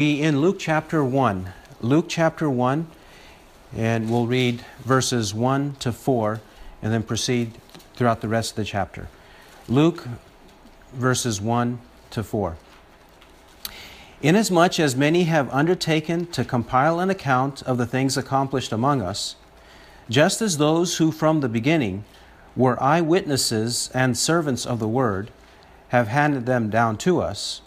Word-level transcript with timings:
be 0.00 0.22
in 0.22 0.40
Luke 0.40 0.58
chapter 0.58 1.04
1. 1.04 1.52
Luke 1.82 2.06
chapter 2.08 2.48
1, 2.48 2.86
and 3.76 4.10
we'll 4.10 4.26
read 4.26 4.64
verses 4.78 5.34
1 5.34 5.76
to 5.80 5.92
4 5.92 6.40
and 6.80 6.90
then 6.90 7.02
proceed 7.02 7.52
throughout 7.96 8.22
the 8.22 8.28
rest 8.28 8.52
of 8.52 8.56
the 8.56 8.64
chapter. 8.64 9.10
Luke 9.68 10.08
verses 10.94 11.38
1 11.38 11.78
to 12.12 12.22
4. 12.22 12.56
Inasmuch 14.22 14.80
as 14.80 14.96
many 14.96 15.24
have 15.24 15.52
undertaken 15.52 16.24
to 16.28 16.46
compile 16.46 16.98
an 16.98 17.10
account 17.10 17.62
of 17.64 17.76
the 17.76 17.84
things 17.84 18.16
accomplished 18.16 18.72
among 18.72 19.02
us, 19.02 19.36
just 20.08 20.40
as 20.40 20.56
those 20.56 20.96
who 20.96 21.12
from 21.12 21.40
the 21.40 21.48
beginning 21.50 22.06
were 22.56 22.82
eyewitnesses 22.82 23.90
and 23.92 24.16
servants 24.16 24.64
of 24.64 24.78
the 24.78 24.88
word 24.88 25.30
have 25.88 26.08
handed 26.08 26.46
them 26.46 26.70
down 26.70 26.96
to 26.96 27.20
us, 27.20 27.60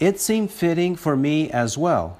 it 0.00 0.20
seemed 0.20 0.50
fitting 0.50 0.96
for 0.96 1.16
me 1.16 1.50
as 1.50 1.78
well, 1.78 2.18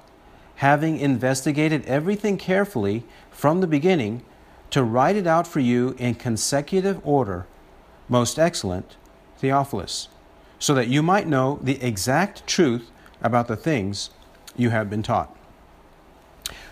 having 0.57 0.99
investigated 0.99 1.85
everything 1.85 2.37
carefully 2.37 3.03
from 3.31 3.61
the 3.61 3.67
beginning, 3.67 4.23
to 4.71 4.83
write 4.83 5.15
it 5.15 5.27
out 5.27 5.45
for 5.45 5.59
you 5.59 5.95
in 5.99 6.15
consecutive 6.15 6.99
order, 7.05 7.45
most 8.09 8.39
excellent 8.39 8.97
Theophilus, 9.37 10.07
so 10.59 10.73
that 10.73 10.87
you 10.87 11.03
might 11.03 11.27
know 11.27 11.59
the 11.61 11.81
exact 11.81 12.47
truth 12.47 12.89
about 13.21 13.47
the 13.47 13.55
things 13.55 14.09
you 14.55 14.69
have 14.69 14.89
been 14.89 15.03
taught. 15.03 15.35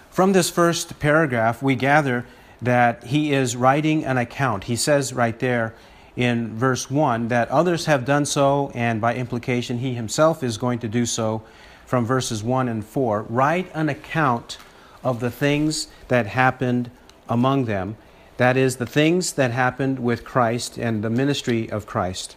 From 0.09 0.33
this 0.33 0.49
first 0.49 0.99
paragraph, 0.99 1.61
we 1.61 1.75
gather 1.75 2.25
that 2.61 3.03
he 3.05 3.33
is 3.33 3.55
writing 3.55 4.05
an 4.05 4.17
account. 4.17 4.65
He 4.65 4.75
says 4.75 5.13
right 5.13 5.37
there 5.39 5.73
in 6.15 6.55
verse 6.55 6.89
1 6.89 7.27
that 7.29 7.49
others 7.49 7.85
have 7.85 8.05
done 8.05 8.25
so, 8.25 8.71
and 8.73 9.01
by 9.01 9.15
implication, 9.15 9.79
he 9.79 9.93
himself 9.93 10.43
is 10.43 10.57
going 10.57 10.79
to 10.79 10.87
do 10.87 11.05
so 11.05 11.43
from 11.85 12.05
verses 12.05 12.43
1 12.43 12.67
and 12.67 12.85
4. 12.85 13.23
Write 13.23 13.71
an 13.73 13.89
account 13.89 14.57
of 15.03 15.19
the 15.19 15.31
things 15.31 15.87
that 16.07 16.27
happened 16.27 16.89
among 17.27 17.65
them. 17.65 17.97
That 18.37 18.57
is, 18.57 18.77
the 18.77 18.85
things 18.85 19.33
that 19.33 19.51
happened 19.51 19.99
with 19.99 20.23
Christ 20.23 20.77
and 20.77 21.03
the 21.03 21.09
ministry 21.09 21.69
of 21.69 21.85
Christ. 21.85 22.35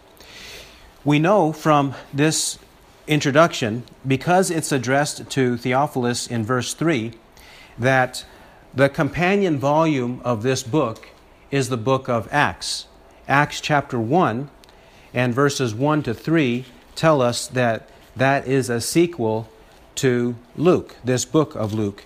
We 1.05 1.19
know 1.19 1.53
from 1.53 1.95
this 2.13 2.59
introduction, 3.07 3.85
because 4.07 4.51
it's 4.51 4.73
addressed 4.73 5.31
to 5.31 5.57
Theophilus 5.57 6.27
in 6.27 6.45
verse 6.45 6.75
3, 6.75 7.13
that 7.79 8.25
the 8.75 8.89
companion 8.89 9.59
volume 9.59 10.21
of 10.25 10.43
this 10.43 10.63
book 10.63 11.09
is 11.51 11.69
the 11.69 11.77
book 11.77 12.09
of 12.09 12.29
Acts. 12.33 12.87
Acts 13.29 13.61
chapter 13.61 13.99
1 13.99 14.49
and 15.13 15.35
verses 15.35 15.75
1 15.75 16.05
to 16.05 16.15
3 16.15 16.65
tell 16.95 17.21
us 17.21 17.49
that 17.49 17.89
that 18.15 18.47
is 18.47 18.71
a 18.71 18.81
sequel 18.81 19.49
to 19.97 20.37
Luke, 20.55 20.95
this 21.03 21.25
book 21.25 21.57
of 21.57 21.73
Luke. 21.73 22.05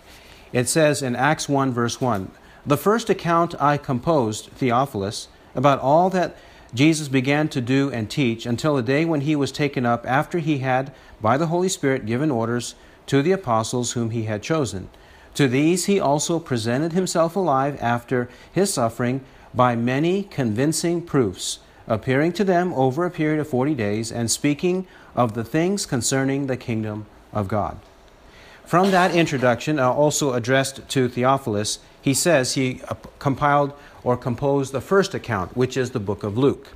It 0.52 0.66
says 0.66 1.02
in 1.02 1.14
Acts 1.14 1.46
1, 1.46 1.72
verse 1.72 2.00
1 2.00 2.30
The 2.64 2.78
first 2.78 3.10
account 3.10 3.60
I 3.60 3.76
composed, 3.76 4.46
Theophilus, 4.52 5.28
about 5.54 5.80
all 5.80 6.08
that 6.08 6.36
Jesus 6.72 7.08
began 7.08 7.48
to 7.48 7.60
do 7.60 7.90
and 7.90 8.08
teach 8.08 8.46
until 8.46 8.76
the 8.76 8.82
day 8.82 9.04
when 9.04 9.20
he 9.20 9.36
was 9.36 9.52
taken 9.52 9.84
up 9.84 10.06
after 10.06 10.38
he 10.38 10.58
had, 10.58 10.90
by 11.20 11.36
the 11.36 11.48
Holy 11.48 11.68
Spirit, 11.68 12.06
given 12.06 12.30
orders 12.30 12.74
to 13.06 13.20
the 13.20 13.32
apostles 13.32 13.92
whom 13.92 14.10
he 14.10 14.22
had 14.22 14.42
chosen. 14.42 14.88
To 15.34 15.48
these 15.48 15.84
he 15.84 16.00
also 16.00 16.38
presented 16.38 16.92
himself 16.92 17.36
alive 17.36 17.76
after 17.80 18.30
his 18.50 18.72
suffering 18.72 19.22
by 19.54 19.74
many 19.74 20.22
convincing 20.22 21.02
proofs, 21.02 21.58
appearing 21.86 22.32
to 22.32 22.44
them 22.44 22.72
over 22.74 23.04
a 23.04 23.10
period 23.10 23.40
of 23.40 23.48
forty 23.48 23.74
days 23.74 24.12
and 24.12 24.30
speaking 24.30 24.86
of 25.16 25.34
the 25.34 25.44
things 25.44 25.86
concerning 25.86 26.46
the 26.46 26.56
kingdom 26.56 27.06
of 27.32 27.48
God. 27.48 27.78
From 28.64 28.92
that 28.92 29.12
introduction, 29.12 29.80
uh, 29.80 29.90
also 29.90 30.32
addressed 30.32 30.88
to 30.90 31.08
Theophilus, 31.08 31.80
he 32.00 32.14
says 32.14 32.54
he 32.54 32.80
compiled 33.18 33.72
or 34.04 34.16
composed 34.16 34.72
the 34.72 34.80
first 34.80 35.14
account, 35.14 35.56
which 35.56 35.76
is 35.76 35.90
the 35.90 35.98
book 35.98 36.22
of 36.22 36.38
Luke. 36.38 36.68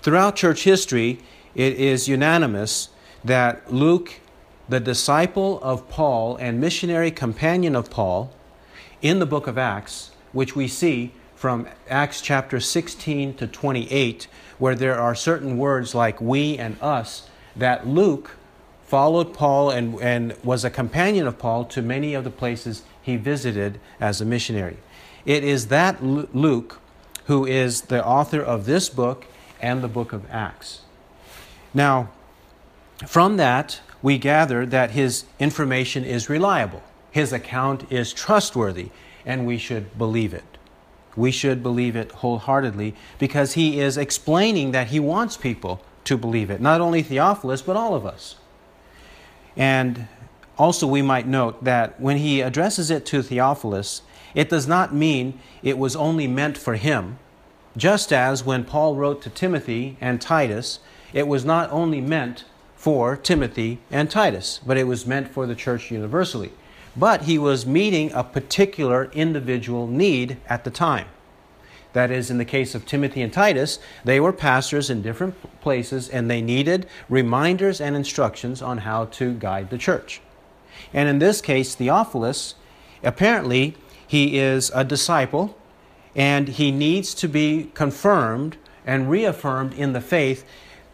Throughout 0.00 0.36
church 0.36 0.64
history, 0.64 1.20
it 1.54 1.74
is 1.74 2.08
unanimous 2.08 2.88
that 3.22 3.70
Luke, 3.72 4.20
the 4.68 4.80
disciple 4.80 5.60
of 5.62 5.88
Paul 5.88 6.36
and 6.36 6.60
missionary 6.60 7.10
companion 7.10 7.76
of 7.76 7.90
Paul, 7.90 8.32
in 9.02 9.18
the 9.18 9.26
book 9.26 9.46
of 9.46 9.58
Acts, 9.58 10.12
which 10.32 10.56
we 10.56 10.66
see 10.66 11.12
from 11.38 11.68
Acts 11.88 12.20
chapter 12.20 12.58
16 12.58 13.34
to 13.34 13.46
28, 13.46 14.26
where 14.58 14.74
there 14.74 14.98
are 14.98 15.14
certain 15.14 15.56
words 15.56 15.94
like 15.94 16.20
we 16.20 16.58
and 16.58 16.76
us, 16.82 17.30
that 17.54 17.86
Luke 17.86 18.32
followed 18.84 19.32
Paul 19.32 19.70
and, 19.70 20.00
and 20.00 20.34
was 20.42 20.64
a 20.64 20.70
companion 20.70 21.28
of 21.28 21.38
Paul 21.38 21.64
to 21.66 21.80
many 21.80 22.14
of 22.14 22.24
the 22.24 22.30
places 22.30 22.82
he 23.00 23.14
visited 23.14 23.78
as 24.00 24.20
a 24.20 24.24
missionary. 24.24 24.78
It 25.24 25.44
is 25.44 25.68
that 25.68 26.02
Luke 26.02 26.80
who 27.26 27.46
is 27.46 27.82
the 27.82 28.04
author 28.04 28.42
of 28.42 28.66
this 28.66 28.88
book 28.88 29.26
and 29.60 29.80
the 29.80 29.88
book 29.88 30.12
of 30.12 30.28
Acts. 30.32 30.80
Now, 31.72 32.10
from 33.06 33.36
that, 33.36 33.80
we 34.02 34.18
gather 34.18 34.66
that 34.66 34.90
his 34.90 35.24
information 35.38 36.04
is 36.04 36.28
reliable, 36.28 36.82
his 37.12 37.32
account 37.32 37.92
is 37.92 38.12
trustworthy, 38.12 38.90
and 39.24 39.46
we 39.46 39.56
should 39.56 39.96
believe 39.96 40.34
it 40.34 40.57
we 41.18 41.30
should 41.30 41.62
believe 41.62 41.96
it 41.96 42.12
wholeheartedly 42.12 42.94
because 43.18 43.54
he 43.54 43.80
is 43.80 43.96
explaining 43.96 44.70
that 44.72 44.88
he 44.88 45.00
wants 45.00 45.36
people 45.36 45.82
to 46.04 46.16
believe 46.16 46.48
it, 46.48 46.60
not 46.60 46.80
only 46.80 47.02
Theophilus, 47.02 47.60
but 47.60 47.76
all 47.76 47.94
of 47.94 48.06
us. 48.06 48.36
And 49.56 50.06
also, 50.56 50.86
we 50.86 51.02
might 51.02 51.26
note 51.26 51.64
that 51.64 52.00
when 52.00 52.16
he 52.16 52.40
addresses 52.40 52.90
it 52.90 53.04
to 53.06 53.22
Theophilus, 53.22 54.02
it 54.34 54.48
does 54.48 54.66
not 54.66 54.94
mean 54.94 55.38
it 55.62 55.78
was 55.78 55.94
only 55.94 56.26
meant 56.26 56.56
for 56.56 56.76
him, 56.76 57.18
just 57.76 58.12
as 58.12 58.44
when 58.44 58.64
Paul 58.64 58.96
wrote 58.96 59.22
to 59.22 59.30
Timothy 59.30 59.96
and 60.00 60.20
Titus, 60.20 60.80
it 61.12 61.28
was 61.28 61.44
not 61.44 61.70
only 61.70 62.00
meant 62.00 62.44
for 62.74 63.16
Timothy 63.16 63.78
and 63.90 64.10
Titus, 64.10 64.60
but 64.66 64.76
it 64.76 64.86
was 64.86 65.06
meant 65.06 65.28
for 65.28 65.46
the 65.46 65.54
church 65.54 65.90
universally 65.90 66.52
but 66.98 67.22
he 67.22 67.38
was 67.38 67.66
meeting 67.66 68.10
a 68.12 68.24
particular 68.24 69.10
individual 69.12 69.86
need 69.86 70.38
at 70.48 70.64
the 70.64 70.70
time. 70.70 71.06
That 71.92 72.10
is, 72.10 72.30
in 72.30 72.38
the 72.38 72.44
case 72.44 72.74
of 72.74 72.84
Timothy 72.84 73.22
and 73.22 73.32
Titus, 73.32 73.78
they 74.04 74.20
were 74.20 74.32
pastors 74.32 74.90
in 74.90 75.02
different 75.02 75.34
places 75.60 76.08
and 76.08 76.30
they 76.30 76.42
needed 76.42 76.86
reminders 77.08 77.80
and 77.80 77.96
instructions 77.96 78.60
on 78.60 78.78
how 78.78 79.06
to 79.06 79.34
guide 79.34 79.70
the 79.70 79.78
church. 79.78 80.20
And 80.92 81.08
in 81.08 81.18
this 81.18 81.40
case, 81.40 81.74
Theophilus, 81.74 82.54
apparently, 83.02 83.76
he 84.06 84.38
is 84.38 84.70
a 84.74 84.84
disciple 84.84 85.56
and 86.14 86.48
he 86.48 86.70
needs 86.70 87.14
to 87.14 87.28
be 87.28 87.70
confirmed 87.74 88.56
and 88.86 89.10
reaffirmed 89.10 89.74
in 89.74 89.92
the 89.92 90.00
faith 90.00 90.44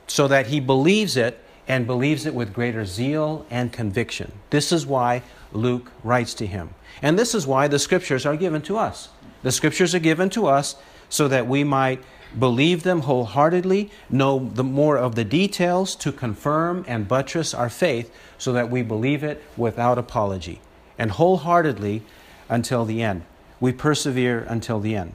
so 0.07 0.29
that 0.29 0.49
he 0.49 0.61
believes 0.61 1.17
it 1.17 1.41
and 1.67 1.87
believes 1.87 2.27
it 2.27 2.35
with 2.35 2.53
greater 2.53 2.85
zeal 2.85 3.47
and 3.51 3.73
conviction. 3.73 4.33
This 4.51 4.71
is 4.71 4.87
why 4.87 5.23
Luke 5.55 5.91
writes 6.03 6.35
to 6.35 6.47
him. 6.47 6.71
And 7.01 7.19
this 7.19 7.35
is 7.35 7.47
why 7.47 7.69
the 7.69 7.79
scriptures 7.79 8.27
are 8.27 8.37
given 8.37 8.63
to 8.63 8.77
us. 8.77 9.09
The 9.43 9.53
scriptures 9.53 9.95
are 9.95 10.01
given 10.01 10.31
to 10.31 10.47
us 10.47 10.77
so 11.09 11.29
that 11.29 11.47
we 11.47 11.65
might 11.65 12.03
believe 12.39 12.83
them 12.83 13.03
wholeheartedly, 13.03 13.91
know 14.11 14.51
the 14.55 14.65
more 14.65 14.99
of 14.99 15.15
the 15.15 15.25
details 15.25 15.95
to 15.97 16.11
confirm 16.11 16.85
and 16.89 17.07
buttress 17.07 17.55
our 17.55 17.71
faith 17.71 18.13
so 18.39 18.53
that 18.53 18.71
we 18.71 18.83
believe 18.83 19.23
it 19.23 19.43
without 19.57 19.99
apology 19.99 20.61
and 20.99 21.13
wholeheartedly 21.13 22.03
until 22.49 22.85
the 22.85 23.03
end. 23.03 23.23
We 23.61 23.73
persevere 23.73 24.41
until 24.49 24.81
the 24.81 24.97
end. 24.97 25.13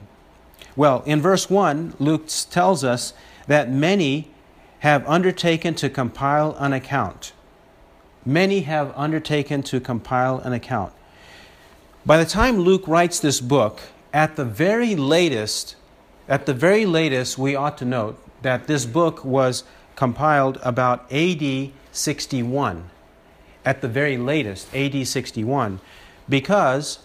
Well, 0.76 1.02
in 1.04 1.20
verse 1.20 1.50
1, 1.50 1.94
Luke 1.98 2.28
tells 2.50 2.84
us 2.84 3.12
that 3.46 3.70
many 3.70 4.30
have 4.80 5.06
undertaken 5.06 5.74
to 5.74 5.90
compile 5.90 6.56
an 6.58 6.72
account. 6.72 7.32
Many 8.24 8.60
have 8.60 8.92
undertaken 8.96 9.62
to 9.64 9.80
compile 9.80 10.38
an 10.38 10.52
account. 10.52 10.92
By 12.04 12.18
the 12.18 12.28
time 12.28 12.58
Luke 12.58 12.86
writes 12.86 13.18
this 13.18 13.40
book, 13.40 13.80
at 14.12 14.36
the 14.36 14.44
very 14.44 14.94
latest, 14.94 15.76
at 16.28 16.46
the 16.46 16.54
very 16.54 16.84
latest, 16.84 17.38
we 17.38 17.54
ought 17.54 17.78
to 17.78 17.84
note 17.84 18.18
that 18.42 18.66
this 18.66 18.84
book 18.84 19.24
was 19.24 19.64
compiled 19.96 20.58
about 20.62 21.10
AD 21.12 21.70
61. 21.92 22.90
At 23.64 23.80
the 23.80 23.88
very 23.88 24.16
latest, 24.16 24.74
AD 24.74 25.06
61. 25.06 25.80
Because 26.28 27.00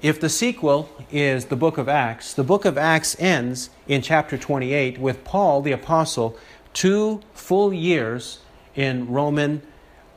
if 0.00 0.20
the 0.20 0.28
sequel 0.28 0.88
is 1.10 1.46
the 1.46 1.56
book 1.56 1.78
of 1.78 1.88
Acts, 1.88 2.32
the 2.32 2.44
book 2.44 2.64
of 2.64 2.78
Acts 2.78 3.16
ends 3.18 3.70
in 3.86 4.02
chapter 4.02 4.38
28 4.38 4.98
with 4.98 5.24
Paul 5.24 5.62
the 5.62 5.72
apostle 5.72 6.36
two 6.72 7.20
full 7.32 7.72
years 7.72 8.38
in 8.76 9.10
Roman 9.10 9.62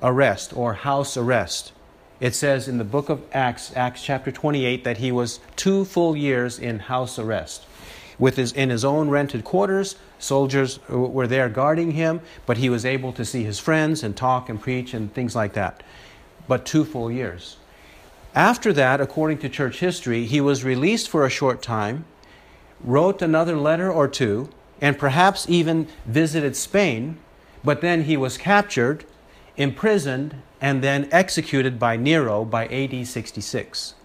arrest 0.01 0.55
or 0.55 0.73
house 0.73 1.15
arrest. 1.17 1.71
It 2.19 2.35
says 2.35 2.67
in 2.67 2.77
the 2.77 2.83
book 2.83 3.09
of 3.09 3.21
Acts, 3.33 3.71
Acts 3.75 4.03
chapter 4.03 4.31
28, 4.31 4.83
that 4.83 4.97
he 4.97 5.11
was 5.11 5.39
two 5.55 5.85
full 5.85 6.15
years 6.15 6.59
in 6.59 6.79
house 6.79 7.17
arrest. 7.17 7.65
With 8.19 8.35
his, 8.37 8.51
in 8.51 8.69
his 8.69 8.85
own 8.85 9.09
rented 9.09 9.43
quarters, 9.43 9.95
soldiers 10.19 10.79
were 10.87 11.25
there 11.25 11.49
guarding 11.49 11.91
him, 11.91 12.21
but 12.45 12.57
he 12.57 12.69
was 12.69 12.85
able 12.85 13.11
to 13.13 13.25
see 13.25 13.43
his 13.43 13.57
friends 13.57 14.03
and 14.03 14.15
talk 14.15 14.49
and 14.49 14.61
preach 14.61 14.93
and 14.93 15.11
things 15.11 15.35
like 15.35 15.53
that. 15.53 15.81
but 16.47 16.65
two 16.65 16.83
full 16.83 17.09
years. 17.11 17.57
After 18.35 18.73
that, 18.73 19.01
according 19.01 19.37
to 19.39 19.49
church 19.49 19.79
history, 19.79 20.25
he 20.25 20.41
was 20.41 20.63
released 20.63 21.09
for 21.09 21.25
a 21.25 21.29
short 21.29 21.61
time, 21.61 22.05
wrote 22.83 23.21
another 23.21 23.55
letter 23.55 23.91
or 23.91 24.07
two, 24.07 24.49
and 24.81 24.97
perhaps 24.97 25.49
even 25.49 25.87
visited 26.05 26.55
Spain, 26.55 27.17
but 27.63 27.81
then 27.81 28.03
he 28.03 28.17
was 28.17 28.37
captured, 28.37 29.05
imprisoned, 29.57 30.35
and 30.59 30.83
then 30.83 31.09
executed 31.11 31.79
by 31.79 31.97
Nero 31.97 32.45
by 32.45 32.67
AD 32.67 33.07
66. 33.07 33.95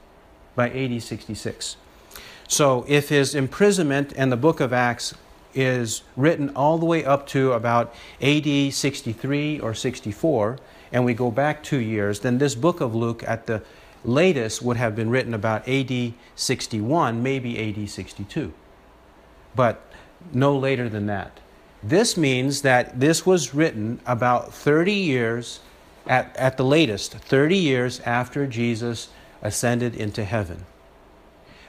By 0.55 0.71
AD 0.71 1.03
66. 1.03 1.77
So 2.49 2.85
if 2.89 3.09
his 3.09 3.35
imprisonment 3.35 4.13
and 4.17 4.31
the 4.31 4.37
book 4.37 4.61
of 4.61 4.73
Acts 4.73 5.15
is 5.55 6.03
written 6.17 6.51
all 6.51 6.79
the 6.79 6.87
way 6.87 7.05
up 7.05 7.27
to 7.29 7.53
about 7.53 7.95
AD 8.21 8.73
63 8.73 9.61
or 9.61 9.75
64, 9.75 10.59
and 10.93 11.05
we 11.05 11.15
go 11.15 11.31
back 11.31 11.63
two 11.63 11.81
years, 11.81 12.21
then 12.21 12.39
this 12.39 12.55
book 12.55 12.81
of 12.81 12.95
Luke 12.95 13.25
at 13.27 13.47
the 13.47 13.63
latest 14.05 14.63
would 14.63 14.77
have 14.77 14.95
been 14.95 15.11
written 15.11 15.35
about 15.35 15.67
AD 15.69 16.13
61, 16.37 17.23
maybe 17.23 17.59
AD 17.59 17.91
62. 17.91 18.53
But 19.55 19.83
no 20.33 20.57
later 20.57 20.89
than 20.89 21.07
that. 21.07 21.41
This 21.87 22.17
means 22.17 22.63
that 22.63 22.99
this 22.99 23.25
was 23.25 23.55
written 23.55 24.01
about 24.07 24.53
30 24.53 24.93
years, 24.93 25.61
at, 26.05 26.37
at 26.37 26.57
the 26.57 26.65
latest, 26.65 27.13
30 27.13 27.57
years 27.57 28.01
after 28.01 28.45
Jesus 28.45 29.09
ascended 29.41 29.95
into 29.95 30.25
heaven. 30.25 30.67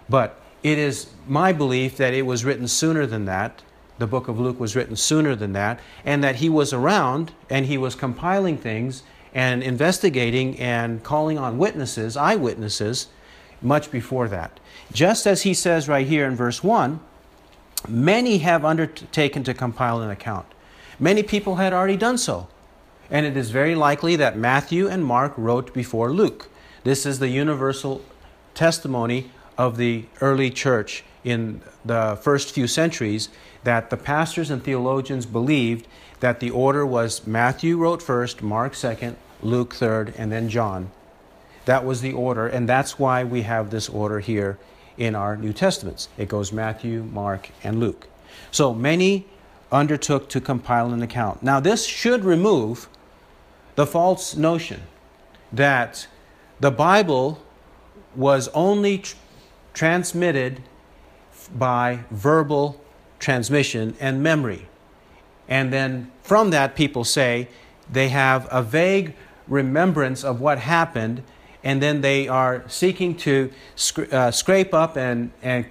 But 0.10 0.40
it 0.64 0.80
is 0.80 1.12
my 1.28 1.54
belief 1.54 1.98
that 1.98 2.16
it 2.16 2.24
was 2.24 2.44
written 2.44 2.68
sooner 2.68 3.06
than 3.06 3.26
that. 3.26 3.62
The 4.00 4.08
book 4.08 4.28
of 4.28 4.40
Luke 4.40 4.60
was 4.60 4.76
written 4.76 4.96
sooner 4.96 5.36
than 5.36 5.54
that, 5.54 5.80
and 6.04 6.24
that 6.24 6.38
he 6.38 6.50
was 6.50 6.74
around 6.74 7.32
and 7.48 7.68
he 7.68 7.78
was 7.78 7.94
compiling 7.94 8.58
things 8.58 9.04
and 9.36 9.62
investigating 9.62 10.60
and 10.60 11.04
calling 11.04 11.38
on 11.38 11.60
witnesses, 11.60 12.18
eyewitnesses, 12.18 13.08
much 13.62 13.92
before 13.92 14.28
that. 14.30 14.60
Just 14.92 15.28
as 15.28 15.44
he 15.44 15.54
says 15.54 15.88
right 15.88 16.08
here 16.08 16.26
in 16.26 16.36
verse 16.36 16.64
1 16.64 17.02
many 17.88 18.40
have 18.40 18.66
undertaken 18.66 19.44
to 19.44 19.54
compile 19.54 20.02
an 20.02 20.10
account. 20.10 20.46
Many 21.00 21.24
people 21.24 21.56
had 21.56 21.74
already 21.74 21.98
done 21.98 22.18
so. 22.18 22.48
And 23.10 23.26
it 23.26 23.38
is 23.38 23.52
very 23.52 23.76
likely 23.76 24.16
that 24.18 24.38
Matthew 24.38 24.88
and 24.88 25.06
Mark 25.06 25.34
wrote 25.38 25.74
before 25.74 26.12
Luke. 26.12 26.50
This 26.84 27.06
is 27.06 27.20
the 27.20 27.30
universal 27.30 28.04
testimony 28.54 29.32
of 29.58 29.78
the 29.78 30.06
early 30.22 30.50
church 30.50 31.04
in 31.24 31.62
the 31.86 32.18
first 32.22 32.52
few 32.52 32.68
centuries 32.68 33.30
that 33.64 33.90
the 33.90 33.98
pastors 33.98 34.50
and 34.50 34.64
theologians 34.64 35.26
believed 35.26 35.88
that 36.20 36.40
the 36.40 36.50
order 36.50 36.86
was 36.86 37.26
Matthew 37.28 37.78
wrote 37.78 38.02
first, 38.02 38.42
Mark 38.42 38.76
second, 38.76 39.18
Luke 39.42 39.76
third, 39.76 40.14
and 40.18 40.32
then 40.32 40.50
John. 40.50 40.92
That 41.66 41.86
was 41.86 42.02
the 42.02 42.14
order, 42.14 42.48
and 42.48 42.68
that's 42.68 42.98
why 42.98 43.24
we 43.24 43.42
have 43.44 43.70
this 43.70 43.90
order 43.90 44.20
here 44.20 44.58
in 44.98 45.16
our 45.16 45.38
New 45.38 45.54
Testaments. 45.54 46.10
It 46.18 46.28
goes 46.28 46.52
Matthew, 46.52 47.04
Mark, 47.04 47.50
and 47.64 47.80
Luke. 47.80 48.08
So 48.52 48.74
many 48.74 49.26
undertook 49.72 50.30
to 50.30 50.42
compile 50.42 50.94
an 50.94 51.02
account. 51.02 51.44
Now, 51.44 51.60
this 51.60 51.86
should 51.86 52.24
remove 52.24 52.88
the 53.76 53.86
false 53.86 54.36
notion 54.36 54.82
that 55.52 56.08
the 56.60 56.72
Bible 56.72 57.42
was 58.16 58.48
only 58.50 59.00
tr- 59.00 59.16
transmitted 59.74 60.64
by 61.56 62.00
verbal 62.10 62.82
transmission 63.20 63.96
and 64.00 64.24
memory. 64.24 64.68
And 65.48 65.72
then 65.72 66.12
from 66.24 66.50
that, 66.50 66.76
people 66.76 67.04
say 67.04 67.48
they 67.90 68.10
have 68.10 68.48
a 68.52 68.62
vague 68.62 69.14
remembrance 69.48 70.24
of 70.24 70.42
what 70.42 70.60
happened, 70.60 71.24
and 71.68 71.82
then 71.82 72.00
they 72.00 72.30
are 72.30 72.64
seeking 72.70 73.14
to 73.14 73.52
sc- 73.76 74.14
uh, 74.14 74.32
scrape 74.32 74.74
up 74.74 74.96
and, 74.96 75.32
and 75.44 75.66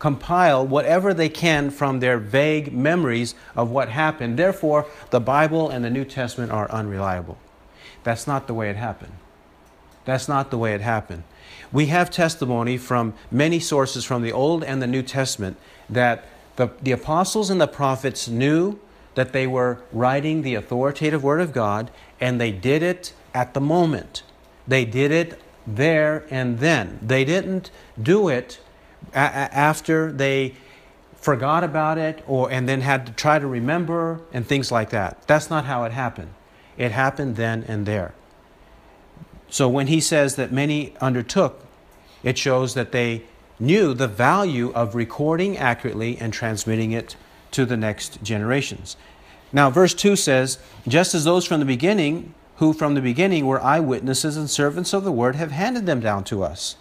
compile 0.00 0.66
whatever 0.66 1.14
they 1.14 1.28
can 1.28 1.70
from 1.70 2.00
their 2.00 2.18
vague 2.18 2.72
memories 2.72 3.36
of 3.54 3.70
what 3.70 3.88
happened. 3.88 4.36
Therefore, 4.36 4.86
the 5.10 5.20
Bible 5.20 5.70
and 5.70 5.84
the 5.84 5.88
New 5.88 6.04
Testament 6.04 6.50
are 6.50 6.68
unreliable. 6.72 7.38
That's 8.02 8.26
not 8.26 8.48
the 8.48 8.54
way 8.54 8.70
it 8.70 8.76
happened. 8.76 9.12
That's 10.04 10.26
not 10.26 10.50
the 10.50 10.58
way 10.58 10.74
it 10.74 10.80
happened. 10.80 11.22
We 11.70 11.86
have 11.86 12.10
testimony 12.10 12.76
from 12.76 13.14
many 13.30 13.60
sources 13.60 14.04
from 14.04 14.22
the 14.22 14.32
Old 14.32 14.64
and 14.64 14.82
the 14.82 14.88
New 14.88 15.02
Testament 15.02 15.58
that 15.88 16.24
the, 16.56 16.70
the 16.82 16.90
apostles 16.90 17.50
and 17.50 17.60
the 17.60 17.68
prophets 17.68 18.26
knew 18.26 18.80
that 19.14 19.32
they 19.32 19.46
were 19.46 19.78
writing 19.92 20.42
the 20.42 20.56
authoritative 20.56 21.22
Word 21.22 21.40
of 21.40 21.52
God, 21.52 21.92
and 22.20 22.40
they 22.40 22.50
did 22.50 22.82
it 22.82 23.12
at 23.32 23.54
the 23.54 23.60
moment. 23.60 24.24
They 24.66 24.84
did 24.84 25.10
it 25.10 25.40
there 25.66 26.24
and 26.30 26.58
then. 26.58 26.98
They 27.02 27.24
didn't 27.24 27.70
do 28.00 28.28
it 28.28 28.60
a- 29.12 29.18
after 29.18 30.12
they 30.12 30.54
forgot 31.20 31.64
about 31.64 31.98
it 31.98 32.22
or 32.26 32.50
and 32.50 32.68
then 32.68 32.82
had 32.82 33.06
to 33.06 33.12
try 33.12 33.38
to 33.38 33.46
remember 33.46 34.20
and 34.32 34.46
things 34.46 34.70
like 34.70 34.90
that. 34.90 35.26
That's 35.26 35.50
not 35.50 35.64
how 35.64 35.84
it 35.84 35.92
happened. 35.92 36.30
It 36.76 36.92
happened 36.92 37.36
then 37.36 37.64
and 37.66 37.86
there. 37.86 38.14
So 39.48 39.68
when 39.68 39.86
he 39.86 40.00
says 40.00 40.36
that 40.36 40.52
many 40.52 40.94
undertook, 41.00 41.64
it 42.22 42.36
shows 42.36 42.74
that 42.74 42.92
they 42.92 43.22
knew 43.58 43.94
the 43.94 44.08
value 44.08 44.70
of 44.72 44.94
recording 44.94 45.56
accurately 45.56 46.18
and 46.18 46.32
transmitting 46.32 46.92
it 46.92 47.16
to 47.52 47.64
the 47.64 47.76
next 47.76 48.22
generations. 48.22 48.96
Now, 49.52 49.70
verse 49.70 49.94
2 49.94 50.16
says, 50.16 50.58
Just 50.86 51.14
as 51.14 51.24
those 51.24 51.44
from 51.44 51.60
the 51.60 51.66
beginning, 51.66 52.34
who 52.56 52.72
from 52.72 52.94
the 52.94 53.00
beginning 53.00 53.46
were 53.46 53.62
eyewitnesses 53.62 54.36
and 54.36 54.48
servants 54.48 54.92
of 54.92 55.04
the 55.04 55.12
word, 55.12 55.36
have 55.36 55.50
handed 55.50 55.86
them 55.86 56.00
down 56.00 56.24
to 56.24 56.42
us. 56.42 56.76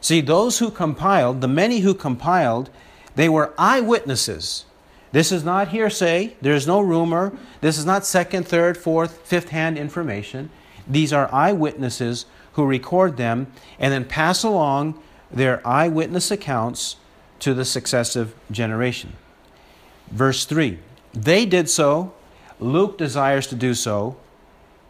See, 0.00 0.20
those 0.20 0.58
who 0.58 0.70
compiled, 0.70 1.40
the 1.40 1.48
many 1.48 1.80
who 1.80 1.94
compiled, 1.94 2.70
they 3.14 3.28
were 3.28 3.52
eyewitnesses. 3.58 4.64
This 5.12 5.32
is 5.32 5.42
not 5.42 5.68
hearsay. 5.68 6.36
There's 6.40 6.66
no 6.66 6.80
rumor. 6.80 7.36
This 7.60 7.78
is 7.78 7.86
not 7.86 8.06
second, 8.06 8.46
third, 8.46 8.76
fourth, 8.76 9.26
fifth 9.26 9.48
hand 9.48 9.78
information. 9.78 10.50
These 10.86 11.12
are 11.12 11.32
eyewitnesses 11.32 12.26
who 12.52 12.64
record 12.64 13.16
them 13.16 13.46
and 13.78 13.92
then 13.92 14.04
pass 14.04 14.42
along 14.42 15.00
their 15.30 15.66
eyewitness 15.66 16.30
accounts 16.30 16.96
to 17.40 17.54
the 17.54 17.64
successive 17.64 18.34
generation. 18.50 19.14
Verse 20.10 20.44
3 20.44 20.78
They 21.12 21.46
did 21.46 21.68
so. 21.68 22.12
Luke 22.60 22.98
desires 22.98 23.46
to 23.46 23.54
do 23.54 23.74
so. 23.74 24.16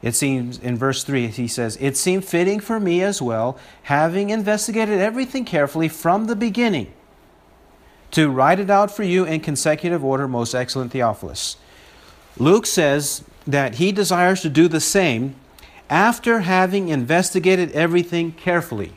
It 0.00 0.14
seems 0.14 0.58
in 0.58 0.76
verse 0.76 1.02
3, 1.02 1.26
he 1.28 1.48
says, 1.48 1.76
It 1.80 1.96
seemed 1.96 2.24
fitting 2.24 2.60
for 2.60 2.78
me 2.78 3.02
as 3.02 3.20
well, 3.20 3.58
having 3.84 4.30
investigated 4.30 5.00
everything 5.00 5.44
carefully 5.44 5.88
from 5.88 6.26
the 6.26 6.36
beginning, 6.36 6.92
to 8.12 8.30
write 8.30 8.60
it 8.60 8.70
out 8.70 8.90
for 8.90 9.02
you 9.02 9.24
in 9.24 9.40
consecutive 9.40 10.04
order, 10.04 10.28
most 10.28 10.54
excellent 10.54 10.92
Theophilus. 10.92 11.56
Luke 12.38 12.66
says 12.66 13.24
that 13.46 13.76
he 13.76 13.90
desires 13.90 14.40
to 14.42 14.48
do 14.48 14.68
the 14.68 14.80
same 14.80 15.34
after 15.90 16.40
having 16.40 16.88
investigated 16.88 17.72
everything 17.72 18.32
carefully. 18.32 18.92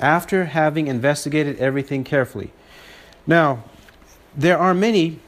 After 0.00 0.46
having 0.46 0.86
investigated 0.86 1.58
everything 1.58 2.04
carefully. 2.04 2.52
Now, 3.26 3.64
there 4.36 4.58
are 4.58 4.74
many 4.74 5.20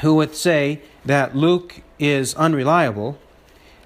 who 0.00 0.14
would 0.14 0.34
say 0.34 0.80
that 1.04 1.36
Luke 1.36 1.82
is 1.98 2.34
unreliable. 2.34 3.18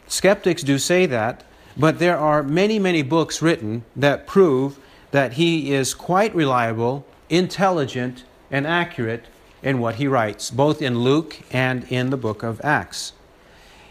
Skeptics 0.08 0.62
do 0.62 0.78
say 0.78 1.06
that, 1.06 1.44
but 1.76 1.98
there 1.98 2.18
are 2.18 2.42
many, 2.42 2.78
many 2.78 3.02
books 3.02 3.42
written 3.42 3.84
that 3.94 4.26
prove 4.26 4.78
that 5.10 5.34
he 5.34 5.72
is 5.72 5.94
quite 5.94 6.34
reliable, 6.34 7.06
intelligent, 7.28 8.24
and 8.50 8.66
accurate 8.66 9.26
in 9.62 9.78
what 9.78 9.96
he 9.96 10.06
writes, 10.06 10.50
both 10.50 10.80
in 10.80 11.00
Luke 11.00 11.38
and 11.50 11.84
in 11.90 12.10
the 12.10 12.16
book 12.16 12.42
of 12.42 12.60
Acts. 12.62 13.12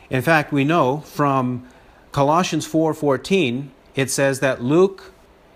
In 0.10 0.22
fact, 0.22 0.51
we 0.51 0.63
know 0.63 1.00
from 1.00 1.67
Colossians 2.12 2.65
4:14, 2.65 3.72
it 3.95 4.10
says 4.10 4.39
that 4.39 4.63
Luke 4.63 5.12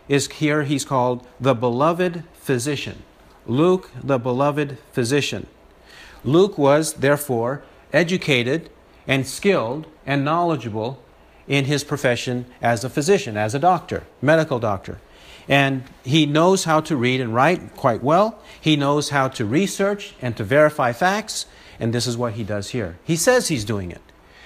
is 0.07 0.27
here 0.27 0.63
he's 0.63 0.83
called 0.83 1.25
the 1.39 1.53
beloved 1.53 2.23
physician. 2.33 3.03
Luke, 3.45 3.91
the 4.03 4.19
beloved 4.19 4.77
physician. 4.91 5.47
Luke 6.23 6.57
was 6.57 6.93
therefore 6.93 7.61
educated 7.93 8.69
and 9.07 9.25
skilled 9.25 9.87
and 10.09 10.25
knowledgeable 10.25 10.99
in 11.47 11.65
his 11.65 11.83
profession 11.83 12.43
as 12.63 12.83
a 12.83 12.89
physician, 12.89 13.37
as 13.37 13.53
a 13.53 13.59
doctor, 13.59 14.01
medical 14.23 14.57
doctor. 14.57 14.97
And 15.47 15.83
he 16.03 16.25
knows 16.25 16.63
how 16.63 16.81
to 16.81 16.95
read 16.95 17.21
and 17.21 17.35
write 17.35 17.75
quite 17.75 18.01
well. 18.01 18.39
He 18.59 18.75
knows 18.75 19.09
how 19.11 19.27
to 19.27 19.45
research 19.45 20.15
and 20.19 20.35
to 20.37 20.43
verify 20.43 20.93
facts, 20.93 21.45
and 21.79 21.93
this 21.93 22.07
is 22.07 22.17
what 22.17 22.33
he 22.33 22.43
does 22.43 22.71
here. 22.71 22.97
He 23.03 23.15
says 23.15 23.49
he's 23.49 23.63
doing 23.63 23.91
it. 23.91 24.01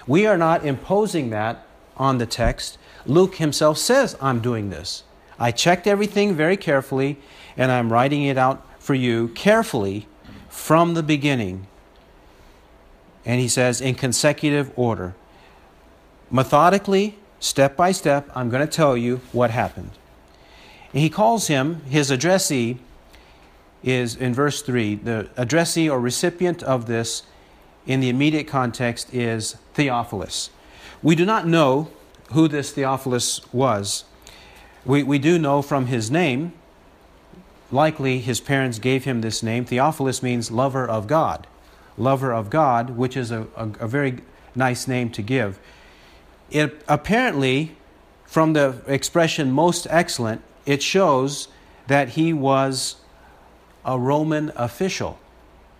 We 0.05 0.27
are 0.27 0.37
not 0.37 0.65
imposing 0.65 1.29
that 1.29 1.65
on 1.95 2.17
the 2.17 2.25
text. 2.25 2.77
Luke 3.05 3.35
himself 3.35 3.77
says, 3.77 4.17
I'm 4.21 4.41
doing 4.41 4.69
this. 4.69 5.03
I 5.39 5.51
checked 5.51 5.87
everything 5.87 6.33
very 6.33 6.57
carefully, 6.57 7.19
and 7.55 7.71
I'm 7.71 7.91
writing 7.91 8.23
it 8.23 8.37
out 8.37 8.67
for 8.79 8.95
you 8.95 9.29
carefully 9.29 10.07
from 10.49 10.93
the 10.93 11.03
beginning. 11.03 11.67
And 13.23 13.39
he 13.39 13.47
says, 13.47 13.79
in 13.79 13.95
consecutive 13.95 14.69
order, 14.77 15.15
methodically, 16.33 17.17
Step 17.43 17.75
by 17.75 17.91
step, 17.91 18.29
I'm 18.33 18.49
going 18.49 18.65
to 18.65 18.73
tell 18.73 18.95
you 18.95 19.19
what 19.33 19.51
happened. 19.51 19.91
And 20.93 21.01
he 21.01 21.09
calls 21.09 21.47
him, 21.47 21.81
his 21.81 22.09
addressee 22.09 22.77
is 23.83 24.15
in 24.15 24.33
verse 24.33 24.61
3. 24.61 24.95
The 24.95 25.29
addressee 25.35 25.89
or 25.89 25.99
recipient 25.99 26.63
of 26.63 26.85
this 26.85 27.23
in 27.85 27.99
the 27.99 28.07
immediate 28.07 28.47
context 28.47 29.13
is 29.13 29.57
Theophilus. 29.73 30.51
We 31.01 31.15
do 31.15 31.25
not 31.25 31.45
know 31.45 31.89
who 32.31 32.47
this 32.47 32.71
Theophilus 32.71 33.41
was. 33.51 34.05
We, 34.85 35.03
we 35.03 35.19
do 35.19 35.37
know 35.37 35.61
from 35.61 35.87
his 35.87 36.09
name, 36.09 36.53
likely 37.73 38.19
his 38.19 38.39
parents 38.39 38.79
gave 38.79 39.03
him 39.03 39.19
this 39.19 39.43
name. 39.43 39.65
Theophilus 39.65 40.23
means 40.23 40.49
lover 40.49 40.87
of 40.87 41.07
God. 41.07 41.45
Lover 41.97 42.31
of 42.31 42.49
God, 42.49 42.91
which 42.91 43.17
is 43.17 43.31
a, 43.31 43.47
a, 43.57 43.69
a 43.81 43.87
very 43.89 44.19
nice 44.55 44.87
name 44.87 45.09
to 45.09 45.21
give. 45.21 45.59
It 46.53 46.83
apparently, 46.87 47.75
from 48.25 48.53
the 48.53 48.81
expression 48.85 49.51
most 49.51 49.87
excellent, 49.89 50.41
it 50.67 50.83
shows 50.83 51.47
that 51.87 52.09
he 52.09 52.31
was 52.31 52.97
a 53.83 53.97
Roman 53.99 54.51
official. 54.55 55.19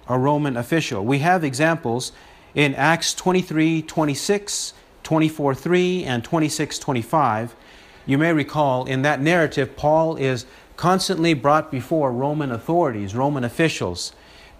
A 0.09 0.17
Roman 0.17 0.57
official. 0.57 1.05
We 1.05 1.19
have 1.19 1.43
examples 1.43 2.11
in 2.55 2.73
Acts 2.73 3.13
23 3.13 3.83
26, 3.83 4.73
24 5.03 5.55
3, 5.55 6.03
and 6.03 6.23
26 6.23 6.79
25. 6.79 7.55
You 8.05 8.17
may 8.17 8.33
recall 8.33 8.85
in 8.85 9.03
that 9.03 9.21
narrative, 9.21 9.77
Paul 9.77 10.15
is 10.15 10.45
constantly 10.75 11.35
brought 11.35 11.71
before 11.71 12.11
Roman 12.11 12.51
authorities, 12.51 13.15
Roman 13.15 13.43
officials, 13.43 14.11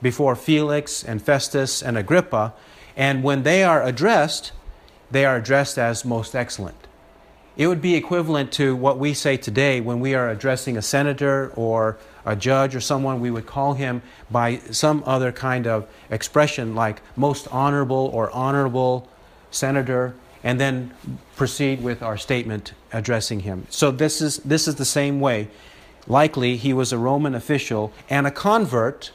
before 0.01 0.35
Felix 0.35 1.03
and 1.03 1.21
Festus 1.21 1.81
and 1.81 1.97
Agrippa. 1.97 2.53
And 2.95 3.23
when 3.23 3.41
they 3.41 3.63
are 3.63 3.83
addressed, 3.83 4.51
they 5.13 5.25
are 5.25 5.37
addressed 5.37 5.77
as 5.77 6.03
most 6.03 6.35
excellent. 6.35 6.75
It 7.55 7.67
would 7.67 7.81
be 7.81 7.93
equivalent 7.93 8.51
to 8.53 8.75
what 8.75 8.97
we 8.97 9.13
say 9.13 9.37
today 9.37 9.79
when 9.79 9.99
we 9.99 10.15
are 10.15 10.29
addressing 10.29 10.75
a 10.75 10.81
senator 10.81 11.51
or 11.55 11.97
a 12.25 12.35
judge 12.35 12.75
or 12.75 12.81
someone, 12.81 13.19
we 13.19 13.29
would 13.29 13.45
call 13.45 13.75
him 13.75 14.01
by 14.31 14.57
some 14.71 15.03
other 15.05 15.31
kind 15.31 15.67
of 15.67 15.87
expression 16.09 16.73
like 16.73 17.01
most 17.15 17.47
honorable 17.51 18.09
or 18.11 18.31
honorable 18.31 19.07
senator, 19.51 20.15
and 20.43 20.59
then 20.59 20.91
proceed 21.35 21.83
with 21.83 22.01
our 22.01 22.17
statement 22.17 22.73
addressing 22.91 23.41
him. 23.41 23.67
So 23.69 23.91
this 23.91 24.19
is, 24.19 24.37
this 24.37 24.67
is 24.67 24.75
the 24.75 24.85
same 24.85 25.19
way. 25.19 25.47
Likely 26.07 26.57
he 26.57 26.73
was 26.73 26.91
a 26.91 26.97
Roman 26.97 27.35
official 27.35 27.93
and 28.09 28.25
a 28.25 28.31
convert 28.31 29.11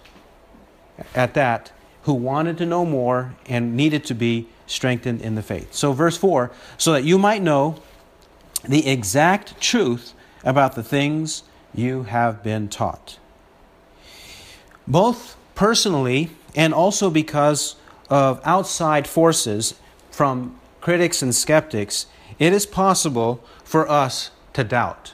at 1.14 1.34
that 1.34 1.72
who 2.02 2.14
wanted 2.14 2.56
to 2.58 2.66
know 2.66 2.86
more 2.86 3.34
and 3.46 3.76
needed 3.76 4.04
to 4.04 4.14
be 4.14 4.48
strengthened 4.68 5.20
in 5.20 5.34
the 5.34 5.42
faith. 5.42 5.74
So, 5.74 5.92
verse 5.92 6.16
4 6.16 6.52
so 6.76 6.92
that 6.92 7.04
you 7.04 7.18
might 7.18 7.42
know 7.42 7.82
the 8.66 8.86
exact 8.88 9.60
truth 9.60 10.14
about 10.44 10.74
the 10.74 10.82
things 10.82 11.42
you 11.74 12.04
have 12.04 12.42
been 12.42 12.68
taught. 12.68 13.18
Both 14.86 15.36
personally 15.54 16.30
and 16.54 16.72
also 16.72 17.10
because 17.10 17.76
of 18.08 18.40
outside 18.44 19.06
forces 19.06 19.74
from 20.10 20.58
critics 20.80 21.22
and 21.22 21.34
skeptics, 21.34 22.06
it 22.38 22.52
is 22.52 22.64
possible 22.64 23.44
for 23.64 23.88
us 23.88 24.30
to 24.54 24.64
doubt 24.64 25.12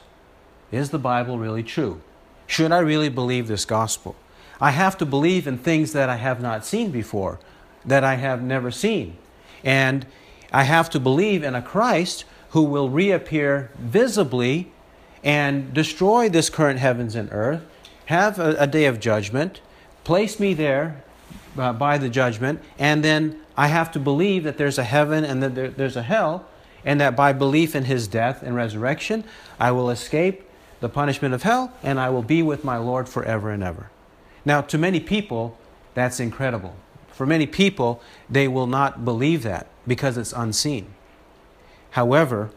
Is 0.71 0.89
the 0.89 0.99
Bible 0.99 1.37
really 1.37 1.63
true? 1.63 2.01
Should 2.47 2.71
I 2.71 2.79
really 2.79 3.09
believe 3.09 3.47
this 3.47 3.65
gospel? 3.65 4.15
I 4.59 4.71
have 4.71 4.97
to 4.99 5.05
believe 5.05 5.47
in 5.47 5.57
things 5.57 5.93
that 5.93 6.09
I 6.09 6.15
have 6.15 6.41
not 6.41 6.65
seen 6.65 6.91
before, 6.91 7.39
that 7.85 8.03
I 8.03 8.15
have 8.15 8.41
never 8.41 8.71
seen. 8.71 9.17
And 9.65 10.05
I 10.53 10.63
have 10.63 10.89
to 10.91 10.99
believe 10.99 11.43
in 11.43 11.55
a 11.55 11.61
Christ 11.61 12.23
who 12.51 12.63
will 12.63 12.89
reappear 12.89 13.71
visibly 13.77 14.71
and 15.23 15.73
destroy 15.73 16.29
this 16.29 16.49
current 16.49 16.79
heavens 16.79 17.15
and 17.15 17.27
earth, 17.33 17.63
have 18.05 18.39
a, 18.39 18.55
a 18.59 18.67
day 18.67 18.85
of 18.85 18.99
judgment, 18.99 19.59
place 20.05 20.39
me 20.39 20.53
there 20.53 21.03
uh, 21.57 21.73
by 21.73 21.97
the 21.97 22.07
judgment, 22.07 22.61
and 22.77 23.03
then 23.03 23.41
I 23.57 23.67
have 23.67 23.91
to 23.93 23.99
believe 23.99 24.43
that 24.43 24.57
there's 24.57 24.77
a 24.77 24.83
heaven 24.83 25.25
and 25.25 25.41
that 25.41 25.55
there, 25.55 25.69
there's 25.69 25.95
a 25.95 26.03
hell, 26.03 26.45
and 26.85 27.01
that 27.01 27.15
by 27.15 27.33
belief 27.33 27.75
in 27.75 27.85
his 27.85 28.07
death 28.07 28.43
and 28.43 28.55
resurrection, 28.55 29.23
I 29.59 29.71
will 29.71 29.89
escape 29.89 30.43
the 30.79 30.89
punishment 30.89 31.33
of 31.33 31.43
hell 31.43 31.73
and 31.81 31.99
I 31.99 32.09
will 32.11 32.21
be 32.21 32.43
with 32.43 32.63
my 32.63 32.77
Lord 32.77 33.09
forever 33.09 33.49
and 33.49 33.63
ever. 33.63 33.89
Now, 34.45 34.61
to 34.61 34.77
many 34.77 34.99
people, 34.99 35.57
that's 35.95 36.19
incredible. 36.19 36.75
For 37.15 37.25
many 37.25 37.47
people, 37.47 38.01
they 38.29 38.47
will 38.47 38.67
not 38.67 39.05
believe 39.05 39.43
that 39.43 39.67
because 39.87 40.17
it's 40.17 40.33
unseen. 40.33 40.87
However, 41.91 42.51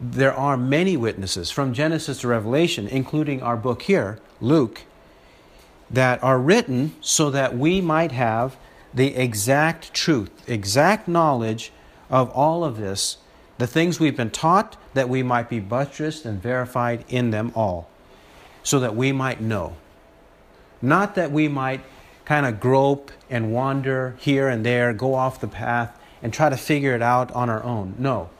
there 0.00 0.34
are 0.34 0.56
many 0.56 0.96
witnesses 0.96 1.52
from 1.52 1.72
Genesis 1.72 2.22
to 2.22 2.28
Revelation, 2.28 2.88
including 2.88 3.42
our 3.42 3.56
book 3.56 3.82
here, 3.82 4.18
Luke, 4.40 4.82
that 5.88 6.22
are 6.22 6.38
written 6.38 6.96
so 7.00 7.30
that 7.30 7.56
we 7.56 7.80
might 7.80 8.10
have 8.10 8.56
the 8.92 9.14
exact 9.14 9.94
truth, 9.94 10.30
exact 10.48 11.06
knowledge 11.06 11.70
of 12.08 12.28
all 12.30 12.64
of 12.64 12.76
this, 12.76 13.18
the 13.58 13.68
things 13.68 14.00
we've 14.00 14.16
been 14.16 14.30
taught, 14.30 14.76
that 14.94 15.08
we 15.08 15.22
might 15.22 15.48
be 15.48 15.60
buttressed 15.60 16.24
and 16.24 16.42
verified 16.42 17.04
in 17.08 17.30
them 17.30 17.52
all, 17.54 17.88
so 18.64 18.80
that 18.80 18.96
we 18.96 19.12
might 19.12 19.40
know. 19.40 19.76
Not 20.82 21.14
that 21.14 21.30
we 21.30 21.46
might 21.46 21.82
kind 22.30 22.46
of 22.46 22.60
grope 22.60 23.10
and 23.28 23.52
wander 23.52 24.16
here 24.18 24.48
and 24.48 24.64
there, 24.64 24.94
go 24.94 25.14
off 25.14 25.40
the 25.40 25.48
path, 25.48 26.00
and 26.22 26.32
try 26.32 26.48
to 26.48 26.56
figure 26.56 26.94
it 26.94 27.02
out 27.02 27.30
on 27.32 27.50
our 27.50 27.62
own. 27.62 27.94
No 27.98 28.30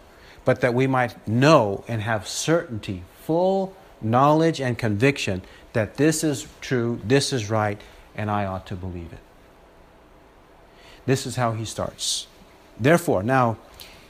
but 0.44 0.61
that 0.62 0.75
we 0.75 0.87
might 0.87 1.28
know 1.28 1.85
and 1.87 2.02
have 2.02 2.26
certainty, 2.26 3.02
full 3.23 3.75
knowledge 4.00 4.61
and 4.61 4.78
conviction 4.78 5.42
that 5.73 5.97
this 5.97 6.25
is 6.25 6.47
true, 6.61 7.00
this 7.04 7.32
is 7.32 7.50
right, 7.50 7.80
and 8.16 8.30
I 8.30 8.47
ought 8.47 8.66
to 8.66 8.75
believe 8.75 9.12
it. 9.12 9.20
This 11.06 11.26
is 11.26 11.37
how 11.37 11.52
he 11.52 11.64
starts. 11.64 12.26
Therefore, 12.78 13.23
now 13.23 13.59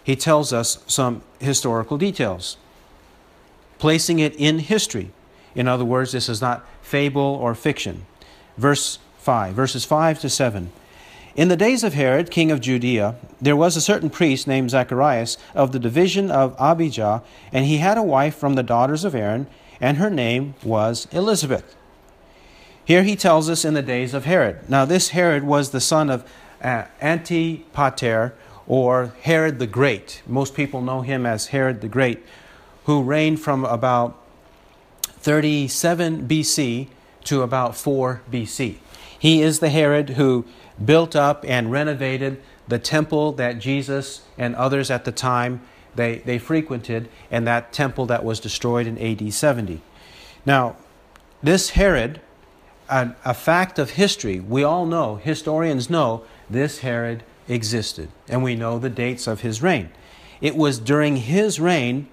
he 0.03 0.17
tells 0.17 0.53
us 0.53 0.83
some 0.87 1.23
historical 1.41 1.99
details, 1.99 2.57
placing 3.79 4.19
it 4.19 4.35
in 4.37 4.61
history. 4.61 5.11
In 5.55 5.67
other 5.69 5.85
words, 5.85 6.13
this 6.13 6.29
is 6.29 6.41
not 6.41 6.65
fable 6.81 7.21
or 7.21 7.55
fiction. 7.55 8.07
Verse 8.57 8.99
5, 9.21 9.55
verses 9.55 9.85
5 9.85 10.21
to 10.21 10.29
7. 10.29 10.73
In 11.37 11.49
the 11.49 11.57
days 11.57 11.85
of 11.85 11.95
Herod, 11.95 12.31
king 12.31 12.51
of 12.51 12.61
Judea, 12.61 13.15
there 13.41 13.57
was 13.57 13.77
a 13.77 13.81
certain 13.81 14.11
priest 14.11 14.47
named 14.47 14.71
Zacharias 14.71 15.39
of 15.55 15.73
the 15.73 15.79
division 15.79 16.31
of 16.31 16.57
Abijah, 16.59 17.23
and 17.53 17.67
he 17.67 17.77
had 17.77 17.97
a 17.97 18.03
wife 18.03 18.35
from 18.35 18.55
the 18.55 18.63
daughters 18.63 19.05
of 19.05 19.15
Aaron, 19.15 19.47
and 19.81 19.99
her 19.99 20.11
name 20.11 20.55
was 20.65 21.07
Elizabeth. 21.13 21.77
Here 22.85 23.03
he 23.05 23.15
tells 23.15 23.49
us 23.49 23.65
in 23.65 23.75
the 23.75 23.83
days 23.83 24.15
of 24.15 24.25
Herod. 24.25 24.69
Now, 24.69 24.85
this 24.85 25.11
Herod 25.11 25.45
was 25.45 25.71
the 25.71 25.81
son 25.81 26.11
of 26.11 26.25
uh, 26.63 26.85
Antipater, 27.01 28.35
or 28.67 29.13
Herod 29.23 29.59
the 29.59 29.67
Great. 29.67 30.23
Most 30.27 30.55
people 30.55 30.81
know 30.81 31.03
him 31.03 31.27
as 31.27 31.49
Herod 31.49 31.81
the 31.81 31.89
Great, 31.89 32.25
who 32.85 33.03
reigned 33.03 33.41
from 33.41 33.65
about 33.65 34.19
37 35.03 36.27
BC 36.27 36.89
to 37.25 37.43
about 37.43 37.77
4 37.77 38.23
BC. 38.31 38.77
He 39.21 39.43
is 39.43 39.61
the 39.61 39.69
Herod 39.69 40.11
who 40.11 40.47
built 40.83 41.15
up 41.15 41.45
and 41.47 41.71
renovated 41.71 42.43
the 42.67 42.79
temple 42.79 43.33
that 43.33 43.59
Jesus 43.59 44.23
and 44.39 44.57
others 44.57 44.91
at 44.91 45.05
the 45.05 45.13
time 45.13 45.61
they, 45.95 46.19
they 46.19 46.39
frequented, 46.39 47.09
and 47.31 47.47
that 47.47 47.73
temple 47.73 48.07
that 48.07 48.25
was 48.25 48.41
destroyed 48.41 48.87
in 48.87 48.97
AD 48.99 49.33
70. 49.33 49.83
Now, 50.47 50.77
this 51.43 51.71
Herod, 51.71 52.21
a, 52.89 53.11
a 53.25 53.35
fact 53.35 53.79
of 53.79 53.91
history, 53.91 54.41
we 54.41 54.63
all 54.63 54.87
know, 54.87 55.17
historians 55.17 55.91
know, 55.91 56.25
this 56.49 56.79
Herod 56.79 57.25
existed, 57.49 58.09
and 58.29 58.43
we 58.43 58.55
know 58.55 58.79
the 58.79 58.89
dates 58.89 59.27
of 59.27 59.41
his 59.41 59.63
reign. 59.63 59.91
It 60.41 60.57
was 60.57 60.79
during 60.79 61.17
his 61.17 61.61
reign 61.61 62.09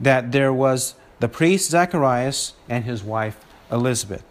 that 0.00 0.32
there 0.32 0.52
was 0.52 0.94
the 1.20 1.28
priest 1.28 1.70
Zacharias 1.70 2.54
and 2.68 2.84
his 2.84 3.04
wife 3.04 3.38
Elizabeth. 3.70 4.24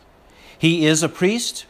He 0.57 0.85
is 0.85 1.03
a 1.03 1.09
priest, 1.09 1.65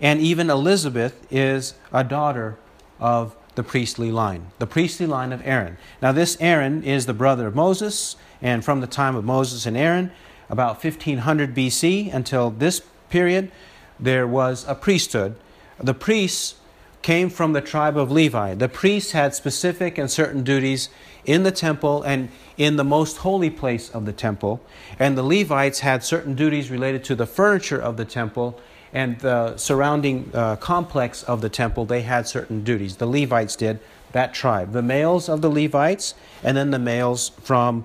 and 0.00 0.20
even 0.20 0.50
Elizabeth 0.50 1.26
is 1.30 1.74
a 1.92 2.04
daughter 2.04 2.58
of 3.00 3.36
the 3.54 3.62
priestly 3.62 4.12
line, 4.12 4.46
the 4.58 4.66
priestly 4.66 5.06
line 5.06 5.32
of 5.32 5.40
Aaron. 5.46 5.78
Now, 6.02 6.12
this 6.12 6.36
Aaron 6.40 6.84
is 6.84 7.06
the 7.06 7.14
brother 7.14 7.46
of 7.46 7.54
Moses, 7.54 8.16
and 8.42 8.64
from 8.64 8.80
the 8.80 8.86
time 8.86 9.16
of 9.16 9.24
Moses 9.24 9.66
and 9.66 9.76
Aaron, 9.76 10.12
about 10.48 10.82
1500 10.82 11.54
BC 11.54 12.12
until 12.12 12.50
this 12.50 12.82
period, 13.08 13.50
there 13.98 14.26
was 14.26 14.64
a 14.68 14.74
priesthood. 14.74 15.36
The 15.78 15.94
priests 15.94 16.56
came 17.02 17.30
from 17.30 17.52
the 17.52 17.60
tribe 17.60 17.96
of 17.96 18.10
Levi. 18.10 18.54
The 18.54 18.68
priests 18.68 19.12
had 19.12 19.34
specific 19.34 19.96
and 19.96 20.10
certain 20.10 20.42
duties 20.42 20.88
in 21.24 21.42
the 21.42 21.50
temple 21.50 22.02
and 22.02 22.28
in 22.56 22.76
the 22.76 22.84
most 22.84 23.18
holy 23.18 23.50
place 23.50 23.90
of 23.90 24.06
the 24.06 24.12
temple, 24.12 24.60
and 24.98 25.16
the 25.16 25.22
Levites 25.22 25.80
had 25.80 26.04
certain 26.04 26.34
duties 26.34 26.70
related 26.70 27.04
to 27.04 27.14
the 27.14 27.26
furniture 27.26 27.80
of 27.80 27.96
the 27.96 28.04
temple 28.04 28.60
and 28.92 29.18
the 29.20 29.56
surrounding 29.56 30.30
uh, 30.32 30.56
complex 30.56 31.22
of 31.24 31.40
the 31.40 31.48
temple, 31.48 31.84
they 31.84 32.02
had 32.02 32.26
certain 32.26 32.64
duties. 32.64 32.96
The 32.96 33.06
Levites 33.06 33.56
did, 33.56 33.80
that 34.12 34.32
tribe 34.32 34.72
the 34.72 34.82
males 34.82 35.28
of 35.28 35.42
the 35.42 35.50
Levites, 35.50 36.14
and 36.42 36.56
then 36.56 36.70
the 36.70 36.78
males 36.78 37.30
from 37.42 37.84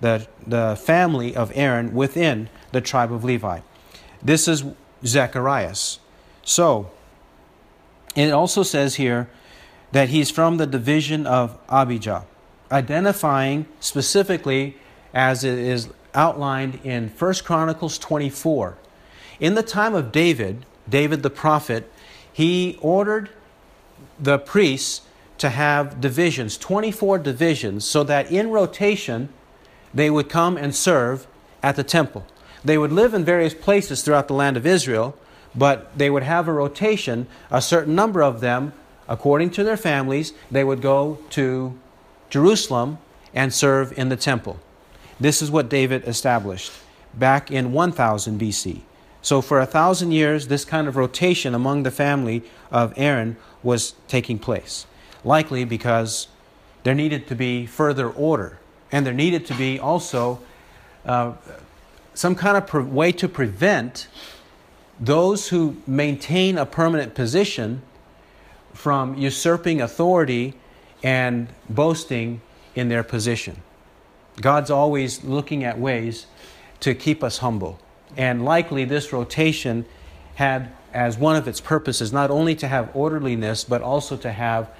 the, 0.00 0.26
the 0.46 0.78
family 0.82 1.34
of 1.34 1.52
Aaron 1.54 1.94
within 1.94 2.48
the 2.72 2.80
tribe 2.80 3.12
of 3.12 3.24
Levi. 3.24 3.60
This 4.22 4.48
is 4.48 4.64
Zacharias. 5.04 5.98
So, 6.42 6.90
it 8.16 8.32
also 8.32 8.62
says 8.62 8.96
here 8.96 9.28
that 9.92 10.08
he's 10.08 10.30
from 10.30 10.56
the 10.56 10.66
division 10.66 11.26
of 11.26 11.58
Abijah, 11.68 12.24
identifying 12.70 13.66
specifically 13.78 14.76
as 15.14 15.44
it 15.44 15.58
is 15.58 15.90
outlined 16.14 16.80
in 16.84 17.08
1 17.08 17.34
Chronicles 17.44 17.98
24. 17.98 18.76
In 19.40 19.54
the 19.54 19.62
time 19.62 19.94
of 19.94 20.12
David, 20.12 20.66
David 20.88 21.22
the 21.22 21.30
prophet, 21.30 21.90
he 22.30 22.78
ordered 22.80 23.30
the 24.18 24.38
priests 24.38 25.00
to 25.38 25.48
have 25.48 26.00
divisions, 26.00 26.58
24 26.58 27.18
divisions, 27.18 27.86
so 27.86 28.04
that 28.04 28.30
in 28.30 28.50
rotation 28.50 29.30
they 29.94 30.10
would 30.10 30.28
come 30.28 30.58
and 30.58 30.74
serve 30.74 31.26
at 31.62 31.76
the 31.76 31.82
temple. 31.82 32.26
They 32.62 32.76
would 32.76 32.92
live 32.92 33.14
in 33.14 33.24
various 33.24 33.54
places 33.54 34.02
throughout 34.02 34.28
the 34.28 34.34
land 34.34 34.58
of 34.58 34.66
Israel, 34.66 35.16
but 35.54 35.96
they 35.96 36.10
would 36.10 36.22
have 36.22 36.46
a 36.46 36.52
rotation. 36.52 37.26
A 37.50 37.62
certain 37.62 37.94
number 37.94 38.22
of 38.22 38.40
them, 38.40 38.74
according 39.08 39.50
to 39.52 39.64
their 39.64 39.78
families, 39.78 40.34
they 40.50 40.62
would 40.62 40.82
go 40.82 41.18
to 41.30 41.78
Jerusalem 42.28 42.98
and 43.34 43.54
serve 43.54 43.98
in 43.98 44.10
the 44.10 44.16
temple. 44.16 44.60
This 45.18 45.40
is 45.40 45.50
what 45.50 45.70
David 45.70 46.06
established 46.06 46.72
back 47.14 47.50
in 47.50 47.72
1000 47.72 48.38
BC. 48.38 48.82
So, 49.22 49.42
for 49.42 49.60
a 49.60 49.66
thousand 49.66 50.12
years, 50.12 50.48
this 50.48 50.64
kind 50.64 50.88
of 50.88 50.96
rotation 50.96 51.54
among 51.54 51.82
the 51.82 51.90
family 51.90 52.42
of 52.70 52.94
Aaron 52.96 53.36
was 53.62 53.94
taking 54.08 54.38
place. 54.38 54.86
Likely 55.24 55.64
because 55.64 56.28
there 56.84 56.94
needed 56.94 57.26
to 57.28 57.34
be 57.34 57.66
further 57.66 58.08
order, 58.08 58.58
and 58.90 59.04
there 59.04 59.12
needed 59.12 59.44
to 59.46 59.54
be 59.54 59.78
also 59.78 60.40
uh, 61.04 61.32
some 62.14 62.34
kind 62.34 62.56
of 62.56 62.66
pre- 62.66 62.82
way 62.82 63.12
to 63.12 63.28
prevent 63.28 64.08
those 64.98 65.48
who 65.48 65.76
maintain 65.86 66.58
a 66.58 66.66
permanent 66.66 67.14
position 67.14 67.82
from 68.72 69.16
usurping 69.16 69.80
authority 69.80 70.54
and 71.02 71.48
boasting 71.68 72.40
in 72.74 72.88
their 72.88 73.02
position. 73.02 73.62
God's 74.40 74.70
always 74.70 75.24
looking 75.24 75.64
at 75.64 75.78
ways 75.78 76.26
to 76.80 76.94
keep 76.94 77.22
us 77.22 77.38
humble. 77.38 77.78
And 78.16 78.44
likely 78.44 78.84
this 78.84 79.12
rotation 79.12 79.84
had 80.34 80.72
as 80.92 81.16
one 81.16 81.36
of 81.36 81.46
its 81.46 81.60
purposes 81.60 82.12
not 82.12 82.30
only 82.30 82.54
to 82.56 82.68
have 82.68 82.94
orderliness, 82.94 83.64
but 83.64 83.82
also 83.82 84.16
to 84.16 84.32
have 84.32 84.70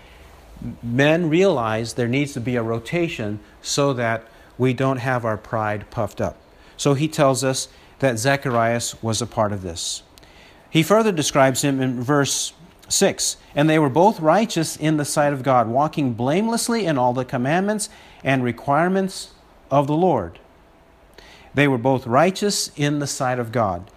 men 0.82 1.30
realize 1.30 1.94
there 1.94 2.08
needs 2.08 2.32
to 2.34 2.40
be 2.40 2.56
a 2.56 2.62
rotation 2.62 3.40
so 3.62 3.92
that 3.92 4.26
we 4.58 4.74
don't 4.74 4.98
have 4.98 5.24
our 5.24 5.36
pride 5.36 5.90
puffed 5.90 6.20
up. 6.20 6.36
So 6.76 6.94
he 6.94 7.08
tells 7.08 7.44
us 7.44 7.68
that 8.00 8.18
Zacharias 8.18 9.02
was 9.02 9.22
a 9.22 9.26
part 9.26 9.52
of 9.52 9.62
this. 9.62 10.02
He 10.68 10.82
further 10.82 11.12
describes 11.12 11.62
him 11.62 11.80
in 11.80 12.02
verse 12.02 12.52
6 12.88 13.36
And 13.54 13.68
they 13.68 13.78
were 13.78 13.88
both 13.88 14.20
righteous 14.20 14.76
in 14.76 14.96
the 14.96 15.04
sight 15.04 15.32
of 15.32 15.42
God, 15.42 15.68
walking 15.68 16.14
blamelessly 16.14 16.86
in 16.86 16.98
all 16.98 17.12
the 17.12 17.24
commandments 17.24 17.88
and 18.22 18.44
requirements 18.44 19.30
of 19.70 19.86
the 19.86 19.96
Lord. 19.96 20.38
They 21.54 21.68
were 21.68 21.78
both 21.78 22.06
righteous 22.06 22.70
in 22.76 22.98
the 22.98 23.06
sight 23.06 23.38
of 23.38 23.52
God. 23.52 23.90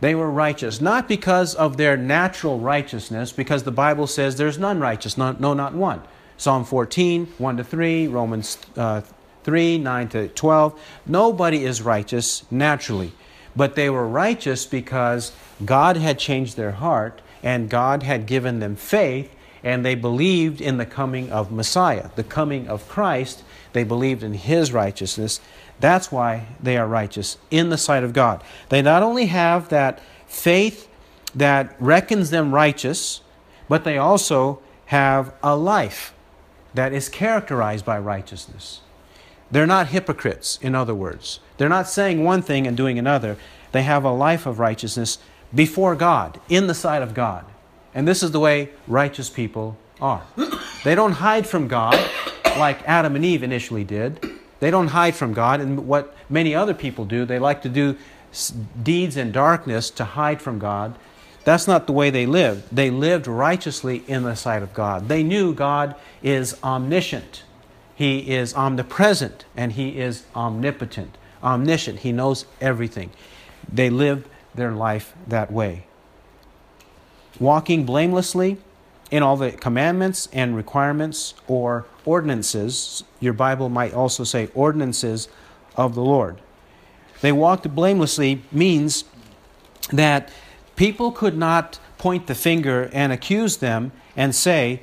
They 0.00 0.14
were 0.14 0.30
righteous, 0.30 0.80
not 0.80 1.08
because 1.08 1.54
of 1.54 1.76
their 1.76 1.96
natural 1.96 2.58
righteousness, 2.58 3.32
because 3.32 3.62
the 3.62 3.72
Bible 3.72 4.06
says 4.06 4.36
there's 4.36 4.58
none 4.58 4.78
righteous, 4.78 5.16
no, 5.16 5.32
no 5.32 5.54
not 5.54 5.74
one. 5.74 6.02
Psalm 6.36 6.64
14, 6.64 7.26
1 7.38 7.56
to 7.56 7.64
3, 7.64 8.06
Romans 8.08 8.58
uh, 8.76 9.00
3, 9.44 9.78
9 9.78 10.08
to 10.10 10.28
12. 10.28 10.80
Nobody 11.06 11.64
is 11.64 11.80
righteous 11.80 12.44
naturally, 12.50 13.12
but 13.54 13.74
they 13.74 13.88
were 13.88 14.06
righteous 14.06 14.66
because 14.66 15.32
God 15.64 15.96
had 15.96 16.18
changed 16.18 16.56
their 16.56 16.72
heart 16.72 17.22
and 17.42 17.70
God 17.70 18.02
had 18.02 18.26
given 18.26 18.58
them 18.58 18.76
faith 18.76 19.34
and 19.62 19.84
they 19.84 19.94
believed 19.94 20.60
in 20.60 20.76
the 20.76 20.86
coming 20.86 21.30
of 21.32 21.50
Messiah, 21.50 22.10
the 22.14 22.24
coming 22.24 22.68
of 22.68 22.88
Christ. 22.88 23.42
They 23.72 23.82
believed 23.82 24.22
in 24.22 24.34
his 24.34 24.72
righteousness. 24.72 25.40
That's 25.80 26.10
why 26.10 26.46
they 26.62 26.76
are 26.76 26.86
righteous 26.86 27.38
in 27.50 27.68
the 27.68 27.78
sight 27.78 28.02
of 28.02 28.12
God. 28.12 28.42
They 28.68 28.82
not 28.82 29.02
only 29.02 29.26
have 29.26 29.68
that 29.68 30.00
faith 30.26 30.88
that 31.34 31.76
reckons 31.78 32.30
them 32.30 32.54
righteous, 32.54 33.20
but 33.68 33.84
they 33.84 33.98
also 33.98 34.60
have 34.86 35.34
a 35.42 35.56
life 35.56 36.14
that 36.74 36.92
is 36.92 37.08
characterized 37.08 37.84
by 37.84 37.98
righteousness. 37.98 38.80
They're 39.50 39.66
not 39.66 39.88
hypocrites, 39.88 40.58
in 40.62 40.74
other 40.74 40.94
words. 40.94 41.40
They're 41.56 41.68
not 41.68 41.88
saying 41.88 42.24
one 42.24 42.42
thing 42.42 42.66
and 42.66 42.76
doing 42.76 42.98
another. 42.98 43.36
They 43.72 43.82
have 43.82 44.04
a 44.04 44.10
life 44.10 44.46
of 44.46 44.58
righteousness 44.58 45.18
before 45.54 45.94
God, 45.94 46.40
in 46.48 46.66
the 46.66 46.74
sight 46.74 47.02
of 47.02 47.14
God. 47.14 47.44
And 47.94 48.06
this 48.06 48.22
is 48.22 48.32
the 48.32 48.40
way 48.40 48.70
righteous 48.86 49.30
people 49.30 49.76
are. 50.00 50.24
They 50.84 50.94
don't 50.94 51.12
hide 51.12 51.46
from 51.46 51.68
God 51.68 51.98
like 52.58 52.82
Adam 52.86 53.16
and 53.16 53.24
Eve 53.24 53.42
initially 53.42 53.84
did. 53.84 54.35
They 54.60 54.70
don't 54.70 54.88
hide 54.88 55.14
from 55.14 55.32
God. 55.32 55.60
And 55.60 55.86
what 55.86 56.14
many 56.28 56.54
other 56.54 56.74
people 56.74 57.04
do, 57.04 57.24
they 57.24 57.38
like 57.38 57.62
to 57.62 57.68
do 57.68 57.96
deeds 58.82 59.16
in 59.16 59.32
darkness 59.32 59.90
to 59.90 60.04
hide 60.04 60.40
from 60.40 60.58
God. 60.58 60.94
That's 61.44 61.68
not 61.68 61.86
the 61.86 61.92
way 61.92 62.10
they 62.10 62.26
lived. 62.26 62.74
They 62.74 62.90
lived 62.90 63.26
righteously 63.26 64.02
in 64.08 64.24
the 64.24 64.34
sight 64.34 64.62
of 64.62 64.74
God. 64.74 65.08
They 65.08 65.22
knew 65.22 65.54
God 65.54 65.94
is 66.22 66.56
omniscient, 66.62 67.44
He 67.94 68.32
is 68.34 68.52
omnipresent, 68.54 69.44
and 69.56 69.72
He 69.72 69.98
is 69.98 70.24
omnipotent, 70.34 71.16
omniscient. 71.42 72.00
He 72.00 72.10
knows 72.10 72.46
everything. 72.60 73.10
They 73.72 73.90
lived 73.90 74.28
their 74.54 74.72
life 74.72 75.14
that 75.28 75.52
way. 75.52 75.86
Walking 77.38 77.84
blamelessly 77.84 78.58
in 79.10 79.22
all 79.22 79.36
the 79.36 79.52
commandments 79.52 80.28
and 80.32 80.56
requirements 80.56 81.34
or 81.46 81.86
ordinances, 82.04 83.04
your 83.20 83.32
Bible 83.32 83.68
might 83.68 83.94
also 83.94 84.24
say 84.24 84.48
ordinances 84.54 85.28
of 85.76 85.94
the 85.94 86.02
Lord. 86.02 86.40
They 87.20 87.32
walked 87.32 87.72
blamelessly 87.74 88.42
means 88.52 89.04
that 89.92 90.30
people 90.74 91.12
could 91.12 91.36
not 91.36 91.78
point 91.98 92.26
the 92.26 92.34
finger 92.34 92.90
and 92.92 93.12
accuse 93.12 93.58
them 93.58 93.92
and 94.16 94.34
say, 94.34 94.82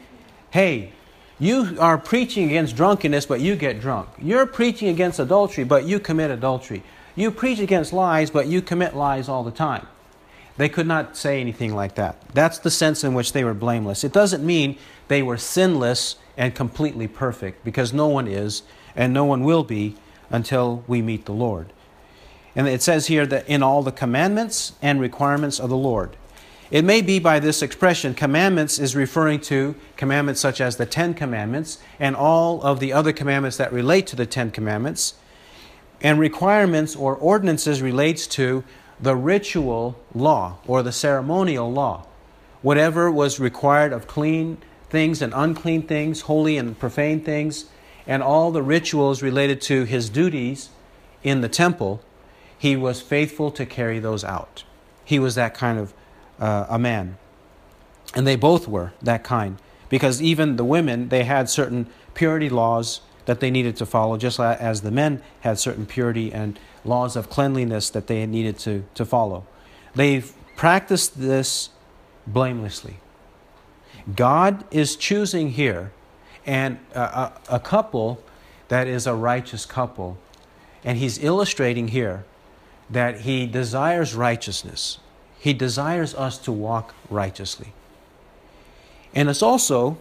hey, 0.51 0.93
you 1.39 1.75
are 1.79 1.97
preaching 1.97 2.45
against 2.45 2.75
drunkenness, 2.75 3.25
but 3.25 3.41
you 3.41 3.55
get 3.55 3.81
drunk. 3.81 4.09
You're 4.17 4.45
preaching 4.45 4.87
against 4.87 5.19
adultery, 5.19 5.63
but 5.63 5.85
you 5.85 5.99
commit 5.99 6.31
adultery. 6.31 6.83
You 7.15 7.31
preach 7.31 7.59
against 7.59 7.93
lies, 7.93 8.31
but 8.31 8.47
you 8.47 8.61
commit 8.61 8.95
lies 8.95 9.27
all 9.27 9.43
the 9.43 9.51
time. 9.51 9.87
They 10.57 10.69
could 10.69 10.87
not 10.87 11.17
say 11.17 11.41
anything 11.41 11.73
like 11.73 11.95
that. 11.95 12.21
That's 12.33 12.59
the 12.59 12.69
sense 12.69 13.03
in 13.03 13.13
which 13.13 13.33
they 13.33 13.43
were 13.43 13.53
blameless. 13.53 14.03
It 14.03 14.13
doesn't 14.13 14.45
mean 14.45 14.77
they 15.07 15.23
were 15.23 15.37
sinless 15.37 16.17
and 16.37 16.53
completely 16.53 17.07
perfect, 17.07 17.63
because 17.63 17.93
no 17.93 18.07
one 18.07 18.27
is, 18.27 18.63
and 18.95 19.13
no 19.13 19.25
one 19.25 19.43
will 19.43 19.63
be 19.63 19.95
until 20.29 20.83
we 20.87 21.01
meet 21.01 21.25
the 21.25 21.33
Lord. 21.33 21.73
And 22.55 22.67
it 22.67 22.81
says 22.81 23.07
here 23.07 23.25
that 23.27 23.47
in 23.47 23.63
all 23.63 23.81
the 23.81 23.91
commandments 23.91 24.73
and 24.81 24.99
requirements 24.99 25.59
of 25.59 25.69
the 25.69 25.77
Lord. 25.77 26.15
It 26.71 26.83
may 26.83 27.01
be 27.01 27.19
by 27.19 27.39
this 27.39 27.61
expression, 27.61 28.15
commandments 28.15 28.79
is 28.79 28.95
referring 28.95 29.41
to 29.41 29.75
commandments 29.95 30.41
such 30.41 30.59
as 30.59 30.77
the 30.77 30.87
Ten 30.87 31.13
Commandments 31.13 31.77
and 31.99 32.15
all 32.15 32.61
of 32.63 32.79
the 32.79 32.93
other 32.93 33.13
commandments 33.13 33.57
that 33.57 33.71
relate 33.71 34.07
to 34.07 34.15
the 34.15 34.25
Ten 34.25 34.49
Commandments. 34.49 35.15
And 36.01 36.19
requirements 36.19 36.95
or 36.95 37.15
ordinances 37.15 37.81
relates 37.81 38.25
to 38.27 38.63
the 38.99 39.15
ritual 39.15 39.99
law 40.13 40.57
or 40.67 40.83
the 40.83 40.91
ceremonial 40.91 41.71
law. 41.71 42.05
Whatever 42.61 43.11
was 43.11 43.39
required 43.39 43.91
of 43.91 44.07
clean 44.07 44.57
things 44.89 45.21
and 45.21 45.33
unclean 45.35 45.83
things, 45.83 46.21
holy 46.21 46.57
and 46.57 46.77
profane 46.77 47.21
things, 47.21 47.65
and 48.05 48.21
all 48.21 48.51
the 48.51 48.61
rituals 48.61 49.21
related 49.21 49.61
to 49.61 49.83
his 49.83 50.09
duties 50.09 50.69
in 51.23 51.41
the 51.41 51.49
temple, 51.49 52.01
he 52.57 52.75
was 52.75 53.01
faithful 53.01 53.51
to 53.51 53.65
carry 53.65 53.99
those 53.99 54.23
out. 54.23 54.63
He 55.03 55.19
was 55.19 55.35
that 55.35 55.53
kind 55.53 55.79
of 55.79 55.93
uh, 56.39 56.65
a 56.69 56.79
man. 56.79 57.17
And 58.15 58.27
they 58.27 58.35
both 58.35 58.67
were 58.67 58.93
that 59.01 59.23
kind. 59.23 59.57
Because 59.89 60.21
even 60.21 60.55
the 60.55 60.65
women, 60.65 61.09
they 61.09 61.23
had 61.23 61.49
certain 61.49 61.87
purity 62.13 62.49
laws 62.49 63.01
that 63.25 63.39
they 63.39 63.49
needed 63.49 63.75
to 63.77 63.85
follow, 63.85 64.17
just 64.17 64.39
as 64.39 64.81
the 64.81 64.91
men 64.91 65.21
had 65.41 65.59
certain 65.59 65.85
purity 65.85 66.33
and 66.33 66.59
laws 66.83 67.15
of 67.15 67.29
cleanliness 67.29 67.89
that 67.89 68.07
they 68.07 68.25
needed 68.25 68.59
to, 68.59 68.83
to 68.95 69.05
follow. 69.05 69.45
They've 69.95 70.31
practiced 70.55 71.19
this 71.19 71.69
blamelessly. 72.27 72.97
God 74.15 74.65
is 74.71 74.95
choosing 74.95 75.51
here 75.51 75.91
and 76.45 76.77
a, 76.93 76.99
a, 76.99 77.33
a 77.51 77.59
couple 77.59 78.21
that 78.67 78.87
is 78.87 79.07
a 79.07 79.13
righteous 79.13 79.65
couple, 79.65 80.17
and 80.83 80.97
He's 80.97 81.23
illustrating 81.23 81.89
here 81.89 82.25
that 82.89 83.21
He 83.21 83.45
desires 83.45 84.13
righteousness. 84.13 84.99
He 85.39 85.53
desires 85.53 86.13
us 86.15 86.37
to 86.39 86.51
walk 86.51 86.93
righteously. 87.09 87.73
And 89.15 89.29
it's 89.29 89.43
also 89.43 89.97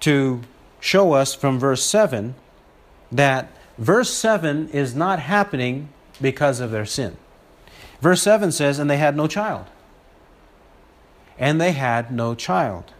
to 0.00 0.42
show 0.84 1.14
us 1.14 1.34
from 1.34 1.58
verse 1.58 1.82
7 1.82 2.34
that 3.10 3.48
verse 3.78 4.12
7 4.12 4.68
is 4.68 4.94
not 4.94 5.18
happening 5.18 5.88
because 6.20 6.60
of 6.60 6.70
their 6.70 6.84
sin. 6.84 7.16
Verse 8.02 8.20
7 8.20 8.52
says, 8.52 8.78
And 8.78 8.90
they 8.90 8.98
had 8.98 9.16
no 9.16 9.26
child. 9.26 9.64
And 11.38 11.58
they 11.58 11.72
had 11.72 12.12
no 12.12 12.34
child. 12.34 12.92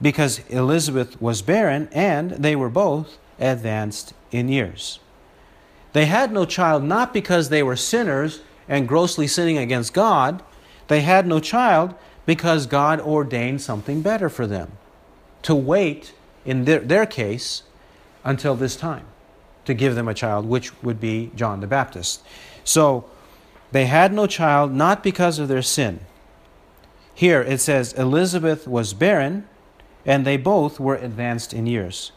Because 0.00 0.38
Elizabeth 0.48 1.20
was 1.20 1.42
barren 1.42 1.90
and 1.92 2.30
they 2.30 2.56
were 2.56 2.70
both 2.70 3.18
advanced 3.38 4.14
in 4.30 4.48
years. 4.48 5.00
They 5.92 6.06
had 6.06 6.32
no 6.32 6.46
child 6.46 6.82
not 6.82 7.12
because 7.12 7.50
they 7.50 7.62
were 7.62 7.76
sinners 7.76 8.40
and 8.66 8.88
grossly 8.88 9.26
sinning 9.26 9.58
against 9.58 9.92
God. 9.92 10.42
They 10.88 11.02
had 11.02 11.26
no 11.26 11.40
child 11.40 11.94
because 12.24 12.64
God 12.64 13.00
ordained 13.02 13.60
something 13.60 14.00
better 14.00 14.30
for 14.30 14.46
them 14.46 14.72
to 15.42 15.54
wait, 15.54 16.12
in 16.44 16.64
their, 16.64 16.80
their 16.80 17.06
case, 17.06 17.62
until 18.24 18.54
this 18.54 18.76
time 18.76 19.06
to 19.64 19.74
give 19.74 19.94
them 19.94 20.08
a 20.08 20.14
child, 20.14 20.46
which 20.46 20.82
would 20.82 21.00
be 21.00 21.30
John 21.34 21.60
the 21.60 21.66
Baptist. 21.66 22.22
So 22.64 23.04
they 23.72 23.86
had 23.86 24.12
no 24.12 24.26
child 24.26 24.72
not 24.72 25.02
because 25.02 25.38
of 25.38 25.48
their 25.48 25.62
sin. 25.62 26.00
Here 27.14 27.42
it 27.42 27.60
says 27.60 27.92
Elizabeth 27.92 28.66
was 28.66 28.94
barren 28.94 29.46
and 30.06 30.26
they 30.26 30.36
both 30.36 30.80
were 30.80 30.96
advanced 30.96 31.52
in 31.52 31.66
years. 31.66 32.12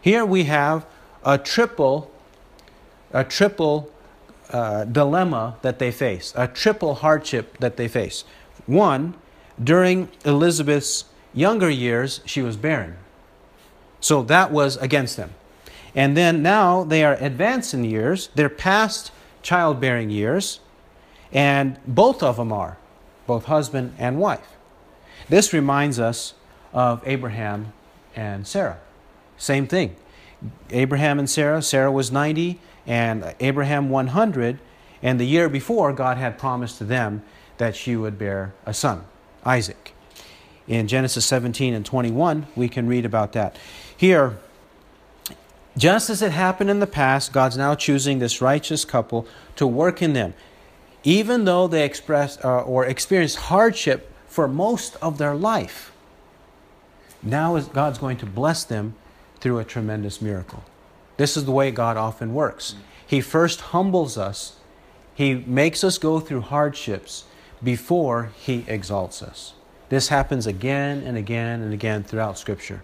Here 0.00 0.24
we 0.24 0.44
have 0.44 0.86
a 1.24 1.38
triple 1.38 2.10
a 3.12 3.24
triple 3.24 3.90
uh, 4.50 4.84
dilemma 4.84 5.56
that 5.62 5.78
they 5.78 5.90
face, 5.90 6.32
a 6.36 6.46
triple 6.46 6.96
hardship 6.96 7.56
that 7.58 7.76
they 7.76 7.88
face. 7.88 8.24
One, 8.66 9.14
during 9.62 10.10
Elizabeth's 10.24 11.06
younger 11.32 11.70
years, 11.70 12.20
she 12.26 12.42
was 12.42 12.56
barren. 12.56 12.96
So 14.06 14.22
that 14.22 14.52
was 14.52 14.76
against 14.76 15.16
them. 15.16 15.34
And 15.92 16.16
then 16.16 16.40
now 16.40 16.84
they 16.84 17.02
are 17.02 17.14
advanced 17.14 17.74
in 17.74 17.82
years, 17.82 18.28
they're 18.36 18.48
past 18.48 19.10
childbearing 19.42 20.10
years, 20.10 20.60
and 21.32 21.76
both 21.88 22.22
of 22.22 22.36
them 22.36 22.52
are, 22.52 22.78
both 23.26 23.46
husband 23.46 23.96
and 23.98 24.20
wife. 24.20 24.46
This 25.28 25.52
reminds 25.52 25.98
us 25.98 26.34
of 26.72 27.02
Abraham 27.04 27.72
and 28.14 28.46
Sarah. 28.46 28.78
Same 29.38 29.66
thing. 29.66 29.96
Abraham 30.70 31.18
and 31.18 31.28
Sarah, 31.28 31.60
Sarah 31.60 31.90
was 31.90 32.12
90 32.12 32.60
and 32.86 33.34
Abraham 33.40 33.90
100, 33.90 34.60
and 35.02 35.18
the 35.18 35.26
year 35.26 35.48
before, 35.48 35.92
God 35.92 36.16
had 36.16 36.38
promised 36.38 36.78
to 36.78 36.84
them 36.84 37.24
that 37.58 37.74
she 37.74 37.96
would 37.96 38.20
bear 38.20 38.54
a 38.66 38.72
son, 38.72 39.04
Isaac. 39.44 39.94
In 40.68 40.86
Genesis 40.86 41.24
17 41.26 41.74
and 41.74 41.84
21, 41.84 42.46
we 42.54 42.68
can 42.68 42.86
read 42.86 43.04
about 43.04 43.32
that. 43.32 43.56
Here, 43.96 44.38
just 45.76 46.10
as 46.10 46.22
it 46.22 46.32
happened 46.32 46.70
in 46.70 46.80
the 46.80 46.86
past, 46.86 47.32
God's 47.32 47.56
now 47.56 47.74
choosing 47.74 48.18
this 48.18 48.40
righteous 48.40 48.84
couple 48.84 49.26
to 49.56 49.66
work 49.66 50.02
in 50.02 50.12
them. 50.12 50.34
Even 51.04 51.44
though 51.44 51.68
they 51.68 51.84
expressed 51.84 52.44
uh, 52.44 52.60
or 52.62 52.84
experienced 52.84 53.36
hardship 53.36 54.12
for 54.26 54.48
most 54.48 54.96
of 55.00 55.18
their 55.18 55.34
life, 55.34 55.92
now 57.22 57.58
God's 57.58 57.98
going 57.98 58.16
to 58.18 58.26
bless 58.26 58.64
them 58.64 58.94
through 59.40 59.58
a 59.58 59.64
tremendous 59.64 60.20
miracle. 60.20 60.64
This 61.16 61.36
is 61.36 61.44
the 61.44 61.52
way 61.52 61.70
God 61.70 61.96
often 61.96 62.34
works. 62.34 62.74
He 63.06 63.20
first 63.20 63.60
humbles 63.60 64.18
us, 64.18 64.56
He 65.14 65.34
makes 65.34 65.84
us 65.84 65.98
go 65.98 66.20
through 66.20 66.42
hardships 66.42 67.24
before 67.62 68.30
He 68.36 68.64
exalts 68.66 69.22
us. 69.22 69.54
This 69.88 70.08
happens 70.08 70.46
again 70.46 71.02
and 71.02 71.16
again 71.16 71.62
and 71.62 71.72
again 71.72 72.02
throughout 72.02 72.38
Scripture. 72.38 72.82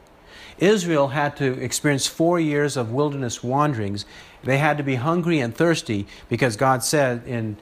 Israel 0.62 1.08
had 1.08 1.36
to 1.38 1.60
experience 1.60 2.06
four 2.06 2.38
years 2.38 2.76
of 2.76 2.92
wilderness 2.92 3.42
wanderings. 3.42 4.06
They 4.44 4.58
had 4.58 4.76
to 4.78 4.84
be 4.84 4.94
hungry 4.94 5.40
and 5.40 5.54
thirsty 5.54 6.06
because 6.28 6.56
God 6.56 6.84
said 6.84 7.26
in, 7.26 7.56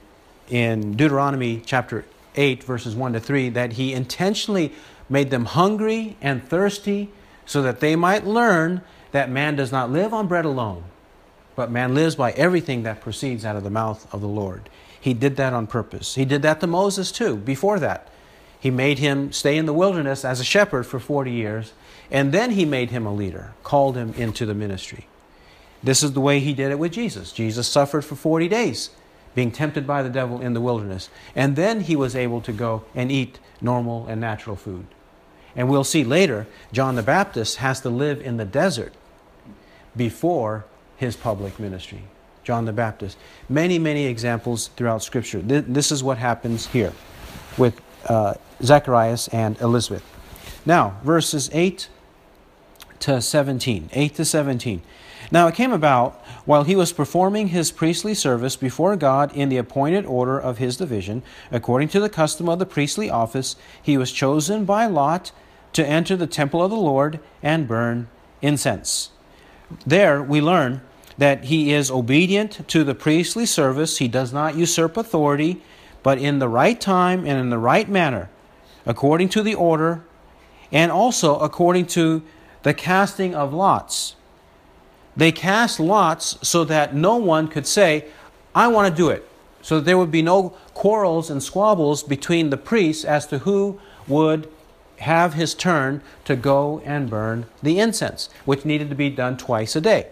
in 0.49 0.93
Deuteronomy 0.95 1.63
chapter 1.65 2.05
8, 2.35 2.63
verses 2.63 2.95
1 2.95 3.13
to 3.13 3.19
3, 3.19 3.49
that 3.49 3.73
He 3.73 3.93
intentionally 3.93 4.71
made 5.09 5.31
them 5.31 5.45
hungry 5.45 6.15
and 6.21 6.47
thirsty 6.47 7.09
so 7.45 7.63
that 7.63 7.79
they 7.79 7.95
might 7.95 8.25
learn 8.25 8.81
that 9.11 9.31
man 9.31 9.55
does 9.55 9.71
not 9.71 9.89
live 9.89 10.13
on 10.13 10.27
bread 10.27 10.45
alone, 10.45 10.83
but 11.55 11.71
man 11.71 11.95
lives 11.95 12.15
by 12.15 12.31
everything 12.33 12.83
that 12.83 13.01
proceeds 13.01 13.43
out 13.43 13.55
of 13.55 13.63
the 13.63 13.71
mouth 13.71 14.07
of 14.13 14.21
the 14.21 14.27
Lord. 14.27 14.69
He 14.99 15.15
did 15.15 15.37
that 15.37 15.53
on 15.53 15.65
purpose. 15.65 16.13
He 16.13 16.23
did 16.23 16.43
that 16.43 16.59
to 16.61 16.67
Moses 16.67 17.11
too, 17.11 17.35
before 17.35 17.79
that. 17.79 18.07
He 18.61 18.71
made 18.71 18.99
him 18.99 19.33
stay 19.33 19.57
in 19.57 19.65
the 19.65 19.73
wilderness 19.73 20.23
as 20.23 20.39
a 20.39 20.45
shepherd 20.45 20.85
for 20.85 20.99
40 20.99 21.31
years 21.31 21.73
and 22.11 22.33
then 22.33 22.51
he 22.51 22.65
made 22.65 22.91
him 22.91 23.05
a 23.05 23.13
leader, 23.13 23.53
called 23.63 23.95
him 23.95 24.13
into 24.15 24.45
the 24.45 24.53
ministry. 24.53 25.07
This 25.81 26.03
is 26.03 26.11
the 26.11 26.21
way 26.21 26.41
he 26.41 26.53
did 26.53 26.69
it 26.69 26.77
with 26.77 26.91
Jesus. 26.91 27.31
Jesus 27.31 27.67
suffered 27.67 28.03
for 28.03 28.15
40 28.15 28.49
days, 28.49 28.91
being 29.33 29.49
tempted 29.49 29.87
by 29.87 30.03
the 30.03 30.09
devil 30.09 30.41
in 30.41 30.53
the 30.53 30.61
wilderness. 30.61 31.09
And 31.35 31.55
then 31.55 31.81
he 31.81 31.95
was 31.95 32.15
able 32.15 32.41
to 32.41 32.51
go 32.51 32.83
and 32.93 33.09
eat 33.09 33.39
normal 33.61 34.05
and 34.07 34.19
natural 34.19 34.57
food. 34.57 34.85
And 35.55 35.69
we'll 35.69 35.85
see 35.85 36.03
later, 36.03 36.47
John 36.71 36.95
the 36.95 37.03
Baptist 37.03 37.57
has 37.57 37.79
to 37.81 37.89
live 37.89 38.21
in 38.21 38.37
the 38.37 38.45
desert 38.45 38.93
before 39.95 40.65
his 40.97 41.15
public 41.15 41.59
ministry. 41.59 42.03
John 42.43 42.65
the 42.65 42.73
Baptist. 42.73 43.17
Many, 43.47 43.79
many 43.79 44.05
examples 44.05 44.67
throughout 44.75 45.01
Scripture. 45.01 45.39
This 45.41 45.91
is 45.91 46.03
what 46.03 46.17
happens 46.17 46.67
here 46.67 46.93
with 47.57 47.79
uh, 48.07 48.35
Zacharias 48.61 49.27
and 49.29 49.59
Elizabeth. 49.59 50.03
Now, 50.65 50.99
verses 51.03 51.49
8 51.53 51.89
to 52.99 53.21
17. 53.21 53.89
8 53.91 54.15
to 54.15 54.25
17. 54.25 54.81
Now 55.31 55.47
it 55.47 55.55
came 55.55 55.71
about 55.71 56.23
while 56.45 56.63
he 56.63 56.75
was 56.75 56.91
performing 56.91 57.47
his 57.47 57.71
priestly 57.71 58.13
service 58.13 58.57
before 58.57 58.95
God 58.97 59.33
in 59.33 59.49
the 59.49 59.57
appointed 59.57 60.05
order 60.05 60.39
of 60.39 60.57
his 60.57 60.75
division, 60.75 61.23
according 61.51 61.87
to 61.89 61.99
the 61.99 62.09
custom 62.09 62.49
of 62.49 62.59
the 62.59 62.65
priestly 62.65 63.09
office, 63.09 63.55
he 63.81 63.97
was 63.97 64.11
chosen 64.11 64.65
by 64.65 64.85
lot 64.85 65.31
to 65.73 65.87
enter 65.87 66.17
the 66.17 66.27
temple 66.27 66.61
of 66.61 66.69
the 66.69 66.77
Lord 66.77 67.19
and 67.41 67.67
burn 67.67 68.09
incense. 68.41 69.11
There 69.85 70.21
we 70.21 70.41
learn 70.41 70.81
that 71.17 71.45
he 71.45 71.71
is 71.71 71.89
obedient 71.89 72.67
to 72.67 72.83
the 72.83 72.95
priestly 72.95 73.45
service. 73.45 73.99
He 73.99 74.07
does 74.09 74.33
not 74.33 74.55
usurp 74.55 74.97
authority, 74.97 75.61
but 76.03 76.17
in 76.17 76.39
the 76.39 76.49
right 76.49 76.79
time 76.79 77.19
and 77.19 77.39
in 77.39 77.49
the 77.49 77.57
right 77.57 77.87
manner, 77.87 78.29
according 78.85 79.29
to 79.29 79.43
the 79.43 79.55
order, 79.55 80.03
and 80.71 80.91
also 80.91 81.37
according 81.39 81.85
to 81.85 82.21
the 82.63 82.73
casting 82.73 83.35
of 83.35 83.53
lots. 83.53 84.15
They 85.15 85.31
cast 85.31 85.79
lots 85.79 86.37
so 86.47 86.63
that 86.65 86.95
no 86.95 87.17
one 87.17 87.47
could 87.47 87.67
say, 87.67 88.05
I 88.55 88.67
want 88.67 88.89
to 88.89 88.95
do 88.95 89.09
it. 89.09 89.27
So 89.61 89.75
that 89.75 89.85
there 89.85 89.97
would 89.97 90.11
be 90.11 90.21
no 90.21 90.55
quarrels 90.73 91.29
and 91.29 91.43
squabbles 91.43 92.01
between 92.01 92.49
the 92.49 92.57
priests 92.57 93.05
as 93.05 93.27
to 93.27 93.39
who 93.39 93.79
would 94.07 94.49
have 94.99 95.33
his 95.33 95.53
turn 95.53 96.01
to 96.25 96.35
go 96.35 96.81
and 96.85 97.09
burn 97.09 97.45
the 97.61 97.79
incense, 97.79 98.29
which 98.45 98.65
needed 98.65 98.89
to 98.89 98.95
be 98.95 99.09
done 99.09 99.37
twice 99.37 99.75
a 99.75 99.81
day 99.81 100.07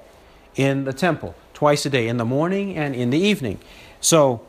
in 0.56 0.84
the 0.84 0.94
temple, 0.94 1.36
twice 1.54 1.86
a 1.86 1.90
day, 1.90 2.08
in 2.08 2.18
the 2.18 2.26
morning 2.26 2.76
and 2.76 2.96
in 2.96 3.10
the 3.10 3.20
evening. 3.20 3.60
So 4.02 4.42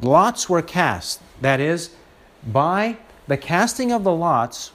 lots 0.00 0.48
were 0.48 0.62
cast. 0.62 1.20
That 1.40 1.60
is, 1.60 1.90
by 2.46 2.96
the 3.26 3.36
casting 3.36 3.92
of 3.92 4.04
the 4.04 4.12
lots, 4.12 4.72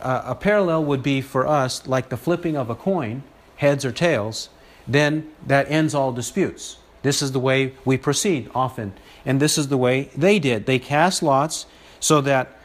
uh, 0.00 0.22
a 0.24 0.34
parallel 0.34 0.84
would 0.84 1.02
be 1.02 1.20
for 1.20 1.46
us 1.46 1.86
like 1.86 2.08
the 2.08 2.16
flipping 2.16 2.56
of 2.56 2.70
a 2.70 2.74
coin, 2.74 3.22
heads 3.56 3.84
or 3.84 3.92
tails, 3.92 4.48
then 4.86 5.30
that 5.46 5.70
ends 5.70 5.94
all 5.94 6.12
disputes. 6.12 6.78
This 7.02 7.22
is 7.22 7.32
the 7.32 7.40
way 7.40 7.74
we 7.84 7.96
proceed 7.96 8.50
often. 8.54 8.92
And 9.26 9.40
this 9.40 9.58
is 9.58 9.68
the 9.68 9.76
way 9.76 10.10
they 10.16 10.38
did. 10.38 10.66
They 10.66 10.78
cast 10.78 11.22
lots 11.22 11.66
so 12.00 12.20
that 12.22 12.58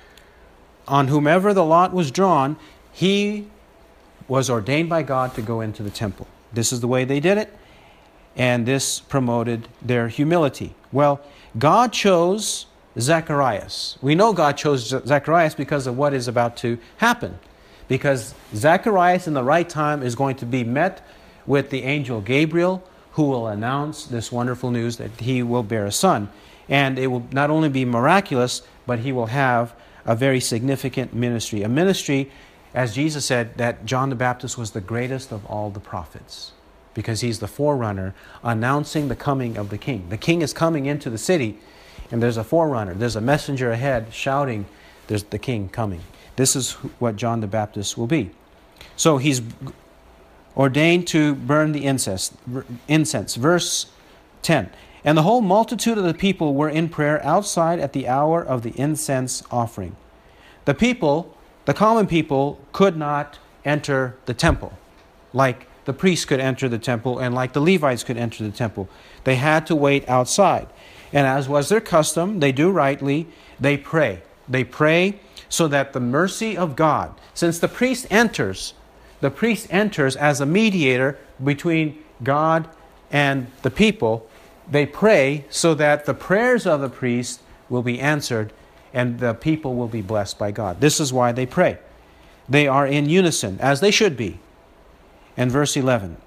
on 0.88 1.08
whomever 1.08 1.54
the 1.54 1.64
lot 1.64 1.94
was 1.94 2.12
drawn, 2.12 2.58
he 2.92 3.48
was 4.28 4.50
ordained 4.50 4.90
by 4.90 5.04
God 5.04 5.34
to 5.36 5.42
go 5.42 5.62
into 5.62 5.84
the 5.84 5.90
temple. 5.90 6.28
This 6.52 6.74
is 6.74 6.80
the 6.82 6.88
way 6.88 7.06
they 7.06 7.20
did 7.20 7.38
it, 7.38 7.56
and 8.40 8.66
this 8.66 9.02
promoted 9.02 9.68
their 9.82 10.08
humility. 10.08 10.74
Well, 10.94 11.20
God 11.58 11.92
chose 11.92 12.68
Zacharias. 12.98 13.98
We 14.02 14.16
know 14.16 14.32
God 14.32 14.54
chose 14.54 14.88
Zacharias 14.88 15.54
because 15.54 15.86
of 15.86 15.98
what 15.98 16.14
is 16.14 16.28
about 16.28 16.56
to 16.58 16.80
happen. 16.98 17.38
Because 17.90 18.34
Zacharias, 18.56 19.28
in 19.28 19.34
the 19.34 19.44
right 19.44 19.68
time, 19.68 20.02
is 20.02 20.16
going 20.16 20.38
to 20.38 20.46
be 20.46 20.64
met 20.64 21.06
with 21.46 21.70
the 21.70 21.84
angel 21.84 22.22
Gabriel, 22.22 22.82
who 23.12 23.24
will 23.24 23.48
announce 23.48 24.06
this 24.06 24.32
wonderful 24.32 24.72
news 24.72 24.98
that 24.98 25.12
he 25.20 25.44
will 25.44 25.64
bear 25.64 25.86
a 25.86 25.92
son. 25.92 26.30
And 26.70 26.98
it 26.98 27.08
will 27.08 27.28
not 27.32 27.50
only 27.50 27.68
be 27.68 27.84
miraculous, 27.84 28.62
but 28.88 29.00
he 29.00 29.12
will 29.12 29.26
have 29.28 29.74
a 30.06 30.16
very 30.16 30.40
significant 30.40 31.14
ministry. 31.14 31.64
A 31.64 31.70
ministry, 31.70 32.32
as 32.74 32.96
Jesus 32.96 33.26
said, 33.26 33.58
that 33.58 33.86
John 33.86 34.10
the 34.10 34.16
Baptist 34.16 34.58
was 34.58 34.72
the 34.72 34.82
greatest 34.82 35.34
of 35.34 35.46
all 35.48 35.70
the 35.70 35.82
prophets 35.82 36.54
because 36.94 37.22
he's 37.22 37.40
the 37.40 37.48
forerunner 37.48 38.14
announcing 38.44 39.08
the 39.08 39.16
coming 39.16 39.58
of 39.58 39.70
the 39.70 39.78
king. 39.78 40.10
The 40.10 40.18
king 40.18 40.42
is 40.42 40.54
coming 40.54 40.86
into 40.86 41.10
the 41.10 41.18
city 41.18 41.60
and 42.12 42.22
there's 42.24 42.38
a 42.38 42.44
forerunner, 42.44 42.94
there's 42.94 43.16
a 43.16 43.22
messenger 43.22 43.72
ahead 43.72 44.14
shouting, 44.14 44.66
There's 45.08 45.24
the 45.24 45.40
king 45.40 45.70
coming. 45.70 46.02
This 46.36 46.56
is 46.56 46.74
what 47.00 47.16
John 47.16 47.42
the 47.42 47.48
Baptist 47.48 47.98
will 47.98 48.08
be. 48.08 48.32
So 48.96 49.18
he's 49.18 49.42
ordained 50.56 51.08
to 51.10 51.36
burn 51.36 51.72
the 51.72 51.86
incense. 51.86 52.34
incense. 52.88 53.36
Verse 53.36 53.88
10 54.42 54.70
And 55.04 55.18
the 55.18 55.24
whole 55.24 55.42
multitude 55.42 55.98
of 55.98 56.04
the 56.04 56.14
people 56.14 56.56
were 56.56 56.70
in 56.70 56.90
prayer 56.90 57.24
outside 57.26 57.80
at 57.80 57.94
the 57.94 58.08
hour 58.08 58.44
of 58.44 58.64
the 58.64 58.72
incense 58.72 59.44
offering. 59.52 59.96
The 60.66 60.74
people, 60.74 61.38
the 61.66 61.74
common 61.74 62.08
people, 62.08 62.60
could 62.72 62.98
not 62.98 63.38
enter 63.66 64.18
the 64.26 64.34
temple 64.34 64.78
like 65.34 65.68
the 65.90 65.94
priests 65.94 66.24
could 66.24 66.40
enter 66.40 66.70
the 66.70 66.78
temple 66.78 67.18
and 67.18 67.34
like 67.34 67.54
the 67.54 67.60
Levites 67.60 68.04
could 68.04 68.16
enter 68.16 68.44
the 68.44 68.56
temple. 68.56 68.88
They 69.24 69.38
had 69.38 69.66
to 69.66 69.76
wait 69.76 70.08
outside. 70.08 70.68
And 71.12 71.26
as 71.26 71.50
was 71.50 71.70
their 71.70 71.82
custom, 71.82 72.42
they 72.42 72.52
do 72.52 72.70
rightly, 72.70 73.26
they 73.60 73.76
pray. 73.76 74.22
They 74.48 74.64
pray 74.64 75.20
so 75.50 75.68
that 75.70 75.94
the 75.94 76.00
mercy 76.00 76.56
of 76.56 76.76
God, 76.76 77.16
since 77.34 77.58
the 77.58 77.68
priest 77.68 78.06
enters, 78.12 78.76
the 79.20 79.32
priest 79.32 79.66
enters 79.72 80.16
as 80.16 80.40
a 80.40 80.46
mediator 80.46 81.18
between 81.44 81.98
God 82.22 82.70
and 83.10 83.48
the 83.64 83.72
people, 83.72 84.30
they 84.70 84.86
pray 84.86 85.46
so 85.50 85.74
that 85.74 86.06
the 86.06 86.14
prayers 86.14 86.68
of 86.68 86.82
the 86.82 86.90
priest 86.90 87.42
will 87.68 87.82
be 87.82 88.00
answered 88.00 88.54
and 88.94 89.18
the 89.18 89.34
people 89.34 89.74
will 89.74 89.88
be 89.88 90.04
blessed 90.04 90.38
by 90.38 90.52
God. 90.52 90.82
This 90.82 91.00
is 91.00 91.12
why 91.12 91.32
they 91.32 91.48
pray. 91.48 91.80
They 92.48 92.68
are 92.68 92.86
in 92.86 93.10
unison, 93.10 93.58
as 93.60 93.80
they 93.80 93.90
should 93.90 94.16
be. 94.16 94.38
And 95.40 95.50
verse 95.50 95.78
11 95.78 96.18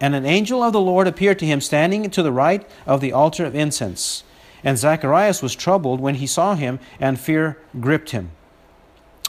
And 0.00 0.16
an 0.16 0.26
angel 0.26 0.64
of 0.64 0.72
the 0.72 0.80
Lord 0.80 1.06
appeared 1.06 1.38
to 1.38 1.46
him 1.46 1.60
standing 1.60 2.10
to 2.10 2.22
the 2.24 2.32
right 2.32 2.68
of 2.86 3.00
the 3.00 3.12
altar 3.12 3.46
of 3.46 3.54
incense. 3.54 4.24
And 4.64 4.76
Zacharias 4.76 5.40
was 5.40 5.54
troubled 5.54 6.00
when 6.00 6.16
he 6.16 6.26
saw 6.26 6.56
him, 6.56 6.80
and 6.98 7.20
fear 7.20 7.56
gripped 7.78 8.10
him. 8.10 8.32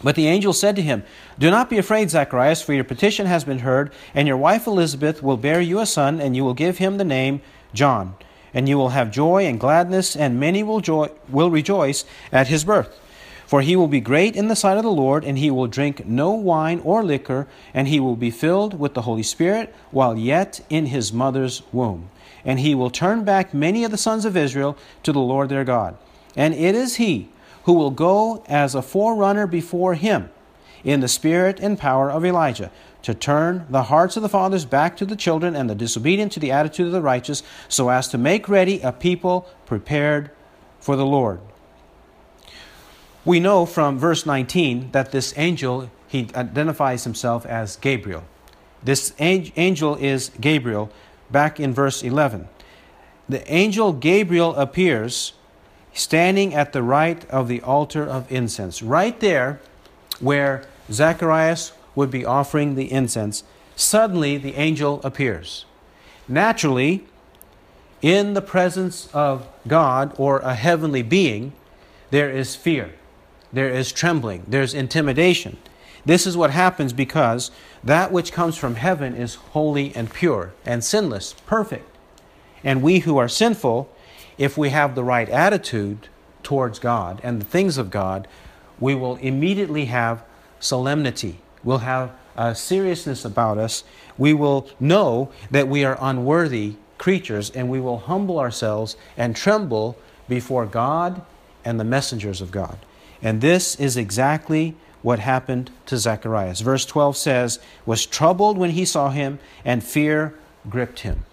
But 0.03 0.15
the 0.15 0.27
angel 0.27 0.51
said 0.51 0.75
to 0.77 0.81
him, 0.81 1.03
Do 1.37 1.51
not 1.51 1.69
be 1.69 1.77
afraid, 1.77 2.09
Zacharias, 2.09 2.63
for 2.63 2.73
your 2.73 2.83
petition 2.83 3.27
has 3.27 3.43
been 3.43 3.59
heard, 3.59 3.91
and 4.15 4.27
your 4.27 4.37
wife 4.37 4.65
Elizabeth 4.65 5.21
will 5.21 5.37
bear 5.37 5.61
you 5.61 5.79
a 5.79 5.85
son, 5.85 6.19
and 6.19 6.35
you 6.35 6.43
will 6.43 6.55
give 6.55 6.79
him 6.79 6.97
the 6.97 7.03
name 7.03 7.41
John. 7.71 8.15
And 8.51 8.67
you 8.67 8.79
will 8.79 8.89
have 8.89 9.11
joy 9.11 9.45
and 9.45 9.59
gladness, 9.59 10.15
and 10.15 10.39
many 10.39 10.63
will, 10.63 10.79
joy, 10.79 11.09
will 11.27 11.51
rejoice 11.51 12.03
at 12.31 12.47
his 12.47 12.63
birth. 12.63 12.99
For 13.49 13.61
he 13.61 13.75
will 13.75 13.87
be 13.87 13.99
great 13.99 14.35
in 14.35 14.47
the 14.47 14.55
sight 14.55 14.77
of 14.77 14.83
the 14.83 14.91
Lord, 14.91 15.25
and 15.25 15.35
he 15.35 15.49
will 15.49 15.65
drink 15.65 16.05
no 16.05 16.29
wine 16.29 16.81
or 16.83 17.03
liquor, 17.03 17.47
and 17.73 17.87
he 17.87 17.99
will 17.99 18.15
be 18.15 18.29
filled 18.29 18.79
with 18.79 18.93
the 18.93 19.01
Holy 19.01 19.23
Spirit 19.23 19.73
while 19.89 20.15
yet 20.15 20.61
in 20.69 20.85
his 20.85 21.11
mother's 21.11 21.63
womb. 21.71 22.11
And 22.45 22.59
he 22.59 22.75
will 22.75 22.91
turn 22.91 23.23
back 23.23 23.51
many 23.51 23.83
of 23.83 23.89
the 23.89 23.97
sons 23.97 24.23
of 24.23 24.37
Israel 24.37 24.77
to 25.01 25.11
the 25.11 25.19
Lord 25.19 25.49
their 25.49 25.63
God. 25.63 25.97
And 26.35 26.53
it 26.53 26.75
is 26.75 26.97
he 26.97 27.29
who 27.63 27.73
will 27.73 27.89
go 27.89 28.43
as 28.47 28.75
a 28.75 28.83
forerunner 28.83 29.47
before 29.47 29.95
him 29.95 30.29
in 30.83 30.99
the 30.99 31.07
spirit 31.07 31.59
and 31.59 31.79
power 31.79 32.11
of 32.11 32.23
Elijah, 32.23 32.69
to 33.01 33.15
turn 33.15 33.65
the 33.67 33.81
hearts 33.85 34.15
of 34.15 34.21
the 34.21 34.29
fathers 34.29 34.65
back 34.65 34.95
to 34.97 35.07
the 35.07 35.15
children 35.15 35.55
and 35.55 35.67
the 35.67 35.73
disobedient 35.73 36.31
to 36.33 36.39
the 36.39 36.51
attitude 36.51 36.85
of 36.85 36.93
the 36.93 37.01
righteous, 37.01 37.41
so 37.67 37.89
as 37.89 38.07
to 38.09 38.19
make 38.19 38.47
ready 38.47 38.79
a 38.81 38.91
people 38.91 39.49
prepared 39.65 40.29
for 40.79 40.95
the 40.95 41.03
Lord. 41.03 41.39
We 43.29 43.39
know 43.39 43.67
from 43.67 43.99
verse 43.99 44.25
19 44.25 44.89
that 44.91 45.11
this 45.11 45.35
angel, 45.37 45.91
he 46.07 46.29
identifies 46.33 47.03
himself 47.03 47.45
as 47.45 47.75
Gabriel. 47.75 48.23
This 48.83 49.13
angel 49.19 49.93
is 49.97 50.31
Gabriel, 50.41 50.91
back 51.29 51.59
in 51.59 51.71
verse 51.71 52.01
11. 52.01 52.49
The 53.29 53.53
angel 53.53 53.93
Gabriel 53.93 54.55
appears 54.55 55.33
standing 55.93 56.55
at 56.55 56.73
the 56.73 56.81
right 56.81 57.23
of 57.29 57.47
the 57.47 57.61
altar 57.61 58.03
of 58.03 58.31
incense, 58.31 58.81
right 58.81 59.19
there 59.19 59.59
where 60.19 60.63
Zacharias 60.91 61.73
would 61.93 62.09
be 62.09 62.25
offering 62.25 62.73
the 62.73 62.91
incense. 62.91 63.43
Suddenly, 63.75 64.37
the 64.37 64.55
angel 64.55 65.01
appears. 65.03 65.65
Naturally, 66.27 67.05
in 68.01 68.33
the 68.33 68.41
presence 68.41 69.07
of 69.13 69.47
God 69.67 70.15
or 70.17 70.39
a 70.39 70.55
heavenly 70.55 71.03
being, 71.03 71.53
there 72.09 72.31
is 72.31 72.55
fear, 72.55 72.95
there 73.51 73.69
is 73.69 73.91
trembling, 73.91 74.45
there's 74.47 74.73
intimidation. 74.73 75.57
This 76.05 76.25
is 76.25 76.37
what 76.37 76.51
happens 76.51 76.93
because 76.93 77.51
that 77.83 78.11
which 78.11 78.31
comes 78.31 78.57
from 78.57 78.75
heaven 78.75 79.15
is 79.15 79.35
holy 79.35 79.93
and 79.95 80.11
pure 80.11 80.53
and 80.65 80.83
sinless, 80.83 81.33
perfect. 81.45 81.95
And 82.63 82.81
we 82.81 82.99
who 82.99 83.17
are 83.17 83.27
sinful, 83.27 83.89
if 84.37 84.57
we 84.57 84.69
have 84.69 84.95
the 84.95 85.03
right 85.03 85.29
attitude 85.29 86.07
towards 86.43 86.79
God 86.79 87.19
and 87.23 87.41
the 87.41 87.45
things 87.45 87.77
of 87.77 87.89
God, 87.89 88.27
we 88.79 88.95
will 88.95 89.17
immediately 89.17 89.85
have 89.85 90.23
solemnity. 90.59 91.39
We'll 91.63 91.79
have 91.79 92.11
a 92.37 92.55
seriousness 92.55 93.25
about 93.25 93.57
us. 93.57 93.83
We 94.17 94.33
will 94.33 94.69
know 94.79 95.31
that 95.51 95.67
we 95.67 95.83
are 95.83 95.97
unworthy 95.99 96.75
creatures 96.97 97.49
and 97.49 97.69
we 97.69 97.79
will 97.79 97.99
humble 97.99 98.39
ourselves 98.39 98.95
and 99.17 99.35
tremble 99.35 99.97
before 100.27 100.65
God 100.65 101.21
and 101.65 101.79
the 101.79 101.83
messengers 101.83 102.41
of 102.41 102.51
God. 102.51 102.77
And 103.21 103.41
this 103.41 103.75
is 103.75 103.97
exactly 103.97 104.75
what 105.01 105.19
happened 105.19 105.71
to 105.85 105.97
Zacharias. 105.97 106.61
Verse 106.61 106.85
12 106.85 107.17
says, 107.17 107.59
was 107.85 108.05
troubled 108.05 108.57
when 108.57 108.71
he 108.71 108.85
saw 108.85 109.09
him, 109.09 109.39
and 109.63 109.83
fear 109.83 110.35
gripped 110.69 110.99
him. 111.01 111.25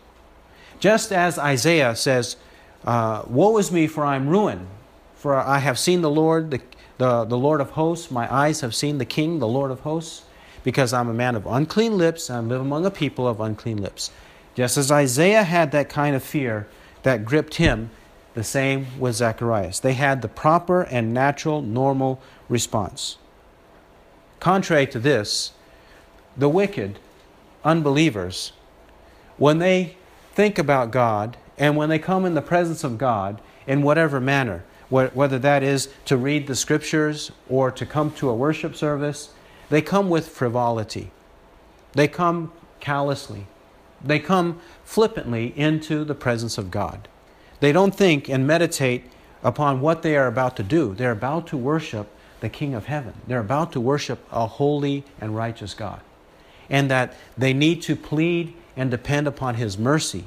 Just 0.78 1.12
as 1.12 1.38
Isaiah 1.38 1.96
says, 1.96 2.36
uh, 2.84 3.22
Woe 3.26 3.56
is 3.58 3.72
me, 3.72 3.86
for 3.86 4.04
I 4.04 4.16
am 4.16 4.28
ruined. 4.28 4.66
For 5.16 5.36
I 5.36 5.58
have 5.58 5.78
seen 5.78 6.02
the 6.02 6.10
Lord, 6.10 6.50
the, 6.50 6.60
the, 6.98 7.24
the 7.24 7.38
Lord 7.38 7.60
of 7.60 7.70
hosts. 7.70 8.10
My 8.10 8.32
eyes 8.32 8.60
have 8.60 8.74
seen 8.74 8.98
the 8.98 9.04
King, 9.04 9.38
the 9.38 9.48
Lord 9.48 9.70
of 9.70 9.80
hosts. 9.80 10.24
Because 10.62 10.92
I'm 10.92 11.08
a 11.08 11.14
man 11.14 11.34
of 11.34 11.46
unclean 11.46 11.96
lips, 11.96 12.28
and 12.28 12.38
I 12.38 12.40
live 12.40 12.60
among 12.60 12.86
a 12.86 12.90
people 12.90 13.26
of 13.26 13.40
unclean 13.40 13.80
lips. 13.80 14.10
Just 14.54 14.76
as 14.76 14.90
Isaiah 14.90 15.44
had 15.44 15.72
that 15.72 15.88
kind 15.88 16.16
of 16.16 16.22
fear 16.22 16.66
that 17.02 17.24
gripped 17.24 17.54
him, 17.54 17.90
the 18.36 18.44
same 18.44 18.86
with 19.00 19.14
Zacharias. 19.14 19.80
They 19.80 19.94
had 19.94 20.20
the 20.20 20.28
proper 20.28 20.82
and 20.82 21.14
natural, 21.14 21.62
normal 21.62 22.20
response. 22.50 23.16
Contrary 24.40 24.86
to 24.88 24.98
this, 24.98 25.52
the 26.36 26.50
wicked, 26.50 26.98
unbelievers, 27.64 28.52
when 29.38 29.58
they 29.58 29.96
think 30.34 30.58
about 30.58 30.90
God 30.90 31.38
and 31.56 31.78
when 31.78 31.88
they 31.88 31.98
come 31.98 32.26
in 32.26 32.34
the 32.34 32.42
presence 32.42 32.84
of 32.84 32.98
God 32.98 33.40
in 33.66 33.80
whatever 33.80 34.20
manner, 34.20 34.64
whether 34.90 35.38
that 35.38 35.62
is 35.62 35.88
to 36.04 36.18
read 36.18 36.46
the 36.46 36.54
scriptures 36.54 37.32
or 37.48 37.70
to 37.70 37.86
come 37.86 38.10
to 38.12 38.28
a 38.28 38.34
worship 38.34 38.76
service, 38.76 39.30
they 39.70 39.80
come 39.80 40.10
with 40.10 40.28
frivolity. 40.28 41.10
They 41.92 42.06
come 42.06 42.52
callously. 42.80 43.46
They 44.04 44.18
come 44.18 44.60
flippantly 44.84 45.54
into 45.56 46.04
the 46.04 46.14
presence 46.14 46.58
of 46.58 46.70
God. 46.70 47.08
They 47.60 47.72
don't 47.72 47.94
think 47.94 48.28
and 48.28 48.46
meditate 48.46 49.04
upon 49.42 49.80
what 49.80 50.02
they 50.02 50.16
are 50.16 50.26
about 50.26 50.56
to 50.56 50.62
do. 50.62 50.94
They're 50.94 51.12
about 51.12 51.46
to 51.48 51.56
worship 51.56 52.08
the 52.40 52.48
King 52.48 52.74
of 52.74 52.86
heaven. 52.86 53.14
They're 53.26 53.40
about 53.40 53.72
to 53.72 53.80
worship 53.80 54.26
a 54.30 54.46
holy 54.46 55.04
and 55.20 55.36
righteous 55.36 55.74
God. 55.74 56.00
And 56.68 56.90
that 56.90 57.14
they 57.38 57.52
need 57.52 57.82
to 57.82 57.96
plead 57.96 58.54
and 58.76 58.90
depend 58.90 59.26
upon 59.26 59.54
His 59.54 59.78
mercy 59.78 60.24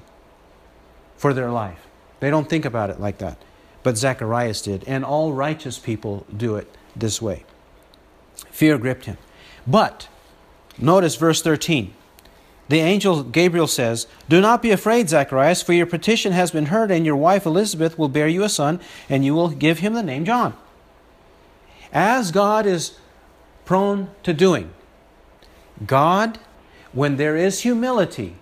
for 1.15 1.34
their 1.34 1.52
life. 1.52 1.86
They 2.20 2.30
don't 2.30 2.50
think 2.50 2.65
about 2.65 2.89
it 2.89 3.00
like 3.00 3.20
that. 3.20 3.38
But 3.84 3.98
Zacharias 3.98 4.62
did, 4.62 4.84
and 4.88 5.06
all 5.06 5.34
righteous 5.34 5.78
people 5.78 6.26
do 6.36 6.56
it 6.56 6.74
this 6.96 7.22
way. 7.22 7.46
Fear 8.52 8.78
gripped 8.78 9.06
him. 9.06 9.18
But, 9.65 10.08
notice 10.78 11.15
verse 11.15 11.42
13. 11.42 11.94
The 12.69 12.79
angel 12.79 13.23
Gabriel 13.23 13.67
says, 13.67 14.08
Do 14.29 14.39
not 14.39 14.62
be 14.62 14.69
afraid, 14.71 15.10
Zacharias, 15.10 15.62
for 15.63 15.73
your 15.73 15.88
petition 15.88 16.32
has 16.34 16.51
been 16.51 16.67
heard, 16.67 16.91
and 16.91 17.05
your 17.05 17.15
wife 17.15 17.45
Elizabeth 17.45 17.97
will 17.97 18.10
bear 18.10 18.27
you 18.27 18.43
a 18.43 18.49
son, 18.49 18.79
and 19.10 19.25
you 19.25 19.34
will 19.34 19.49
give 19.49 19.79
him 19.79 19.93
the 19.93 20.03
name 20.03 20.23
John. 20.23 20.55
As 21.91 22.32
God 22.32 22.67
is 22.67 22.97
prone 23.65 24.12
to 24.21 24.34
doing, 24.34 24.69
God, 25.86 26.38
when 26.93 27.17
there 27.17 27.36
is 27.36 27.62
humility, 27.62 28.36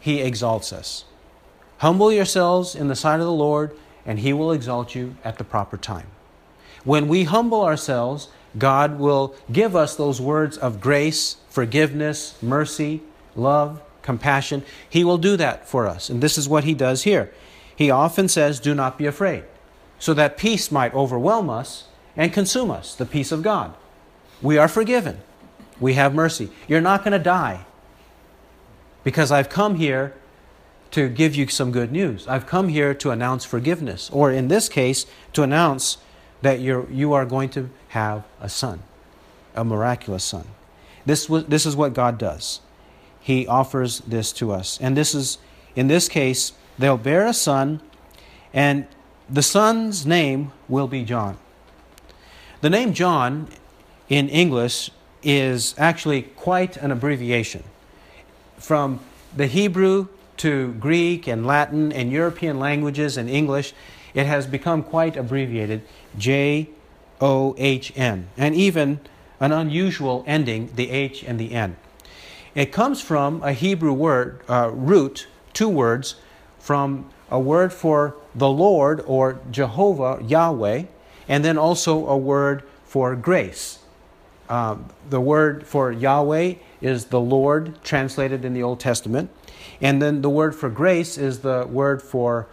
He 0.00 0.20
exalts 0.20 0.72
us. 0.72 1.04
Humble 1.78 2.12
yourselves 2.12 2.74
in 2.74 2.88
the 2.88 2.96
sight 2.96 3.20
of 3.20 3.26
the 3.26 3.32
Lord, 3.32 3.76
and 4.04 4.18
He 4.18 4.32
will 4.32 4.50
exalt 4.50 4.96
you 4.96 5.14
at 5.24 5.38
the 5.38 5.44
proper 5.44 5.76
time. 5.76 6.08
When 6.82 7.06
we 7.06 7.24
humble 7.24 7.62
ourselves, 7.62 8.28
God 8.58 8.98
will 8.98 9.34
give 9.50 9.76
us 9.76 9.94
those 9.94 10.20
words 10.20 10.58
of 10.58 10.80
grace, 10.80 11.36
forgiveness, 11.48 12.40
mercy, 12.42 13.02
love, 13.36 13.80
compassion. 14.02 14.62
He 14.88 15.04
will 15.04 15.18
do 15.18 15.36
that 15.36 15.68
for 15.68 15.86
us. 15.86 16.08
And 16.08 16.22
this 16.22 16.38
is 16.38 16.48
what 16.48 16.64
He 16.64 16.74
does 16.74 17.04
here. 17.04 17.32
He 17.76 17.90
often 17.90 18.28
says, 18.28 18.60
Do 18.60 18.74
not 18.74 18.98
be 18.98 19.06
afraid, 19.06 19.44
so 19.98 20.14
that 20.14 20.36
peace 20.36 20.70
might 20.70 20.94
overwhelm 20.94 21.50
us 21.50 21.84
and 22.16 22.32
consume 22.32 22.70
us, 22.70 22.94
the 22.94 23.06
peace 23.06 23.32
of 23.32 23.42
God. 23.42 23.74
We 24.40 24.58
are 24.58 24.68
forgiven. 24.68 25.20
We 25.80 25.94
have 25.94 26.14
mercy. 26.14 26.50
You're 26.68 26.80
not 26.80 27.02
going 27.02 27.12
to 27.12 27.18
die 27.18 27.64
because 29.02 29.30
I've 29.32 29.48
come 29.48 29.76
here 29.76 30.14
to 30.92 31.08
give 31.08 31.34
you 31.34 31.48
some 31.48 31.72
good 31.72 31.90
news. 31.90 32.28
I've 32.28 32.46
come 32.46 32.68
here 32.68 32.94
to 32.94 33.10
announce 33.10 33.44
forgiveness, 33.44 34.08
or 34.10 34.30
in 34.30 34.48
this 34.48 34.68
case, 34.68 35.06
to 35.32 35.42
announce 35.42 35.98
that 36.42 36.60
you're, 36.60 36.88
you 36.90 37.12
are 37.12 37.26
going 37.26 37.48
to 37.50 37.70
have 37.88 38.24
a 38.40 38.48
son, 38.48 38.82
a 39.56 39.64
miraculous 39.64 40.22
son. 40.22 40.46
This, 41.04 41.28
was, 41.28 41.46
this 41.46 41.66
is 41.66 41.74
what 41.74 41.94
God 41.94 42.16
does. 42.16 42.60
He 43.24 43.46
offers 43.46 44.00
this 44.00 44.32
to 44.34 44.52
us. 44.52 44.78
And 44.82 44.94
this 44.94 45.14
is, 45.14 45.38
in 45.74 45.88
this 45.88 46.10
case, 46.10 46.52
they'll 46.78 46.98
bear 46.98 47.24
a 47.24 47.32
son, 47.32 47.80
and 48.52 48.86
the 49.30 49.42
son's 49.42 50.04
name 50.04 50.52
will 50.68 50.88
be 50.88 51.04
John. 51.04 51.38
The 52.60 52.68
name 52.68 52.92
John 52.92 53.48
in 54.10 54.28
English 54.28 54.90
is 55.22 55.74
actually 55.78 56.20
quite 56.20 56.76
an 56.76 56.90
abbreviation. 56.90 57.64
From 58.58 59.00
the 59.34 59.46
Hebrew 59.46 60.08
to 60.36 60.74
Greek 60.74 61.26
and 61.26 61.46
Latin 61.46 61.92
and 61.92 62.12
European 62.12 62.58
languages 62.58 63.16
and 63.16 63.30
English, 63.30 63.72
it 64.12 64.26
has 64.26 64.46
become 64.46 64.82
quite 64.82 65.16
abbreviated 65.16 65.80
J 66.18 66.68
O 67.22 67.54
H 67.56 67.90
N, 67.96 68.28
and 68.36 68.54
even 68.54 69.00
an 69.40 69.50
unusual 69.50 70.24
ending, 70.26 70.70
the 70.74 70.90
H 70.90 71.24
and 71.24 71.40
the 71.40 71.52
N. 71.52 71.76
It 72.54 72.72
comes 72.72 73.00
from 73.00 73.42
a 73.42 73.52
Hebrew 73.52 73.92
word, 73.92 74.40
uh, 74.48 74.70
root, 74.72 75.26
two 75.52 75.68
words, 75.68 76.16
from 76.58 77.10
a 77.30 77.38
word 77.38 77.72
for 77.72 78.14
the 78.34 78.48
Lord 78.48 79.02
or 79.06 79.40
Jehovah, 79.50 80.22
Yahweh, 80.22 80.84
and 81.28 81.44
then 81.44 81.58
also 81.58 82.06
a 82.06 82.16
word 82.16 82.62
for 82.84 83.16
grace. 83.16 83.80
Um, 84.48 84.86
the 85.08 85.20
word 85.20 85.66
for 85.66 85.90
Yahweh 85.90 86.54
is 86.80 87.06
the 87.06 87.20
Lord, 87.20 87.82
translated 87.82 88.44
in 88.44 88.54
the 88.54 88.62
Old 88.62 88.78
Testament. 88.78 89.30
And 89.80 90.00
then 90.00 90.22
the 90.22 90.30
word 90.30 90.54
for 90.54 90.68
grace 90.68 91.18
is 91.18 91.40
the 91.40 91.66
word 91.68 92.02
for, 92.02 92.46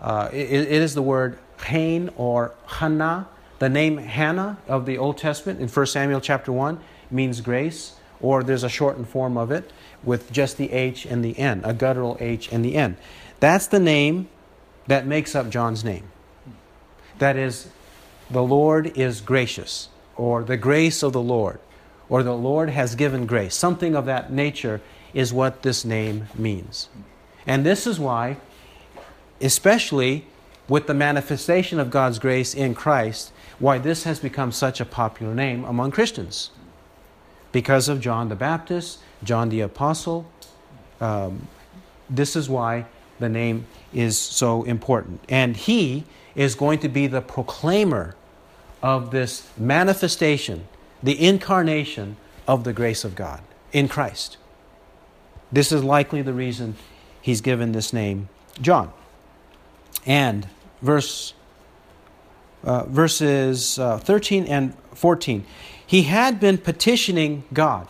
uh, 0.00 0.30
it, 0.32 0.50
it 0.50 0.82
is 0.82 0.94
the 0.94 1.02
word 1.02 1.38
Hain 1.66 2.10
or 2.16 2.54
Hannah. 2.66 3.28
The 3.58 3.68
name 3.68 3.98
Hannah 3.98 4.58
of 4.66 4.84
the 4.84 4.98
Old 4.98 5.18
Testament 5.18 5.60
in 5.60 5.68
1 5.68 5.86
Samuel 5.86 6.20
chapter 6.20 6.50
1 6.50 6.80
means 7.10 7.40
grace, 7.40 7.94
or 8.20 8.42
there's 8.42 8.64
a 8.64 8.68
shortened 8.68 9.08
form 9.08 9.36
of 9.36 9.50
it 9.50 9.70
with 10.02 10.32
just 10.32 10.56
the 10.56 10.72
H 10.72 11.04
and 11.04 11.24
the 11.24 11.38
N, 11.38 11.60
a 11.64 11.72
guttural 11.72 12.16
H 12.20 12.50
and 12.52 12.64
the 12.64 12.74
N. 12.74 12.96
That's 13.40 13.66
the 13.66 13.80
name 13.80 14.28
that 14.86 15.06
makes 15.06 15.34
up 15.34 15.50
John's 15.50 15.84
name. 15.84 16.04
That 17.18 17.36
is, 17.36 17.68
the 18.30 18.42
Lord 18.42 18.96
is 18.98 19.20
gracious, 19.20 19.88
or 20.16 20.42
the 20.42 20.56
grace 20.56 21.02
of 21.02 21.12
the 21.12 21.22
Lord, 21.22 21.60
or 22.08 22.22
the 22.22 22.36
Lord 22.36 22.70
has 22.70 22.94
given 22.94 23.26
grace. 23.26 23.54
Something 23.54 23.94
of 23.94 24.06
that 24.06 24.32
nature 24.32 24.80
is 25.12 25.32
what 25.32 25.62
this 25.62 25.84
name 25.84 26.28
means. 26.34 26.88
And 27.46 27.64
this 27.64 27.86
is 27.86 28.00
why, 28.00 28.36
especially 29.40 30.26
with 30.68 30.86
the 30.86 30.94
manifestation 30.94 31.78
of 31.78 31.90
God's 31.90 32.18
grace 32.18 32.54
in 32.54 32.74
Christ, 32.74 33.32
why 33.58 33.78
this 33.78 34.04
has 34.04 34.18
become 34.18 34.50
such 34.50 34.80
a 34.80 34.84
popular 34.84 35.34
name 35.34 35.64
among 35.64 35.90
Christians. 35.90 36.50
Because 37.54 37.88
of 37.88 38.00
John 38.00 38.28
the 38.30 38.34
Baptist, 38.34 38.98
John 39.22 39.48
the 39.48 39.60
Apostle. 39.60 40.26
Um, 41.00 41.46
this 42.10 42.34
is 42.34 42.48
why 42.48 42.86
the 43.20 43.28
name 43.28 43.66
is 43.92 44.18
so 44.18 44.64
important. 44.64 45.20
And 45.28 45.56
he 45.56 46.02
is 46.34 46.56
going 46.56 46.80
to 46.80 46.88
be 46.88 47.06
the 47.06 47.20
proclaimer 47.20 48.16
of 48.82 49.12
this 49.12 49.48
manifestation, 49.56 50.66
the 51.00 51.24
incarnation 51.24 52.16
of 52.48 52.64
the 52.64 52.72
grace 52.72 53.04
of 53.04 53.14
God 53.14 53.40
in 53.72 53.86
Christ. 53.86 54.36
This 55.52 55.70
is 55.70 55.84
likely 55.84 56.22
the 56.22 56.32
reason 56.32 56.74
he's 57.22 57.40
given 57.40 57.70
this 57.70 57.92
name, 57.92 58.30
John. 58.60 58.92
And 60.04 60.48
verse, 60.82 61.34
uh, 62.64 62.84
verses 62.86 63.78
uh, 63.78 63.98
13 63.98 64.46
and 64.46 64.76
14, 64.94 65.46
he 65.86 66.02
had 66.02 66.40
been 66.40 66.58
petitioning 66.58 67.44
God. 67.52 67.88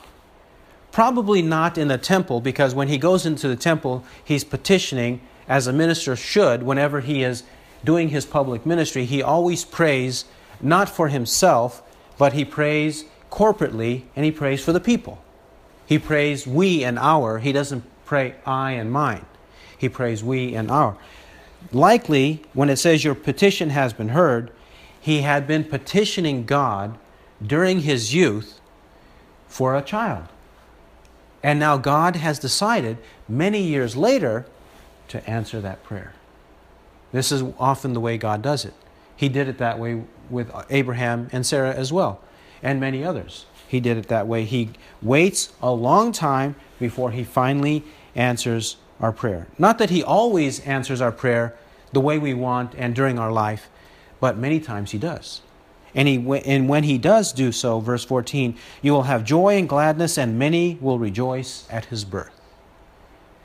Probably 0.92 1.42
not 1.42 1.76
in 1.76 1.88
the 1.88 1.98
temple, 1.98 2.40
because 2.40 2.74
when 2.74 2.88
he 2.88 2.98
goes 2.98 3.26
into 3.26 3.48
the 3.48 3.56
temple, 3.56 4.04
he's 4.24 4.44
petitioning, 4.44 5.20
as 5.48 5.66
a 5.66 5.72
minister 5.72 6.16
should, 6.16 6.62
whenever 6.62 7.00
he 7.00 7.22
is 7.22 7.42
doing 7.84 8.08
his 8.08 8.24
public 8.24 8.64
ministry. 8.64 9.04
He 9.04 9.22
always 9.22 9.64
prays 9.64 10.24
not 10.60 10.88
for 10.88 11.08
himself, 11.08 11.82
but 12.16 12.32
he 12.32 12.44
prays 12.44 13.04
corporately 13.30 14.04
and 14.16 14.24
he 14.24 14.30
prays 14.30 14.64
for 14.64 14.72
the 14.72 14.80
people. 14.80 15.22
He 15.86 15.98
prays 15.98 16.46
we 16.46 16.82
and 16.84 16.98
our. 16.98 17.38
He 17.38 17.52
doesn't 17.52 17.84
pray 18.06 18.36
I 18.46 18.72
and 18.72 18.90
mine. 18.90 19.26
He 19.76 19.88
prays 19.88 20.24
we 20.24 20.54
and 20.54 20.70
our. 20.70 20.96
Likely, 21.72 22.42
when 22.52 22.70
it 22.70 22.76
says 22.76 23.04
your 23.04 23.14
petition 23.14 23.70
has 23.70 23.92
been 23.92 24.10
heard, 24.10 24.50
he 25.00 25.22
had 25.22 25.46
been 25.46 25.64
petitioning 25.64 26.46
God 26.46 26.96
during 27.44 27.80
his 27.80 28.14
youth 28.14 28.60
for 29.48 29.76
a 29.76 29.82
child. 29.82 30.26
And 31.42 31.58
now 31.58 31.76
God 31.76 32.16
has 32.16 32.38
decided 32.38 32.98
many 33.28 33.62
years 33.62 33.96
later 33.96 34.46
to 35.08 35.28
answer 35.28 35.60
that 35.60 35.82
prayer. 35.84 36.14
This 37.12 37.30
is 37.30 37.42
often 37.58 37.92
the 37.92 38.00
way 38.00 38.18
God 38.18 38.42
does 38.42 38.64
it. 38.64 38.74
He 39.14 39.28
did 39.28 39.48
it 39.48 39.58
that 39.58 39.78
way 39.78 40.02
with 40.30 40.50
Abraham 40.70 41.28
and 41.32 41.44
Sarah 41.46 41.74
as 41.74 41.92
well, 41.92 42.20
and 42.62 42.80
many 42.80 43.04
others 43.04 43.46
he 43.74 43.80
did 43.80 43.96
it 43.96 44.08
that 44.08 44.26
way. 44.26 44.44
He 44.44 44.70
waits 45.02 45.52
a 45.60 45.72
long 45.72 46.12
time 46.12 46.54
before 46.78 47.10
he 47.10 47.24
finally 47.24 47.84
answers 48.14 48.76
our 49.00 49.12
prayer. 49.12 49.48
Not 49.58 49.78
that 49.78 49.90
he 49.90 50.02
always 50.02 50.60
answers 50.60 51.00
our 51.00 51.12
prayer 51.12 51.56
the 51.92 52.00
way 52.00 52.18
we 52.18 52.34
want 52.34 52.74
and 52.76 52.94
during 52.94 53.18
our 53.18 53.32
life, 53.32 53.68
but 54.20 54.38
many 54.38 54.60
times 54.60 54.92
he 54.92 54.98
does. 54.98 55.42
And, 55.94 56.08
he, 56.08 56.16
and 56.44 56.68
when 56.68 56.84
he 56.84 56.98
does 56.98 57.32
do 57.32 57.52
so, 57.52 57.80
verse 57.80 58.04
14, 58.04 58.56
you 58.82 58.92
will 58.92 59.04
have 59.04 59.24
joy 59.24 59.56
and 59.56 59.68
gladness, 59.68 60.18
and 60.18 60.38
many 60.38 60.76
will 60.80 60.98
rejoice 60.98 61.66
at 61.70 61.86
his 61.86 62.04
birth. 62.04 62.40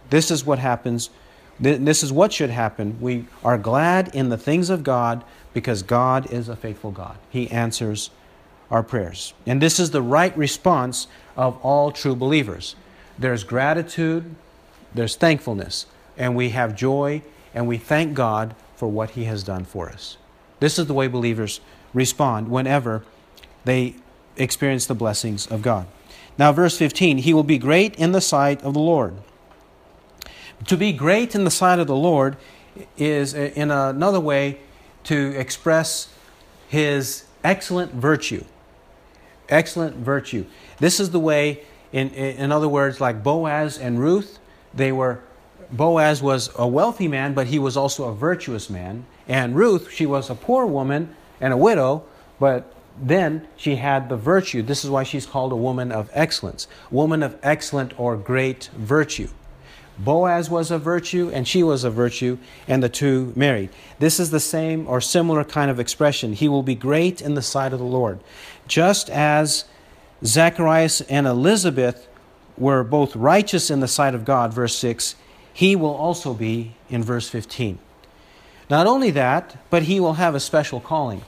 This 0.10 0.32
is 0.32 0.46
what 0.46 0.60
happens. 0.60 1.12
This 1.60 2.04
is 2.04 2.12
what 2.12 2.34
should 2.34 2.50
happen. 2.50 2.98
We 3.00 3.26
are 3.44 3.58
glad 3.58 4.16
in 4.16 4.30
the 4.30 4.38
things 4.38 4.70
of 4.70 4.84
God 4.84 5.24
because 5.54 5.84
God 5.84 6.32
is 6.32 6.50
a 6.50 6.56
faithful 6.56 6.92
God. 6.92 7.18
He 7.30 7.50
answers 7.52 8.10
our 8.72 8.84
prayers. 8.84 9.34
And 9.46 9.62
this 9.62 9.80
is 9.80 9.92
the 9.92 10.02
right 10.02 10.36
response 10.38 11.08
of 11.36 11.58
all 11.64 11.92
true 11.92 12.16
believers. 12.16 12.76
There's 13.18 13.44
gratitude, 13.44 14.36
there's 14.94 15.16
thankfulness, 15.16 15.86
and 16.18 16.36
we 16.36 16.50
have 16.50 16.76
joy, 16.76 17.22
and 17.54 17.68
we 17.68 17.78
thank 17.78 18.14
God 18.14 18.56
for 18.76 18.88
what 18.88 19.12
He 19.12 19.26
has 19.26 19.44
done 19.44 19.66
for 19.66 19.90
us. 19.90 20.18
This 20.60 20.80
is 20.80 20.88
the 20.88 20.94
way 20.94 21.08
believers 21.08 21.62
respond 21.94 22.50
whenever 22.50 23.04
they 23.66 23.96
experience 24.38 24.86
the 24.86 24.96
blessings 24.96 25.48
of 25.48 25.62
God. 25.62 25.88
Now, 26.38 26.52
verse 26.52 26.78
15 26.78 27.20
He 27.20 27.34
will 27.34 27.44
be 27.44 27.58
great 27.58 27.96
in 27.96 28.12
the 28.12 28.22
sight 28.22 28.64
of 28.64 28.74
the 28.74 28.80
Lord. 28.80 29.16
To 30.68 30.78
be 30.78 30.92
great 30.92 31.36
in 31.36 31.44
the 31.44 31.52
sight 31.52 31.80
of 31.80 31.88
the 31.88 31.96
Lord 31.96 32.38
is, 32.98 33.34
uh, 33.34 33.52
in 33.56 33.72
another 33.72 34.20
way, 34.20 34.60
to 35.06 35.34
express 35.38 36.10
His 36.68 37.26
excellent 37.44 37.94
virtue 37.94 38.44
excellent 39.50 39.96
virtue. 39.98 40.46
This 40.78 41.00
is 41.00 41.12
the 41.12 41.20
way, 41.20 41.64
in, 41.92 42.10
in 42.12 42.52
other 42.52 42.70
words, 42.70 43.02
like 43.02 43.24
Boaz 43.24 43.78
and 43.78 44.00
Ruth, 44.00 44.40
they 44.74 44.92
were, 44.92 45.20
Boaz 45.72 46.22
was 46.22 46.50
a 46.56 46.68
wealthy 46.68 47.08
man, 47.08 47.34
but 47.34 47.48
he 47.48 47.60
was 47.60 47.76
also 47.76 48.06
a 48.06 48.14
virtuous 48.14 48.70
man. 48.70 49.06
And 49.28 49.56
Ruth, 49.56 49.92
she 49.92 50.06
was 50.06 50.30
a 50.30 50.36
poor 50.36 50.66
woman 50.66 51.16
and 51.42 51.54
a 51.54 51.58
widow, 51.58 52.04
but 52.40 52.74
then 53.02 53.48
she 53.56 53.76
had 53.78 54.10
the 54.10 54.18
virtue. 54.18 54.62
This 54.62 54.84
is 54.84 54.90
why 54.90 55.04
she's 55.04 55.26
called 55.26 55.52
a 55.52 55.58
woman 55.58 55.92
of 55.92 56.10
excellence, 56.14 56.68
woman 56.92 57.24
of 57.24 57.38
excellent 57.42 57.98
or 58.00 58.18
great 58.18 58.70
virtue. 58.76 59.30
Boaz 59.98 60.50
was 60.50 60.72
a 60.72 60.80
virtue 60.80 61.30
and 61.34 61.48
she 61.48 61.62
was 61.62 61.84
a 61.84 61.90
virtue, 61.90 62.38
and 62.68 62.82
the 62.82 62.90
two 62.90 63.34
married. 63.36 63.70
This 64.00 64.20
is 64.20 64.32
the 64.32 64.40
same 64.40 64.88
or 64.88 65.02
similar 65.02 65.44
kind 65.44 65.70
of 65.70 65.80
expression. 65.80 66.34
He 66.34 66.48
will 66.48 66.64
be 66.64 66.76
great 66.76 67.22
in 67.22 67.34
the 67.34 67.42
sight 67.42 67.74
of 67.74 67.80
the 67.80 67.86
Lord. 67.86 68.20
Just 68.68 69.10
as 69.10 69.66
Zacharias 70.24 71.02
and 71.02 71.28
Elizabeth 71.28 72.08
were 72.58 72.84
both 72.84 73.16
righteous 73.16 73.70
in 73.70 73.82
the 73.82 73.88
sight 73.88 74.16
of 74.16 74.26
God, 74.26 74.54
verse 74.54 74.76
6, 74.78 75.16
he 75.52 75.76
will 75.76 75.94
also 75.94 76.34
be 76.34 76.76
in 76.90 77.04
verse 77.04 77.28
15. 77.28 77.80
Not 78.70 78.86
only 78.86 79.12
that, 79.12 79.58
but 79.70 79.84
he 79.84 80.00
will 80.00 80.14
have 80.14 80.36
a 80.36 80.40
special 80.40 80.80
calling. 80.80 81.24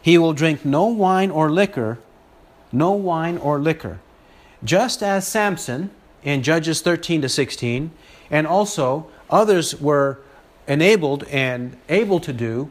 He 0.00 0.16
will 0.18 0.32
drink 0.32 0.64
no 0.64 0.86
wine 0.86 1.30
or 1.30 1.50
liquor, 1.50 1.98
no 2.72 2.92
wine 2.92 3.36
or 3.38 3.58
liquor. 3.58 4.00
Just 4.64 5.02
as 5.02 5.26
Samson 5.26 5.90
in 6.22 6.42
Judges 6.42 6.80
13 6.80 7.22
to 7.22 7.28
16, 7.28 7.90
and 8.30 8.46
also 8.46 9.08
others 9.30 9.78
were 9.80 10.18
enabled 10.66 11.24
and 11.24 11.76
able 11.88 12.20
to 12.20 12.32
do 12.32 12.70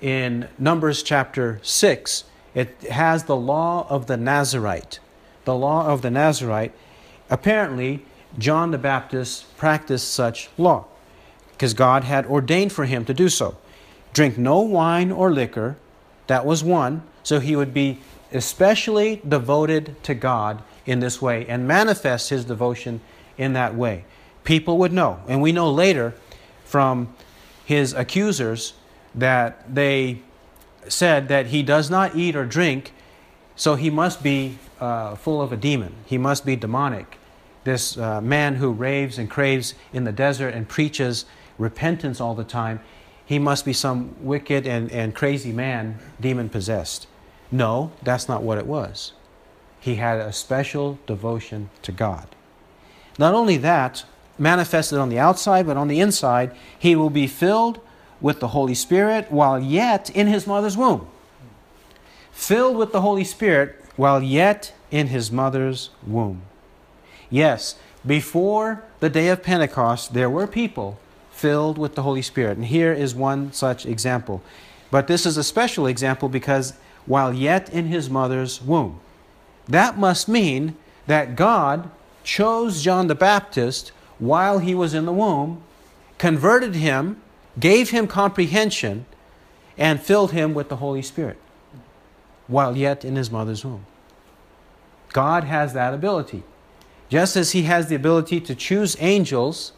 in 0.00 0.48
Numbers 0.58 1.02
chapter 1.02 1.60
6 1.62 2.24
it 2.54 2.82
has 2.90 3.24
the 3.24 3.36
law 3.36 3.86
of 3.88 4.06
the 4.06 4.16
Nazarite. 4.16 4.98
The 5.44 5.54
law 5.54 5.86
of 5.86 6.02
the 6.02 6.10
Nazarite. 6.10 6.72
Apparently, 7.30 8.04
John 8.38 8.70
the 8.70 8.78
Baptist 8.78 9.56
practiced 9.56 10.12
such 10.12 10.50
law 10.58 10.86
because 11.62 11.74
God 11.74 12.02
had 12.02 12.26
ordained 12.26 12.72
for 12.72 12.86
him 12.86 13.04
to 13.04 13.14
do 13.14 13.28
so. 13.28 13.56
Drink 14.12 14.36
no 14.36 14.62
wine 14.62 15.12
or 15.12 15.30
liquor, 15.30 15.76
that 16.26 16.44
was 16.44 16.64
one, 16.64 17.04
so 17.22 17.38
he 17.38 17.54
would 17.54 17.72
be 17.72 18.00
especially 18.32 19.22
devoted 19.28 19.94
to 20.02 20.12
God 20.12 20.60
in 20.86 20.98
this 20.98 21.22
way 21.22 21.46
and 21.46 21.68
manifest 21.68 22.30
his 22.30 22.44
devotion 22.44 23.00
in 23.38 23.52
that 23.52 23.76
way. 23.76 24.04
People 24.42 24.76
would 24.78 24.92
know. 24.92 25.20
And 25.28 25.40
we 25.40 25.52
know 25.52 25.70
later 25.70 26.14
from 26.64 27.14
his 27.64 27.92
accusers 27.92 28.72
that 29.14 29.72
they 29.72 30.20
said 30.88 31.28
that 31.28 31.46
he 31.46 31.62
does 31.62 31.88
not 31.88 32.16
eat 32.16 32.34
or 32.34 32.44
drink, 32.44 32.92
so 33.54 33.76
he 33.76 33.88
must 33.88 34.20
be 34.20 34.58
uh, 34.80 35.14
full 35.14 35.40
of 35.40 35.52
a 35.52 35.56
demon. 35.56 35.94
He 36.06 36.18
must 36.18 36.44
be 36.44 36.56
demonic. 36.56 37.18
This 37.62 37.96
uh, 37.96 38.20
man 38.20 38.56
who 38.56 38.72
raves 38.72 39.16
and 39.16 39.30
craves 39.30 39.74
in 39.92 40.02
the 40.02 40.10
desert 40.10 40.54
and 40.54 40.68
preaches 40.68 41.24
repentance 41.58 42.20
all 42.20 42.34
the 42.34 42.44
time, 42.44 42.80
he 43.24 43.38
must 43.38 43.64
be 43.64 43.72
some 43.72 44.14
wicked 44.20 44.66
and, 44.66 44.90
and 44.90 45.14
crazy 45.14 45.52
man, 45.52 45.98
demon 46.20 46.48
possessed. 46.48 47.06
No, 47.50 47.92
that's 48.02 48.28
not 48.28 48.42
what 48.42 48.58
it 48.58 48.66
was. 48.66 49.12
He 49.80 49.96
had 49.96 50.18
a 50.20 50.32
special 50.32 50.98
devotion 51.06 51.70
to 51.82 51.92
God. 51.92 52.28
Not 53.18 53.34
only 53.34 53.56
that, 53.58 54.04
manifested 54.38 54.98
on 54.98 55.08
the 55.08 55.18
outside, 55.18 55.66
but 55.66 55.76
on 55.76 55.88
the 55.88 56.00
inside, 56.00 56.54
he 56.78 56.96
will 56.96 57.10
be 57.10 57.26
filled 57.26 57.80
with 58.20 58.40
the 58.40 58.48
Holy 58.48 58.74
Spirit 58.74 59.30
while 59.30 59.58
yet 59.58 60.10
in 60.10 60.28
his 60.28 60.46
mother's 60.46 60.76
womb. 60.76 61.06
Filled 62.30 62.76
with 62.76 62.92
the 62.92 63.02
Holy 63.02 63.24
Spirit 63.24 63.78
while 63.96 64.22
yet 64.22 64.72
in 64.90 65.08
his 65.08 65.30
mother's 65.30 65.90
womb. 66.06 66.42
Yes, 67.28 67.76
before 68.06 68.82
the 69.00 69.10
day 69.10 69.28
of 69.28 69.42
Pentecost, 69.42 70.14
there 70.14 70.30
were 70.30 70.46
people 70.46 70.98
filled 71.42 71.76
with 71.76 71.96
the 71.96 72.02
Holy 72.02 72.22
Spirit. 72.22 72.56
And 72.56 72.66
here 72.66 72.92
is 72.92 73.16
one 73.16 73.52
such 73.52 73.84
example. 73.84 74.42
But 74.92 75.08
this 75.08 75.26
is 75.26 75.36
a 75.36 75.42
special 75.42 75.88
example 75.88 76.28
because 76.28 76.74
while 77.04 77.34
yet 77.34 77.68
in 77.68 77.86
his 77.86 78.08
mother's 78.08 78.62
womb. 78.62 79.00
That 79.68 79.98
must 79.98 80.28
mean 80.28 80.76
that 81.08 81.34
God 81.34 81.90
chose 82.22 82.80
John 82.80 83.08
the 83.08 83.16
Baptist 83.16 83.90
while 84.20 84.60
he 84.60 84.72
was 84.72 84.94
in 84.94 85.04
the 85.04 85.12
womb, 85.12 85.64
converted 86.16 86.76
him, 86.76 87.20
gave 87.58 87.90
him 87.90 88.06
comprehension, 88.06 89.04
and 89.76 90.00
filled 90.00 90.30
him 90.30 90.54
with 90.54 90.68
the 90.68 90.76
Holy 90.76 91.02
Spirit 91.02 91.38
while 92.46 92.76
yet 92.76 93.04
in 93.04 93.16
his 93.16 93.32
mother's 93.32 93.64
womb. 93.64 93.84
God 95.12 95.42
has 95.42 95.72
that 95.72 95.92
ability. 95.92 96.44
Just 97.08 97.34
as 97.34 97.50
he 97.50 97.62
has 97.62 97.88
the 97.88 97.96
ability 97.96 98.40
to 98.42 98.54
choose 98.54 98.96
angels 99.00 99.72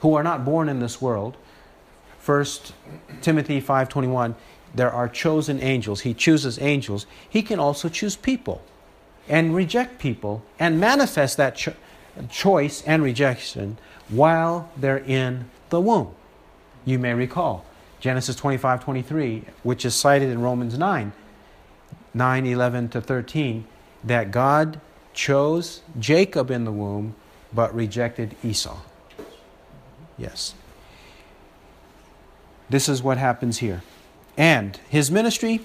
who 0.00 0.14
are 0.14 0.22
not 0.22 0.44
born 0.44 0.68
in 0.68 0.80
this 0.80 1.00
world, 1.00 1.36
1 2.24 2.74
Timothy 3.22 3.60
5:21 3.60 4.34
there 4.74 4.92
are 4.92 5.08
chosen 5.08 5.60
angels. 5.60 6.02
He 6.02 6.14
chooses 6.14 6.60
angels. 6.60 7.06
He 7.28 7.42
can 7.42 7.58
also 7.58 7.88
choose 7.88 8.16
people 8.16 8.62
and 9.28 9.54
reject 9.54 9.98
people 9.98 10.42
and 10.58 10.78
manifest 10.78 11.36
that 11.38 11.56
cho- 11.56 11.74
choice 12.28 12.82
and 12.82 13.02
rejection 13.02 13.78
while 14.08 14.70
they're 14.76 14.98
in 14.98 15.46
the 15.70 15.80
womb. 15.80 16.14
You 16.84 16.98
may 16.98 17.14
recall 17.14 17.64
Genesis 18.00 18.36
25 18.36 18.82
23, 18.82 19.44
which 19.62 19.84
is 19.84 19.94
cited 19.94 20.30
in 20.30 20.40
Romans 20.40 20.78
9 20.78 21.12
9 22.12 22.46
11 22.46 22.88
to 22.88 23.00
13, 23.00 23.66
that 24.02 24.30
God 24.30 24.80
chose 25.12 25.82
Jacob 25.98 26.50
in 26.50 26.64
the 26.64 26.72
womb 26.72 27.14
but 27.52 27.74
rejected 27.74 28.34
Esau. 28.42 28.78
Yes. 30.20 30.54
This 32.68 32.88
is 32.88 33.02
what 33.02 33.18
happens 33.18 33.58
here. 33.58 33.82
And 34.36 34.78
his 34.88 35.10
ministry 35.10 35.60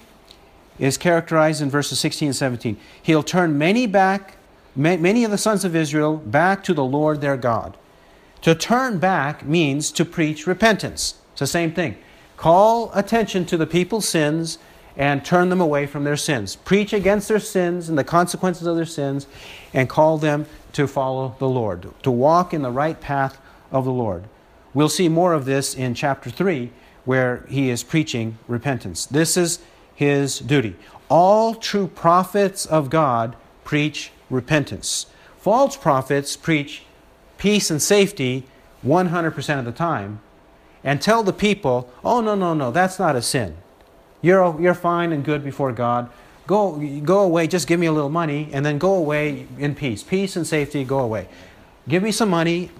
is 0.79 0.97
characterized 0.97 1.61
in 1.61 1.69
verses 1.69 1.99
16 1.99 2.29
and 2.29 2.35
17. 2.35 2.77
He'll 3.01 3.23
turn 3.23 3.57
many 3.57 3.85
back, 3.85 4.37
many 4.75 5.23
of 5.23 5.31
the 5.31 5.37
sons 5.37 5.63
of 5.63 5.75
Israel 5.75 6.17
back 6.17 6.63
to 6.63 6.73
the 6.73 6.83
Lord 6.83 7.21
their 7.21 7.37
God. 7.37 7.77
To 8.41 8.55
turn 8.55 8.97
back 8.97 9.45
means 9.45 9.91
to 9.91 10.05
preach 10.05 10.47
repentance. 10.47 11.15
It's 11.31 11.39
the 11.41 11.47
same 11.47 11.73
thing. 11.73 11.97
Call 12.37 12.91
attention 12.93 13.45
to 13.45 13.57
the 13.57 13.67
people's 13.67 14.07
sins 14.07 14.57
and 14.97 15.23
turn 15.25 15.49
them 15.49 15.61
away 15.61 15.85
from 15.85 16.03
their 16.05 16.17
sins. 16.17 16.55
Preach 16.55 16.93
against 16.93 17.27
their 17.27 17.39
sins 17.39 17.89
and 17.89 17.97
the 17.97 18.03
consequences 18.03 18.67
of 18.67 18.75
their 18.75 18.85
sins 18.85 19.27
and 19.73 19.89
call 19.89 20.17
them 20.17 20.45
to 20.73 20.87
follow 20.87 21.35
the 21.39 21.49
Lord, 21.49 21.87
to 22.03 22.11
walk 22.11 22.53
in 22.53 22.61
the 22.61 22.71
right 22.71 22.99
path 22.99 23.39
of 23.71 23.85
the 23.85 23.91
Lord. 23.91 24.25
We'll 24.75 24.89
see 24.89 25.07
more 25.07 25.33
of 25.33 25.45
this 25.45 25.73
in 25.73 25.95
chapter 25.95 26.29
3 26.29 26.69
where 27.05 27.45
he 27.47 27.69
is 27.69 27.81
preaching 27.81 28.37
repentance. 28.47 29.05
This 29.05 29.37
is 29.37 29.59
his 29.95 30.37
duty. 30.39 30.75
All 31.09 31.55
true 31.55 31.87
prophets 31.87 32.65
of 32.65 32.89
God 32.89 33.37
preach 33.63 34.11
repentance. 34.29 35.05
False 35.37 35.77
prophets 35.77 36.35
preach 36.35 36.83
peace 37.37 37.71
and 37.71 37.81
safety 37.81 38.43
100% 38.85 39.59
of 39.59 39.65
the 39.65 39.71
time 39.71 40.19
and 40.83 41.01
tell 41.01 41.23
the 41.23 41.33
people, 41.33 41.89
oh, 42.03 42.19
no, 42.19 42.35
no, 42.35 42.53
no, 42.53 42.69
that's 42.69 42.99
not 42.99 43.15
a 43.15 43.21
sin. 43.21 43.55
You're, 44.21 44.59
you're 44.59 44.73
fine 44.73 45.13
and 45.13 45.23
good 45.23 45.43
before 45.43 45.71
God. 45.71 46.09
Go, 46.47 46.77
go 46.99 47.21
away, 47.21 47.47
just 47.47 47.67
give 47.67 47.79
me 47.79 47.87
a 47.87 47.91
little 47.91 48.09
money, 48.09 48.49
and 48.51 48.65
then 48.65 48.77
go 48.77 48.93
away 48.93 49.47
in 49.57 49.73
peace. 49.73 50.03
Peace 50.03 50.35
and 50.35 50.45
safety, 50.45 50.83
go 50.83 50.99
away. 50.99 51.27
Give 51.87 52.03
me 52.03 52.11
some 52.11 52.29
money 52.29 52.71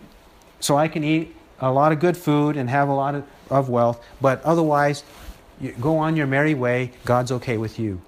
so 0.60 0.78
I 0.78 0.88
can 0.88 1.04
eat 1.04 1.36
a 1.60 1.72
lot 1.72 1.92
of 1.92 2.00
good 2.00 2.18
food 2.18 2.58
and 2.58 2.70
have 2.70 2.90
a 2.90 2.94
lot 2.94 3.16
of 3.16 3.24
of 3.50 3.70
wealth, 3.70 4.04
but 4.22 4.42
otherwise, 4.44 5.04
go 5.80 5.98
on 5.98 6.16
your 6.16 6.28
merry 6.28 6.54
way. 6.54 6.92
God's 7.06 7.32
okay 7.32 7.58
with 7.58 7.80
you. 7.80 8.02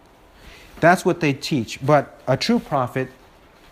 That's 0.79 1.05
what 1.05 1.19
they 1.19 1.33
teach. 1.33 1.83
But 1.85 2.19
a 2.27 2.37
true 2.37 2.59
prophet 2.59 3.09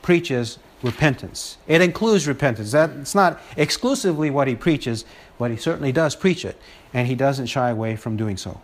preaches 0.02 0.60
repentance. 0.82 1.58
It 1.68 1.82
includes 1.82 2.28
repentance. 2.28 2.72
That's 2.72 3.16
not 3.16 3.40
exclusively 3.58 4.30
what 4.30 4.48
he 4.48 4.56
preaches, 4.56 5.06
but 5.38 5.52
he 5.52 5.58
certainly 5.58 5.92
does 5.92 6.16
preach 6.16 6.46
it, 6.46 6.60
and 6.94 7.08
he 7.08 7.16
doesn't 7.16 7.48
shy 7.48 7.70
away 7.70 7.96
from 7.96 8.18
doing 8.18 8.38
so. 8.38 8.62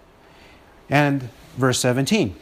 And 0.89 1.29
verse 1.57 1.79
17 1.79 2.35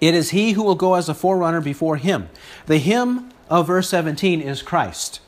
It 0.00 0.14
is 0.14 0.30
he 0.30 0.52
who 0.52 0.62
will 0.62 0.74
go 0.74 0.94
as 0.94 1.08
a 1.08 1.14
forerunner 1.14 1.60
before 1.60 1.96
him. 1.96 2.28
The 2.66 2.78
him 2.78 3.30
of 3.48 3.66
verse 3.66 3.88
17 3.88 4.40
is 4.40 4.62
Christ. 4.62 5.20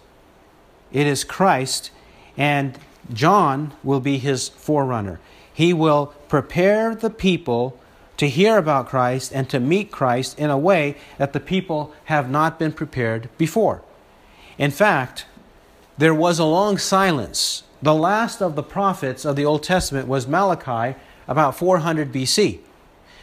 It 0.92 1.06
is 1.08 1.24
Christ, 1.24 1.90
and 2.36 2.78
John 3.12 3.74
will 3.82 4.00
be 4.00 4.18
his 4.18 4.48
forerunner. 4.48 5.20
He 5.52 5.72
will 5.72 6.06
prepare 6.28 6.94
the 6.94 7.10
people 7.10 7.78
to 8.16 8.28
hear 8.28 8.58
about 8.58 8.88
Christ 8.88 9.32
and 9.34 9.48
to 9.50 9.60
meet 9.60 9.90
Christ 9.90 10.38
in 10.38 10.50
a 10.50 10.58
way 10.58 10.96
that 11.18 11.32
the 11.32 11.40
people 11.40 11.92
have 12.04 12.30
not 12.30 12.58
been 12.58 12.72
prepared 12.72 13.28
before. 13.38 13.82
In 14.56 14.70
fact, 14.70 15.26
there 15.98 16.14
was 16.14 16.38
a 16.38 16.44
long 16.44 16.78
silence. 16.78 17.64
The 17.82 17.94
last 17.94 18.40
of 18.40 18.54
the 18.54 18.62
prophets 18.62 19.24
of 19.24 19.36
the 19.36 19.44
Old 19.44 19.62
Testament 19.62 20.08
was 20.08 20.26
Malachi, 20.26 20.96
about 21.28 21.56
400 21.56 22.12
BC. 22.12 22.60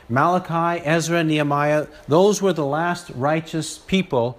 Malachi, 0.09 0.84
Ezra, 0.86 1.24
Nehemiah, 1.24 1.88
those 2.07 2.41
were 2.41 2.53
the 2.53 2.66
last 2.66 3.09
righteous 3.12 3.78
people 3.78 4.38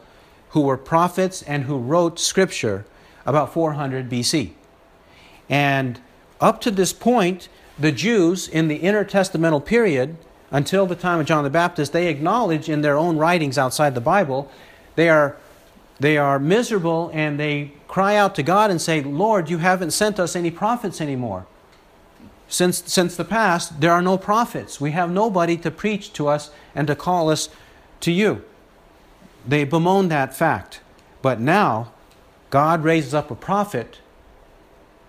who 0.50 0.60
were 0.60 0.76
prophets 0.76 1.42
and 1.42 1.64
who 1.64 1.78
wrote 1.78 2.18
scripture 2.20 2.84
about 3.24 3.52
400 3.52 4.10
BC. 4.10 4.52
And 5.48 6.00
up 6.40 6.60
to 6.62 6.70
this 6.70 6.92
point, 6.92 7.48
the 7.78 7.92
Jews 7.92 8.48
in 8.48 8.68
the 8.68 8.80
intertestamental 8.80 9.64
period, 9.64 10.16
until 10.50 10.86
the 10.86 10.94
time 10.94 11.20
of 11.20 11.26
John 11.26 11.44
the 11.44 11.50
Baptist, 11.50 11.92
they 11.92 12.08
acknowledge 12.08 12.68
in 12.68 12.82
their 12.82 12.98
own 12.98 13.16
writings 13.16 13.56
outside 13.56 13.94
the 13.94 14.00
Bible, 14.00 14.50
they 14.96 15.08
are, 15.08 15.36
they 15.98 16.18
are 16.18 16.38
miserable 16.38 17.10
and 17.14 17.40
they 17.40 17.72
cry 17.88 18.16
out 18.16 18.34
to 18.34 18.42
God 18.42 18.70
and 18.70 18.80
say, 18.80 19.02
Lord, 19.02 19.48
you 19.48 19.58
haven't 19.58 19.92
sent 19.92 20.20
us 20.20 20.36
any 20.36 20.50
prophets 20.50 21.00
anymore. 21.00 21.46
Since, 22.48 22.92
since 22.92 23.16
the 23.16 23.24
past, 23.24 23.80
there 23.80 23.92
are 23.92 24.02
no 24.02 24.18
prophets. 24.18 24.78
We 24.78 24.90
have 24.90 25.10
nobody 25.10 25.56
to 25.58 25.70
preach 25.70 26.12
to 26.14 26.28
us 26.28 26.50
and 26.74 26.86
to 26.86 26.94
call 26.94 27.30
us 27.30 27.48
to 28.00 28.12
you. 28.12 28.44
They 29.48 29.64
bemoan 29.64 30.08
that 30.08 30.36
fact. 30.36 30.80
But 31.22 31.40
now, 31.40 31.92
God 32.50 32.84
raises 32.84 33.14
up 33.14 33.30
a 33.30 33.34
prophet 33.34 34.00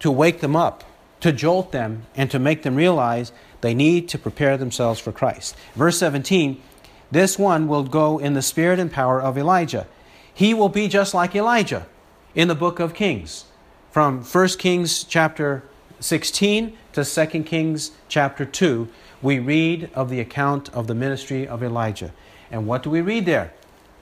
to 0.03 0.11
wake 0.11 0.41
them 0.41 0.55
up, 0.55 0.83
to 1.21 1.31
jolt 1.31 1.71
them, 1.71 2.05
and 2.13 2.29
to 2.29 2.37
make 2.37 2.63
them 2.63 2.75
realize 2.75 3.31
they 3.61 3.73
need 3.73 4.09
to 4.09 4.19
prepare 4.19 4.57
themselves 4.57 4.99
for 4.99 5.11
Christ. 5.11 5.55
Verse 5.75 5.97
17 5.97 6.61
this 7.09 7.37
one 7.37 7.67
will 7.67 7.83
go 7.83 8.17
in 8.17 8.33
the 8.33 8.41
spirit 8.41 8.79
and 8.79 8.91
power 8.91 9.21
of 9.21 9.37
Elijah. 9.37 9.85
He 10.33 10.55
will 10.55 10.67
be 10.67 10.87
just 10.87 11.13
like 11.13 11.35
Elijah 11.35 11.85
in 12.33 12.47
the 12.47 12.55
book 12.55 12.79
of 12.79 12.95
Kings. 12.95 13.45
From 13.91 14.23
1 14.23 14.47
Kings 14.57 15.03
chapter 15.03 15.61
16 15.99 16.75
to 16.93 17.05
2 17.05 17.43
Kings 17.43 17.91
chapter 18.07 18.45
2, 18.45 18.89
we 19.21 19.37
read 19.37 19.91
of 19.93 20.09
the 20.09 20.19
account 20.19 20.73
of 20.73 20.87
the 20.87 20.95
ministry 20.95 21.47
of 21.47 21.61
Elijah. 21.61 22.11
And 22.49 22.65
what 22.65 22.81
do 22.81 22.89
we 22.89 23.01
read 23.01 23.27
there? 23.27 23.53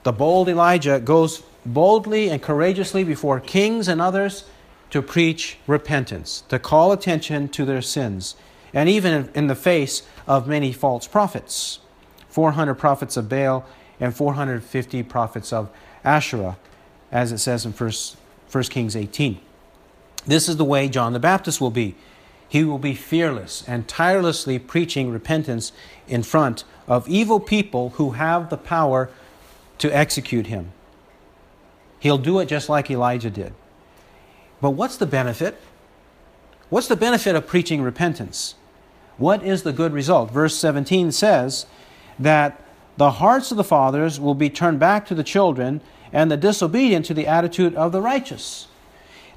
The 0.03 0.13
bold 0.13 0.47
Elijah 0.47 1.01
goes 1.01 1.43
boldly 1.65 2.29
and 2.29 2.41
courageously 2.41 3.03
before 3.03 3.41
kings 3.41 3.89
and 3.89 4.01
others 4.01 4.45
to 4.91 5.01
preach 5.01 5.57
repentance, 5.67 6.43
to 6.49 6.59
call 6.59 6.91
attention 6.91 7.49
to 7.49 7.65
their 7.65 7.81
sins, 7.81 8.35
and 8.73 8.87
even 8.87 9.29
in 9.33 9.47
the 9.47 9.55
face 9.55 10.03
of 10.27 10.47
many 10.47 10.71
false 10.71 11.07
prophets. 11.07 11.79
400 12.29 12.75
prophets 12.75 13.17
of 13.17 13.27
Baal 13.27 13.65
and 13.99 14.15
450 14.15 15.03
prophets 15.03 15.51
of 15.51 15.69
Asherah, 16.03 16.57
as 17.11 17.31
it 17.31 17.39
says 17.39 17.65
in 17.65 17.71
1, 17.71 17.91
1 18.51 18.63
Kings 18.65 18.95
18. 18.95 19.39
This 20.25 20.47
is 20.47 20.57
the 20.57 20.65
way 20.65 20.87
John 20.87 21.13
the 21.13 21.19
Baptist 21.19 21.59
will 21.59 21.71
be. 21.71 21.95
He 22.47 22.63
will 22.63 22.79
be 22.79 22.95
fearless 22.95 23.63
and 23.67 23.87
tirelessly 23.87 24.59
preaching 24.59 25.09
repentance 25.09 25.71
in 26.07 26.23
front 26.23 26.63
of 26.87 27.07
evil 27.07 27.39
people 27.39 27.91
who 27.91 28.11
have 28.11 28.49
the 28.49 28.57
power 28.57 29.09
to 29.77 29.89
execute 29.95 30.47
him. 30.47 30.71
He'll 31.99 32.17
do 32.17 32.39
it 32.39 32.47
just 32.47 32.67
like 32.67 32.91
Elijah 32.91 33.29
did. 33.29 33.53
But 34.61 34.71
what's 34.71 34.97
the 34.97 35.05
benefit? 35.05 35.59
What's 36.69 36.87
the 36.87 36.95
benefit 36.95 37.35
of 37.35 37.47
preaching 37.47 37.81
repentance? 37.81 38.55
What 39.17 39.43
is 39.43 39.63
the 39.63 39.73
good 39.73 39.91
result? 39.91 40.31
Verse 40.31 40.55
17 40.55 41.11
says 41.11 41.65
that 42.17 42.63
the 42.97 43.11
hearts 43.11 43.51
of 43.51 43.57
the 43.57 43.63
fathers 43.63 44.19
will 44.19 44.35
be 44.35 44.49
turned 44.49 44.79
back 44.79 45.05
to 45.07 45.15
the 45.15 45.23
children, 45.23 45.81
and 46.13 46.29
the 46.29 46.37
disobedient 46.37 47.05
to 47.05 47.13
the 47.13 47.27
attitude 47.27 47.73
of 47.75 47.91
the 47.91 48.01
righteous. 48.01 48.67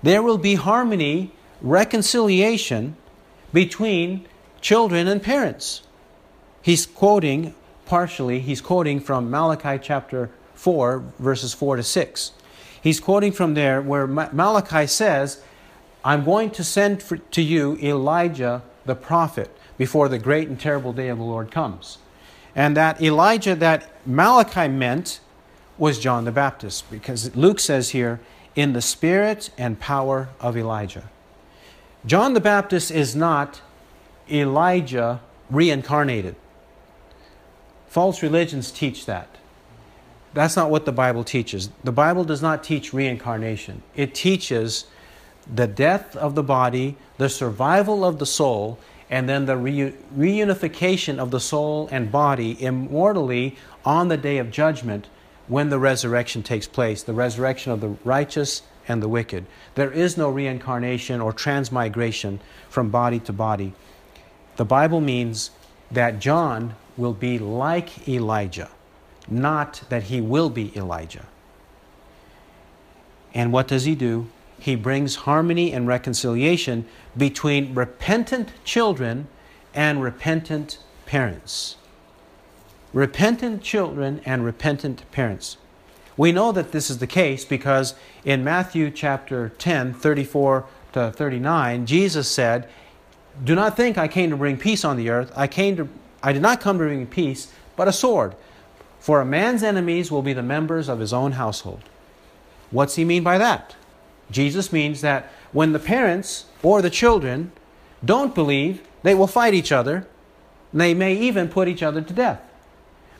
There 0.02 0.22
will 0.22 0.38
be 0.38 0.56
harmony, 0.56 1.32
reconciliation, 1.60 2.96
between 3.52 4.26
children 4.60 5.06
and 5.06 5.22
parents. 5.22 5.82
He's 6.60 6.84
quoting 6.84 7.54
partially, 7.86 8.40
he's 8.40 8.60
quoting 8.60 9.00
from 9.00 9.30
Malachi 9.30 9.78
chapter 9.80 10.30
4, 10.54 11.04
verses 11.18 11.54
4 11.54 11.76
to 11.76 11.82
6. 11.82 12.32
He's 12.84 13.00
quoting 13.00 13.32
from 13.32 13.54
there 13.54 13.80
where 13.80 14.06
Malachi 14.06 14.86
says, 14.86 15.40
I'm 16.04 16.22
going 16.22 16.50
to 16.50 16.62
send 16.62 17.02
for, 17.02 17.16
to 17.16 17.40
you 17.40 17.78
Elijah 17.82 18.62
the 18.84 18.94
prophet 18.94 19.50
before 19.78 20.10
the 20.10 20.18
great 20.18 20.48
and 20.48 20.60
terrible 20.60 20.92
day 20.92 21.08
of 21.08 21.16
the 21.16 21.24
Lord 21.24 21.50
comes. 21.50 21.96
And 22.54 22.76
that 22.76 23.00
Elijah 23.00 23.54
that 23.54 23.90
Malachi 24.06 24.68
meant 24.68 25.20
was 25.78 25.98
John 25.98 26.26
the 26.26 26.30
Baptist, 26.30 26.90
because 26.90 27.34
Luke 27.34 27.58
says 27.58 27.90
here, 27.90 28.20
in 28.54 28.74
the 28.74 28.82
spirit 28.82 29.48
and 29.56 29.80
power 29.80 30.28
of 30.38 30.54
Elijah. 30.54 31.08
John 32.04 32.34
the 32.34 32.40
Baptist 32.40 32.90
is 32.90 33.16
not 33.16 33.62
Elijah 34.30 35.22
reincarnated. 35.48 36.36
False 37.88 38.22
religions 38.22 38.70
teach 38.70 39.06
that. 39.06 39.38
That's 40.34 40.56
not 40.56 40.68
what 40.70 40.84
the 40.84 40.92
Bible 40.92 41.24
teaches. 41.24 41.70
The 41.84 41.92
Bible 41.92 42.24
does 42.24 42.42
not 42.42 42.62
teach 42.62 42.92
reincarnation, 42.92 43.82
it 43.94 44.14
teaches 44.14 44.86
the 45.52 45.66
death 45.66 46.16
of 46.16 46.34
the 46.34 46.42
body, 46.42 46.96
the 47.18 47.28
survival 47.28 48.04
of 48.04 48.18
the 48.18 48.26
soul, 48.26 48.78
and 49.10 49.28
then 49.28 49.46
the 49.46 49.54
reunification 49.54 51.18
of 51.18 51.30
the 51.30 51.40
soul 51.40 51.88
and 51.92 52.10
body 52.10 52.60
immortally 52.62 53.56
on 53.84 54.08
the 54.08 54.16
day 54.16 54.38
of 54.38 54.50
judgment 54.50 55.08
when 55.46 55.68
the 55.68 55.78
resurrection 55.78 56.42
takes 56.42 56.66
place 56.66 57.02
the 57.02 57.12
resurrection 57.12 57.70
of 57.70 57.80
the 57.80 57.96
righteous 58.04 58.62
and 58.88 59.02
the 59.02 59.08
wicked. 59.08 59.44
There 59.74 59.90
is 59.90 60.16
no 60.16 60.30
reincarnation 60.30 61.20
or 61.20 61.32
transmigration 61.32 62.40
from 62.68 62.90
body 62.90 63.20
to 63.20 63.32
body. 63.32 63.74
The 64.56 64.64
Bible 64.64 65.00
means 65.00 65.50
that 65.90 66.18
John 66.18 66.74
will 66.96 67.12
be 67.12 67.38
like 67.38 68.08
Elijah, 68.08 68.70
not 69.28 69.82
that 69.88 70.04
he 70.04 70.20
will 70.20 70.50
be 70.50 70.76
Elijah. 70.76 71.26
And 73.32 73.52
what 73.52 73.68
does 73.68 73.84
he 73.84 73.94
do? 73.94 74.28
He 74.58 74.76
brings 74.76 75.16
harmony 75.16 75.72
and 75.72 75.86
reconciliation 75.86 76.86
between 77.16 77.74
repentant 77.74 78.50
children 78.64 79.28
and 79.74 80.02
repentant 80.02 80.78
parents. 81.04 81.76
Repentant 82.92 83.62
children 83.62 84.20
and 84.24 84.44
repentant 84.44 85.10
parents. 85.10 85.56
We 86.16 86.30
know 86.30 86.52
that 86.52 86.70
this 86.70 86.90
is 86.90 86.98
the 86.98 87.08
case 87.08 87.44
because 87.44 87.94
in 88.24 88.44
Matthew 88.44 88.90
chapter 88.90 89.48
10, 89.58 89.94
34 89.94 90.64
to 90.92 91.10
39, 91.10 91.86
Jesus 91.86 92.28
said, 92.28 92.68
Do 93.42 93.56
not 93.56 93.76
think 93.76 93.98
I 93.98 94.06
came 94.06 94.30
to 94.30 94.36
bring 94.36 94.56
peace 94.56 94.84
on 94.84 94.96
the 94.96 95.10
earth. 95.10 95.32
I, 95.34 95.48
came 95.48 95.76
to, 95.76 95.88
I 96.22 96.32
did 96.32 96.42
not 96.42 96.60
come 96.60 96.78
to 96.78 96.84
bring 96.84 97.06
peace, 97.08 97.52
but 97.74 97.88
a 97.88 97.92
sword. 97.92 98.36
For 99.04 99.20
a 99.20 99.26
man's 99.26 99.62
enemies 99.62 100.10
will 100.10 100.22
be 100.22 100.32
the 100.32 100.42
members 100.42 100.88
of 100.88 100.98
his 100.98 101.12
own 101.12 101.32
household. 101.32 101.82
What's 102.70 102.94
he 102.94 103.04
mean 103.04 103.22
by 103.22 103.36
that? 103.36 103.76
Jesus 104.30 104.72
means 104.72 105.02
that 105.02 105.30
when 105.52 105.74
the 105.74 105.78
parents 105.78 106.46
or 106.62 106.80
the 106.80 106.88
children 106.88 107.52
don't 108.02 108.34
believe, 108.34 108.80
they 109.02 109.14
will 109.14 109.26
fight 109.26 109.52
each 109.52 109.70
other. 109.70 110.06
They 110.72 110.94
may 110.94 111.14
even 111.18 111.50
put 111.50 111.68
each 111.68 111.82
other 111.82 112.00
to 112.00 112.14
death. 112.14 112.40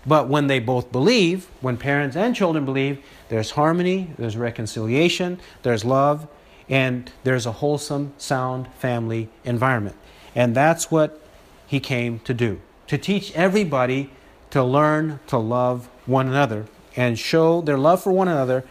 But 0.07 0.27
when 0.27 0.47
they 0.47 0.59
both 0.59 0.91
believe, 0.91 1.49
when 1.61 1.77
parents 1.77 2.17
and 2.17 2.35
children 2.35 2.65
believe, 2.65 3.05
there's 3.29 3.51
harmony, 3.51 4.11
there's 4.17 4.39
reconciliation, 4.39 5.39
there's 5.65 5.85
love, 5.85 6.27
and 6.67 7.13
there's 7.25 7.45
a 7.45 7.53
wholesome, 7.53 8.15
sound 8.17 8.69
family 8.79 9.29
environment. 9.45 9.97
And 10.35 10.57
that's 10.57 10.91
what 10.91 11.21
he 11.67 11.79
came 11.79 12.21
to 12.21 12.33
do 12.33 12.63
to 12.87 12.97
teach 12.97 13.33
everybody 13.33 14.09
to 14.55 14.63
learn 14.63 15.19
to 15.27 15.37
love 15.37 15.89
one 16.07 16.29
another 16.29 16.65
and 16.95 17.19
show 17.19 17.61
their 17.61 17.77
love 17.77 18.01
for 18.01 18.13
one 18.13 18.29
another 18.29 18.63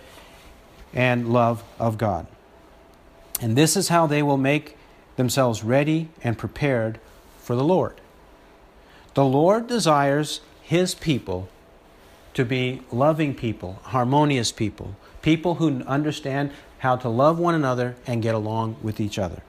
and 0.94 1.34
love 1.34 1.62
of 1.78 1.98
God. 1.98 2.26
And 3.42 3.58
this 3.58 3.76
is 3.76 3.90
how 3.90 4.08
they 4.08 4.24
will 4.24 4.38
make 4.38 4.78
themselves 5.18 5.62
ready 5.62 6.08
and 6.24 6.38
prepared 6.38 7.02
for 7.38 7.54
the 7.54 7.66
Lord. 7.66 8.00
The 9.14 9.26
Lord 9.26 9.68
desires 9.68 10.40
his 10.62 10.96
people 10.96 11.50
to 12.34 12.46
be 12.46 12.84
loving 12.90 13.36
people, 13.36 13.82
harmonious 13.84 14.54
people, 14.54 14.96
people 15.22 15.56
who 15.56 15.84
understand 15.84 16.52
how 16.78 16.96
to 16.96 17.10
love 17.10 17.38
one 17.38 17.56
another 17.56 17.98
and 18.08 18.24
get 18.24 18.36
along 18.36 18.78
with 18.82 19.02
each 19.02 19.20
other. 19.20 19.44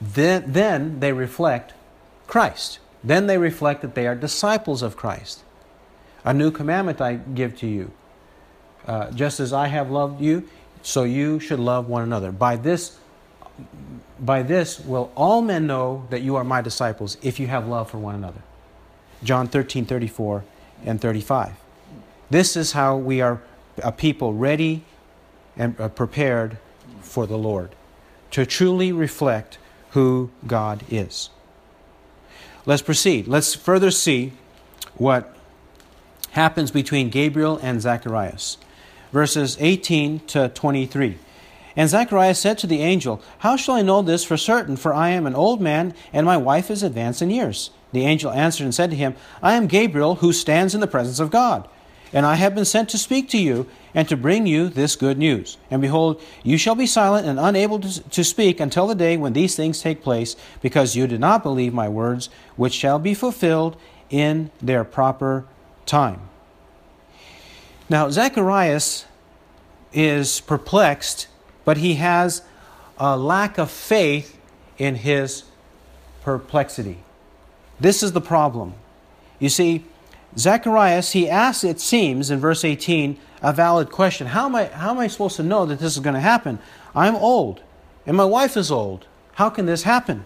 Then, 0.00 0.52
then 0.52 1.00
they 1.00 1.12
reflect 1.12 1.74
Christ. 2.28 2.78
Then 3.04 3.26
they 3.26 3.38
reflect 3.38 3.82
that 3.82 3.94
they 3.94 4.06
are 4.06 4.14
disciples 4.14 4.82
of 4.82 4.96
Christ. 4.96 5.42
A 6.24 6.32
new 6.32 6.50
commandment 6.50 7.00
I 7.00 7.14
give 7.14 7.56
to 7.58 7.66
you. 7.66 7.90
Uh, 8.86 9.10
just 9.10 9.40
as 9.40 9.52
I 9.52 9.68
have 9.68 9.90
loved 9.90 10.20
you, 10.20 10.48
so 10.82 11.04
you 11.04 11.38
should 11.38 11.60
love 11.60 11.88
one 11.88 12.02
another. 12.02 12.32
By 12.32 12.56
this, 12.56 12.98
by 14.18 14.42
this 14.42 14.80
will 14.80 15.12
all 15.16 15.42
men 15.42 15.66
know 15.66 16.06
that 16.10 16.22
you 16.22 16.36
are 16.36 16.44
my 16.44 16.60
disciples 16.60 17.16
if 17.22 17.38
you 17.38 17.46
have 17.46 17.68
love 17.68 17.90
for 17.90 17.98
one 17.98 18.14
another. 18.14 18.42
John 19.22 19.46
13, 19.46 19.84
34 19.84 20.44
and 20.84 21.00
35. 21.00 21.52
This 22.30 22.56
is 22.56 22.72
how 22.72 22.96
we 22.96 23.20
are 23.20 23.40
a 23.82 23.92
people 23.92 24.34
ready 24.34 24.84
and 25.56 25.78
uh, 25.80 25.88
prepared 25.88 26.58
for 27.00 27.26
the 27.26 27.36
Lord, 27.36 27.74
to 28.30 28.46
truly 28.46 28.92
reflect 28.92 29.58
who 29.90 30.30
God 30.46 30.82
is. 30.90 31.30
Let's 32.64 32.82
proceed. 32.82 33.26
Let's 33.26 33.54
further 33.54 33.90
see 33.90 34.32
what 34.94 35.34
happens 36.30 36.70
between 36.70 37.10
Gabriel 37.10 37.58
and 37.62 37.80
Zacharias. 37.80 38.56
Verses 39.12 39.56
18 39.60 40.20
to 40.28 40.48
23. 40.48 41.18
And 41.76 41.88
Zacharias 41.88 42.38
said 42.38 42.58
to 42.58 42.66
the 42.66 42.82
angel, 42.82 43.20
How 43.38 43.56
shall 43.56 43.74
I 43.74 43.82
know 43.82 44.02
this 44.02 44.24
for 44.24 44.36
certain? 44.36 44.76
For 44.76 44.94
I 44.94 45.10
am 45.10 45.26
an 45.26 45.34
old 45.34 45.60
man, 45.60 45.94
and 46.12 46.26
my 46.26 46.36
wife 46.36 46.70
is 46.70 46.82
advanced 46.82 47.22
in 47.22 47.30
years. 47.30 47.70
The 47.92 48.04
angel 48.04 48.30
answered 48.30 48.64
and 48.64 48.74
said 48.74 48.90
to 48.90 48.96
him, 48.96 49.14
I 49.42 49.54
am 49.54 49.66
Gabriel, 49.66 50.16
who 50.16 50.32
stands 50.32 50.74
in 50.74 50.80
the 50.80 50.86
presence 50.86 51.18
of 51.18 51.30
God. 51.30 51.68
And 52.12 52.26
I 52.26 52.34
have 52.34 52.54
been 52.54 52.64
sent 52.64 52.90
to 52.90 52.98
speak 52.98 53.28
to 53.30 53.38
you 53.38 53.66
and 53.94 54.08
to 54.08 54.16
bring 54.16 54.46
you 54.46 54.68
this 54.68 54.96
good 54.96 55.18
news. 55.18 55.56
And 55.70 55.80
behold, 55.80 56.20
you 56.42 56.58
shall 56.58 56.74
be 56.74 56.86
silent 56.86 57.26
and 57.26 57.40
unable 57.40 57.78
to, 57.80 58.02
to 58.10 58.24
speak 58.24 58.60
until 58.60 58.86
the 58.86 58.94
day 58.94 59.16
when 59.16 59.32
these 59.32 59.56
things 59.56 59.80
take 59.80 60.02
place, 60.02 60.36
because 60.60 60.94
you 60.94 61.06
did 61.06 61.20
not 61.20 61.42
believe 61.42 61.72
my 61.72 61.88
words, 61.88 62.28
which 62.56 62.74
shall 62.74 62.98
be 62.98 63.14
fulfilled 63.14 63.76
in 64.10 64.50
their 64.60 64.84
proper 64.84 65.46
time. 65.86 66.20
Now, 67.88 68.10
Zacharias 68.10 69.06
is 69.92 70.40
perplexed, 70.40 71.28
but 71.64 71.78
he 71.78 71.94
has 71.94 72.42
a 72.98 73.16
lack 73.16 73.58
of 73.58 73.70
faith 73.70 74.38
in 74.78 74.96
his 74.96 75.44
perplexity. 76.22 76.98
This 77.80 78.02
is 78.02 78.12
the 78.12 78.20
problem. 78.20 78.74
You 79.38 79.48
see, 79.48 79.84
Zacharias, 80.36 81.12
he 81.12 81.28
asks, 81.28 81.64
it 81.64 81.80
seems, 81.80 82.30
in 82.30 82.38
verse 82.38 82.64
18, 82.64 83.18
a 83.42 83.52
valid 83.52 83.90
question. 83.90 84.28
How 84.28 84.46
am 84.46 84.54
I, 84.54 84.66
how 84.66 84.90
am 84.90 84.98
I 84.98 85.06
supposed 85.06 85.36
to 85.36 85.42
know 85.42 85.66
that 85.66 85.78
this 85.78 85.94
is 85.94 86.02
going 86.02 86.14
to 86.14 86.20
happen? 86.20 86.58
I'm 86.94 87.16
old, 87.16 87.60
and 88.06 88.16
my 88.16 88.24
wife 88.24 88.56
is 88.56 88.70
old. 88.70 89.06
How 89.34 89.50
can 89.50 89.66
this 89.66 89.82
happen? 89.82 90.24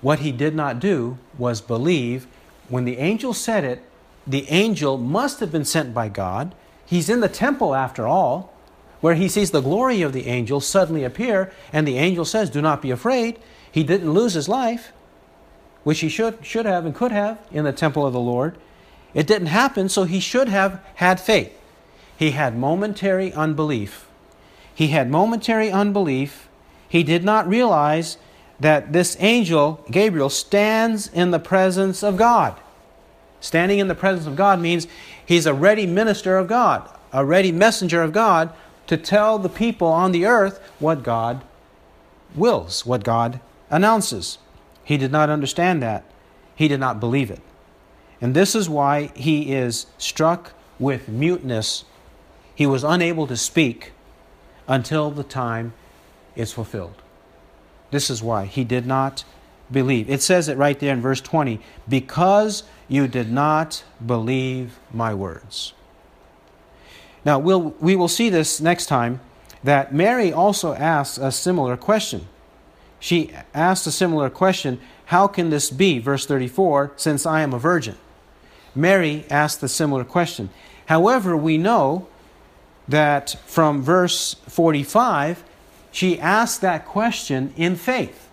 What 0.00 0.20
he 0.20 0.32
did 0.32 0.54
not 0.54 0.80
do 0.80 1.18
was 1.38 1.60
believe. 1.60 2.26
When 2.68 2.84
the 2.84 2.98
angel 2.98 3.32
said 3.32 3.64
it, 3.64 3.82
the 4.26 4.48
angel 4.50 4.98
must 4.98 5.40
have 5.40 5.52
been 5.52 5.64
sent 5.64 5.94
by 5.94 6.08
God. 6.08 6.54
He's 6.84 7.08
in 7.08 7.20
the 7.20 7.28
temple 7.28 7.74
after 7.74 8.06
all, 8.06 8.52
where 9.00 9.14
he 9.14 9.28
sees 9.28 9.50
the 9.50 9.60
glory 9.60 10.02
of 10.02 10.12
the 10.12 10.26
angel 10.26 10.60
suddenly 10.60 11.04
appear, 11.04 11.52
and 11.72 11.86
the 11.86 11.98
angel 11.98 12.24
says, 12.24 12.50
Do 12.50 12.60
not 12.62 12.82
be 12.82 12.90
afraid. 12.90 13.38
He 13.70 13.84
didn't 13.84 14.12
lose 14.12 14.34
his 14.34 14.48
life. 14.48 14.92
Which 15.86 16.00
he 16.00 16.08
should, 16.08 16.44
should 16.44 16.66
have 16.66 16.84
and 16.84 16.96
could 16.96 17.12
have 17.12 17.38
in 17.52 17.62
the 17.62 17.72
temple 17.72 18.04
of 18.04 18.12
the 18.12 18.18
Lord. 18.18 18.58
It 19.14 19.24
didn't 19.24 19.46
happen, 19.46 19.88
so 19.88 20.02
he 20.02 20.18
should 20.18 20.48
have 20.48 20.84
had 20.96 21.20
faith. 21.20 21.56
He 22.16 22.32
had 22.32 22.58
momentary 22.58 23.32
unbelief. 23.32 24.08
He 24.74 24.88
had 24.88 25.08
momentary 25.08 25.70
unbelief. 25.70 26.48
He 26.88 27.04
did 27.04 27.22
not 27.22 27.46
realize 27.46 28.18
that 28.58 28.92
this 28.92 29.16
angel, 29.20 29.84
Gabriel, 29.88 30.28
stands 30.28 31.06
in 31.06 31.30
the 31.30 31.38
presence 31.38 32.02
of 32.02 32.16
God. 32.16 32.58
Standing 33.38 33.78
in 33.78 33.86
the 33.86 33.94
presence 33.94 34.26
of 34.26 34.34
God 34.34 34.58
means 34.58 34.88
he's 35.24 35.46
a 35.46 35.54
ready 35.54 35.86
minister 35.86 36.36
of 36.36 36.48
God, 36.48 36.90
a 37.12 37.24
ready 37.24 37.52
messenger 37.52 38.02
of 38.02 38.12
God 38.12 38.52
to 38.88 38.96
tell 38.96 39.38
the 39.38 39.48
people 39.48 39.86
on 39.86 40.10
the 40.10 40.26
earth 40.26 40.58
what 40.80 41.04
God 41.04 41.44
wills, 42.34 42.84
what 42.84 43.04
God 43.04 43.38
announces. 43.70 44.38
He 44.86 44.96
did 44.96 45.10
not 45.10 45.28
understand 45.30 45.82
that. 45.82 46.04
He 46.54 46.68
did 46.68 46.78
not 46.78 47.00
believe 47.00 47.28
it. 47.28 47.40
And 48.20 48.34
this 48.34 48.54
is 48.54 48.70
why 48.70 49.10
he 49.16 49.52
is 49.52 49.86
struck 49.98 50.52
with 50.78 51.08
muteness. 51.08 51.84
He 52.54 52.66
was 52.66 52.84
unable 52.84 53.26
to 53.26 53.36
speak 53.36 53.92
until 54.68 55.10
the 55.10 55.24
time 55.24 55.74
is 56.36 56.52
fulfilled. 56.52 57.02
This 57.90 58.08
is 58.10 58.22
why 58.22 58.46
he 58.46 58.62
did 58.62 58.86
not 58.86 59.24
believe. 59.72 60.08
It 60.08 60.22
says 60.22 60.48
it 60.48 60.56
right 60.56 60.78
there 60.78 60.92
in 60.92 61.00
verse 61.00 61.20
20 61.20 61.60
because 61.88 62.62
you 62.86 63.08
did 63.08 63.30
not 63.30 63.82
believe 64.04 64.78
my 64.92 65.12
words. 65.14 65.72
Now, 67.24 67.40
we'll, 67.40 67.74
we 67.80 67.96
will 67.96 68.06
see 68.06 68.30
this 68.30 68.60
next 68.60 68.86
time 68.86 69.18
that 69.64 69.92
Mary 69.92 70.32
also 70.32 70.74
asks 70.74 71.18
a 71.18 71.32
similar 71.32 71.76
question. 71.76 72.28
She 72.98 73.32
asked 73.54 73.86
a 73.86 73.90
similar 73.90 74.30
question 74.30 74.80
How 75.06 75.26
can 75.26 75.50
this 75.50 75.70
be? 75.70 75.98
Verse 75.98 76.26
34 76.26 76.92
Since 76.96 77.26
I 77.26 77.42
am 77.42 77.52
a 77.52 77.58
virgin. 77.58 77.96
Mary 78.74 79.24
asked 79.30 79.62
a 79.62 79.68
similar 79.68 80.04
question. 80.04 80.50
However, 80.86 81.36
we 81.36 81.56
know 81.58 82.06
that 82.86 83.36
from 83.46 83.82
verse 83.82 84.34
45, 84.46 85.42
she 85.90 86.20
asked 86.20 86.60
that 86.60 86.84
question 86.84 87.52
in 87.56 87.74
faith, 87.74 88.28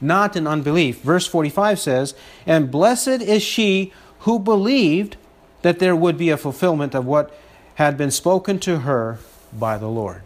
not 0.00 0.34
in 0.34 0.46
unbelief. 0.46 1.02
Verse 1.02 1.26
45 1.26 1.78
says, 1.78 2.14
And 2.46 2.70
blessed 2.70 3.20
is 3.20 3.42
she 3.42 3.92
who 4.20 4.38
believed 4.38 5.16
that 5.62 5.78
there 5.78 5.94
would 5.94 6.16
be 6.16 6.30
a 6.30 6.36
fulfillment 6.36 6.94
of 6.94 7.04
what 7.04 7.36
had 7.74 7.96
been 7.96 8.10
spoken 8.10 8.58
to 8.60 8.80
her 8.80 9.18
by 9.52 9.76
the 9.76 9.88
Lord. 9.88 10.22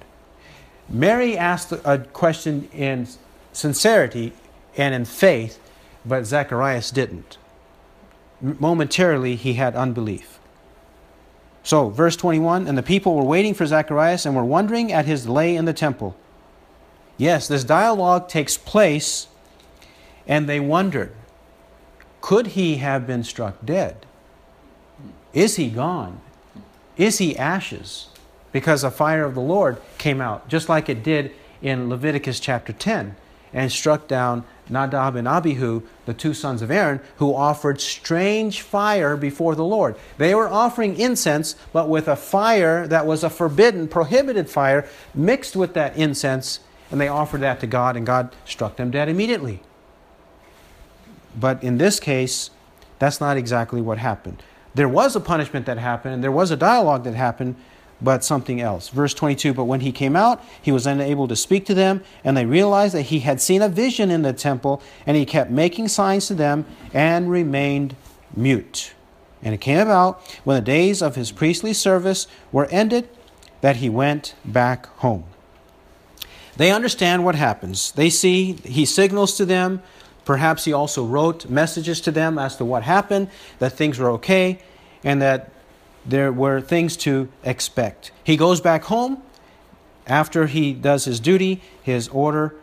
Mary 0.89 1.37
asked 1.37 1.73
a 1.73 1.99
question 2.13 2.69
in 2.73 3.09
sincerity 3.55 4.35
and 4.77 4.95
in 4.95 5.07
faith, 5.07 5.59
but 6.05 6.27
Zacharias 6.27 6.91
didn't. 6.91 7.39
Momentarily, 8.43 9.37
he 9.37 9.55
had 9.55 9.75
unbelief. 9.75 10.39
So, 11.63 11.89
verse 11.89 12.17
21 12.17 12.67
And 12.67 12.77
the 12.77 12.83
people 12.83 13.15
were 13.15 13.25
waiting 13.25 13.55
for 13.55 13.65
Zacharias 13.65 14.27
and 14.27 14.37
were 14.37 14.45
wondering 14.45 14.93
at 14.93 15.07
his 15.07 15.25
delay 15.25 15.57
in 15.57 15.65
the 15.65 15.73
temple. 15.73 16.15
Yes, 17.17 17.49
this 17.49 17.65
dialogue 17.65 18.29
takes 18.29 18.59
place, 18.59 19.29
and 20.27 20.49
they 20.49 20.61
wondered 20.61 21.13
could 22.25 22.49
he 22.49 22.77
have 22.77 23.07
been 23.07 23.23
struck 23.23 23.57
dead? 23.63 24.07
Is 25.35 25.57
he 25.57 25.69
gone? 25.69 26.23
Is 26.97 27.19
he 27.19 27.37
ashes? 27.37 28.09
Because 28.51 28.81
the 28.81 28.91
fire 28.91 29.25
of 29.25 29.35
the 29.35 29.43
Lord 29.43 29.77
came 29.99 30.23
out, 30.23 30.49
just 30.49 30.71
like 30.71 30.89
it 30.89 31.03
did 31.03 31.33
in 31.61 31.91
Leviticus 31.91 32.41
chapter 32.41 32.73
10, 32.73 33.15
and 33.55 33.73
struck 33.73 34.09
down 34.09 34.45
Nadab 34.69 35.17
and 35.17 35.29
Abihu, 35.29 35.83
the 36.07 36.15
two 36.15 36.35
sons 36.35 36.61
of 36.61 36.71
Aaron, 36.71 37.01
who 37.17 37.35
offered 37.35 37.81
strange 37.81 38.61
fire 38.61 39.17
before 39.17 39.55
the 39.55 39.65
Lord. 39.65 39.97
They 40.19 40.35
were 40.35 40.49
offering 40.49 40.99
incense, 40.99 41.55
but 41.73 41.89
with 41.89 42.09
a 42.09 42.17
fire 42.17 42.87
that 42.89 43.07
was 43.07 43.23
a 43.23 43.31
forbidden, 43.31 43.89
prohibited 43.89 44.51
fire 44.51 44.89
mixed 45.15 45.55
with 45.55 45.75
that 45.75 45.97
incense, 45.97 46.61
and 46.91 47.01
they 47.01 47.09
offered 47.09 47.43
that 47.43 47.61
to 47.61 47.67
God, 47.67 47.97
and 47.97 48.05
God 48.05 48.35
struck 48.45 48.77
them 48.77 48.91
dead 48.91 49.09
immediately. 49.09 49.63
But 51.39 51.63
in 51.63 51.79
this 51.79 52.01
case, 52.01 52.51
that's 52.99 53.21
not 53.21 53.37
exactly 53.37 53.81
what 53.81 53.99
happened. 53.99 54.43
There 54.75 54.89
was 54.89 55.15
a 55.15 55.21
punishment 55.21 55.67
that 55.67 55.79
happened, 55.79 56.15
and 56.15 56.25
there 56.25 56.33
was 56.33 56.51
a 56.51 56.57
dialogue 56.57 57.05
that 57.05 57.15
happened, 57.15 57.57
but 58.05 58.23
something 58.23 58.61
else. 58.61 58.89
Verse 58.91 59.15
22 59.15 59.55
But 59.55 59.65
when 59.65 59.81
he 59.81 59.91
came 59.91 60.15
out, 60.15 60.43
he 60.61 60.71
was 60.71 60.87
unable 60.87 61.27
to 61.29 61.37
speak 61.37 61.67
to 61.67 61.75
them, 61.75 62.03
and 62.23 62.37
they 62.37 62.47
realized 62.47 62.95
that 62.95 63.03
he 63.03 63.21
had 63.21 63.41
seen 63.41 63.63
a 63.63 63.69
vision 63.69 64.11
in 64.11 64.23
the 64.23 64.33
temple, 64.33 64.83
and 65.07 65.17
he 65.17 65.25
kept 65.25 65.51
making 65.51 65.89
signs 65.89 66.27
to 66.29 66.35
them 66.35 66.67
and 66.93 67.31
remained 67.31 67.97
mute. 68.37 68.93
And 69.43 69.55
it 69.55 69.61
came 69.61 69.79
about 69.79 70.23
when 70.45 70.57
the 70.57 70.63
days 70.63 71.03
of 71.03 71.17
his 71.17 71.33
priestly 71.33 71.73
service 71.73 72.27
were 72.53 72.67
ended 72.67 73.09
that 73.61 73.77
he 73.77 73.89
went 73.89 74.35
back 74.45 74.87
home. 74.99 75.25
They 76.57 76.71
understand 76.71 77.25
what 77.25 77.35
happens. 77.35 77.93
They 77.93 78.11
see 78.11 78.53
he 78.65 78.85
signals 78.85 79.37
to 79.39 79.45
them 79.45 79.83
Perhaps 80.25 80.65
he 80.65 80.73
also 80.73 81.05
wrote 81.05 81.49
messages 81.49 82.01
to 82.03 82.11
them 82.11 82.39
as 82.39 82.57
to 82.57 82.65
what 82.65 82.83
happened, 82.83 83.29
that 83.59 83.73
things 83.73 83.99
were 83.99 84.11
okay, 84.13 84.59
and 85.03 85.21
that 85.21 85.51
there 86.07 86.33
were 86.33 86.61
things 86.61 86.97
to 86.99 87.29
expect. 87.43 88.11
He 88.23 88.37
goes 88.37 88.61
back 88.61 88.85
home 88.85 89.23
after 90.07 90.47
he 90.47 90.73
does 90.73 91.05
his 91.05 91.21
duty, 91.21 91.63
his 91.83 92.09
order 92.09 92.55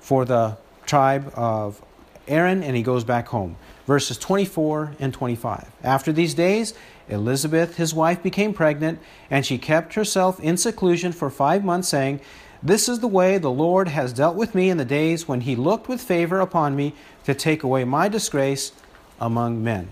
for 0.00 0.24
the 0.24 0.56
tribe 0.86 1.32
of 1.34 1.80
Aaron, 2.26 2.62
and 2.62 2.76
he 2.76 2.82
goes 2.82 3.04
back 3.04 3.28
home. 3.28 3.56
Verses 3.86 4.18
24 4.18 4.96
and 5.00 5.12
25. 5.12 5.70
After 5.82 6.12
these 6.12 6.34
days, 6.34 6.74
Elizabeth, 7.08 7.76
his 7.76 7.92
wife, 7.92 8.22
became 8.22 8.52
pregnant, 8.52 9.00
and 9.30 9.44
she 9.44 9.58
kept 9.58 9.94
herself 9.94 10.38
in 10.40 10.56
seclusion 10.56 11.12
for 11.12 11.30
five 11.30 11.64
months, 11.64 11.88
saying, 11.88 12.20
this 12.62 12.88
is 12.88 13.00
the 13.00 13.08
way 13.08 13.38
the 13.38 13.50
Lord 13.50 13.88
has 13.88 14.12
dealt 14.12 14.36
with 14.36 14.54
me 14.54 14.68
in 14.68 14.76
the 14.76 14.84
days 14.84 15.26
when 15.26 15.42
he 15.42 15.56
looked 15.56 15.88
with 15.88 16.00
favor 16.00 16.40
upon 16.40 16.76
me 16.76 16.94
to 17.24 17.34
take 17.34 17.62
away 17.62 17.84
my 17.84 18.08
disgrace 18.08 18.72
among 19.18 19.64
men. 19.64 19.88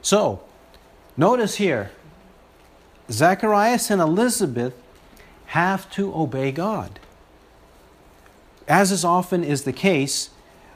So, 0.00 0.40
notice 1.16 1.56
here, 1.56 1.90
Zacharias 3.10 3.90
and 3.90 4.00
Elizabeth 4.00 4.74
have 5.46 5.90
to 5.90 6.14
obey 6.14 6.52
God. 6.52 7.00
As 8.68 8.92
is 8.92 9.04
often 9.04 9.42
is 9.42 9.64
the 9.64 9.72
case, 9.72 10.30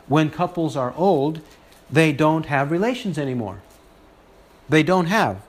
when 0.08 0.30
couples 0.30 0.76
are 0.76 0.92
old, 0.96 1.40
they 1.90 2.12
don't 2.12 2.46
have 2.46 2.70
relations 2.70 3.18
anymore. 3.18 3.62
They 4.68 4.82
don't 4.82 5.06
have. 5.06 5.40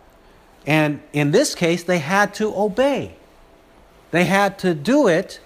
And 0.68 1.02
in 1.14 1.32
this 1.32 1.56
case, 1.56 1.84
they 1.84 2.00
had 2.00 2.34
to 2.36 2.56
obey. 2.56 3.16
They 4.12 4.26
had 4.26 4.60
to 4.60 4.74
do 4.74 5.08
it 5.08 5.40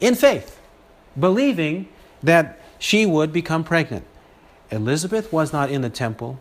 in 0.00 0.14
faith, 0.14 0.60
believing 1.18 1.88
that 2.22 2.60
she 2.78 3.06
would 3.06 3.32
become 3.32 3.64
pregnant. 3.64 4.04
Elizabeth 4.70 5.32
was 5.32 5.52
not 5.52 5.70
in 5.70 5.82
the 5.82 5.90
temple, 5.90 6.38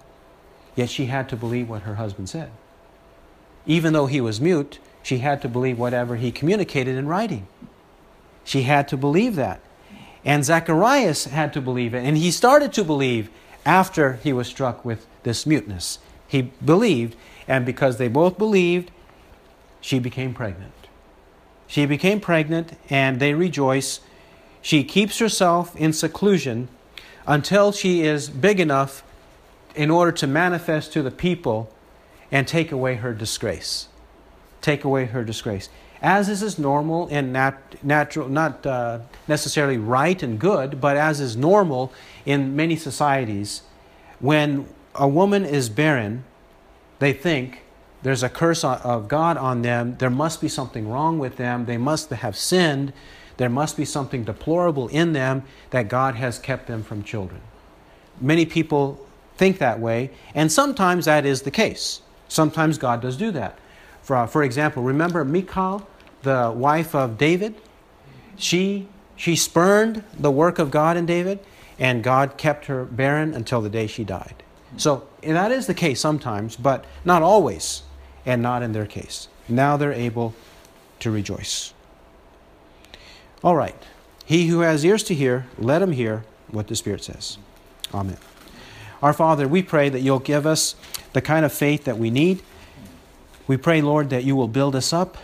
yet 0.75 0.89
she 0.89 1.07
had 1.07 1.29
to 1.29 1.35
believe 1.35 1.69
what 1.69 1.83
her 1.83 1.95
husband 1.95 2.29
said. 2.29 2.51
Even 3.65 3.93
though 3.93 4.07
he 4.07 4.21
was 4.21 4.41
mute, 4.41 4.79
she 5.01 5.19
had 5.19 5.41
to 5.41 5.49
believe 5.49 5.79
whatever 5.79 6.15
he 6.15 6.31
communicated 6.31 6.97
in 6.97 7.07
writing. 7.07 7.47
She 8.43 8.63
had 8.63 8.87
to 8.89 8.97
believe 8.97 9.35
that. 9.35 9.61
And 10.25 10.45
Zacharias 10.45 11.25
had 11.25 11.53
to 11.53 11.61
believe 11.61 11.93
it. 11.93 12.05
And 12.05 12.17
he 12.17 12.31
started 12.31 12.73
to 12.73 12.83
believe 12.83 13.29
after 13.65 14.13
he 14.23 14.33
was 14.33 14.47
struck 14.47 14.83
with 14.83 15.05
this 15.23 15.45
muteness. 15.45 15.99
He 16.27 16.53
believed, 16.63 17.15
and 17.47 17.65
because 17.65 17.97
they 17.97 18.07
both 18.07 18.37
believed, 18.37 18.91
she 19.81 19.99
became 19.99 20.33
pregnant. 20.33 20.73
She 21.67 21.85
became 21.85 22.19
pregnant, 22.19 22.77
and 22.89 23.19
they 23.19 23.33
rejoice. 23.33 23.99
She 24.61 24.83
keeps 24.83 25.19
herself 25.19 25.75
in 25.75 25.93
seclusion 25.93 26.69
until 27.27 27.71
she 27.71 28.01
is 28.01 28.29
big 28.29 28.59
enough 28.59 29.03
in 29.75 29.89
order 29.89 30.11
to 30.11 30.27
manifest 30.27 30.93
to 30.93 31.01
the 31.01 31.11
people 31.11 31.73
and 32.31 32.47
take 32.47 32.71
away 32.71 32.95
her 32.95 33.13
disgrace. 33.13 33.87
Take 34.61 34.83
away 34.83 35.05
her 35.05 35.23
disgrace. 35.23 35.69
As 36.01 36.27
is, 36.27 36.43
is 36.43 36.59
normal 36.59 37.07
and 37.11 37.31
nat- 37.31 37.83
natural, 37.83 38.27
not 38.27 38.65
uh, 38.65 38.99
necessarily 39.27 39.77
right 39.77 40.21
and 40.21 40.39
good, 40.39 40.81
but 40.81 40.97
as 40.97 41.21
is 41.21 41.37
normal 41.37 41.93
in 42.25 42.55
many 42.55 42.75
societies, 42.75 43.61
when 44.19 44.67
a 44.95 45.07
woman 45.07 45.45
is 45.45 45.69
barren, 45.69 46.23
they 46.99 47.13
think 47.13 47.61
there's 48.03 48.21
a 48.21 48.29
curse 48.29 48.65
of 48.65 49.07
God 49.07 49.37
on 49.37 49.61
them. 49.61 49.95
There 49.97 50.09
must 50.09 50.41
be 50.41 50.49
something 50.49 50.89
wrong 50.89 51.19
with 51.19 51.37
them. 51.37 51.65
They 51.65 51.77
must 51.77 52.09
have 52.09 52.35
sinned. 52.35 52.91
There 53.37 53.49
must 53.49 53.77
be 53.77 53.85
something 53.85 54.25
deplorable 54.25 54.89
in 54.89 55.13
them 55.13 55.43
that 55.69 55.87
God 55.87 56.15
has 56.15 56.37
kept 56.37 56.67
them 56.67 56.83
from 56.83 57.03
children. 57.03 57.41
Many 58.19 58.45
people 58.45 59.07
think 59.43 59.57
that 59.57 59.77
way, 59.77 60.09
and 60.33 60.49
sometimes 60.49 61.03
that 61.03 61.25
is 61.25 61.41
the 61.41 61.51
case. 61.51 61.99
Sometimes 62.29 62.77
God 62.77 63.01
does 63.01 63.17
do 63.17 63.29
that. 63.31 63.59
For, 64.01 64.25
for 64.25 64.41
example, 64.41 64.83
remember 64.83 65.25
Michal, 65.25 65.85
the 66.21 66.53
wife 66.55 66.95
of 66.95 67.17
David? 67.17 67.53
She, 68.37 68.87
she 69.17 69.35
spurned 69.35 70.05
the 70.17 70.31
work 70.31 70.59
of 70.59 70.71
God 70.71 70.95
in 70.95 71.05
David, 71.05 71.39
and 71.77 72.01
God 72.01 72.37
kept 72.37 72.67
her 72.67 72.85
barren 72.85 73.33
until 73.33 73.59
the 73.59 73.69
day 73.69 73.85
she 73.85 74.05
died. 74.05 74.43
So 74.77 75.09
that 75.21 75.51
is 75.51 75.67
the 75.67 75.73
case 75.73 75.99
sometimes, 75.99 76.55
but 76.55 76.85
not 77.03 77.21
always, 77.21 77.83
and 78.25 78.41
not 78.41 78.63
in 78.63 78.71
their 78.71 78.85
case. 78.85 79.27
Now 79.49 79.75
they're 79.75 79.91
able 79.91 80.33
to 80.99 81.11
rejoice. 81.11 81.73
All 83.43 83.57
right. 83.57 83.75
He 84.23 84.47
who 84.47 84.61
has 84.61 84.85
ears 84.85 85.03
to 85.03 85.13
hear, 85.13 85.47
let 85.57 85.81
him 85.81 85.91
hear 85.91 86.23
what 86.47 86.67
the 86.67 86.77
Spirit 86.77 87.03
says. 87.03 87.37
Amen. 87.93 88.17
Our 89.03 89.11
Father, 89.11 89.49
we 89.49 89.61
pray 89.61 89.89
that 89.89 89.99
you'll 89.99 90.19
give 90.19 90.47
us 90.47 90.75
the 91.11 91.19
kind 91.19 91.43
of 91.43 91.51
faith 91.51 91.83
that 91.83 91.97
we 91.97 92.09
need. 92.09 92.41
We 93.47 93.57
pray, 93.57 93.81
Lord, 93.81 94.09
that 94.11 94.23
you 94.23 94.33
will 94.33 94.47
build 94.47 94.77
us 94.77 94.93
up. 94.93 95.17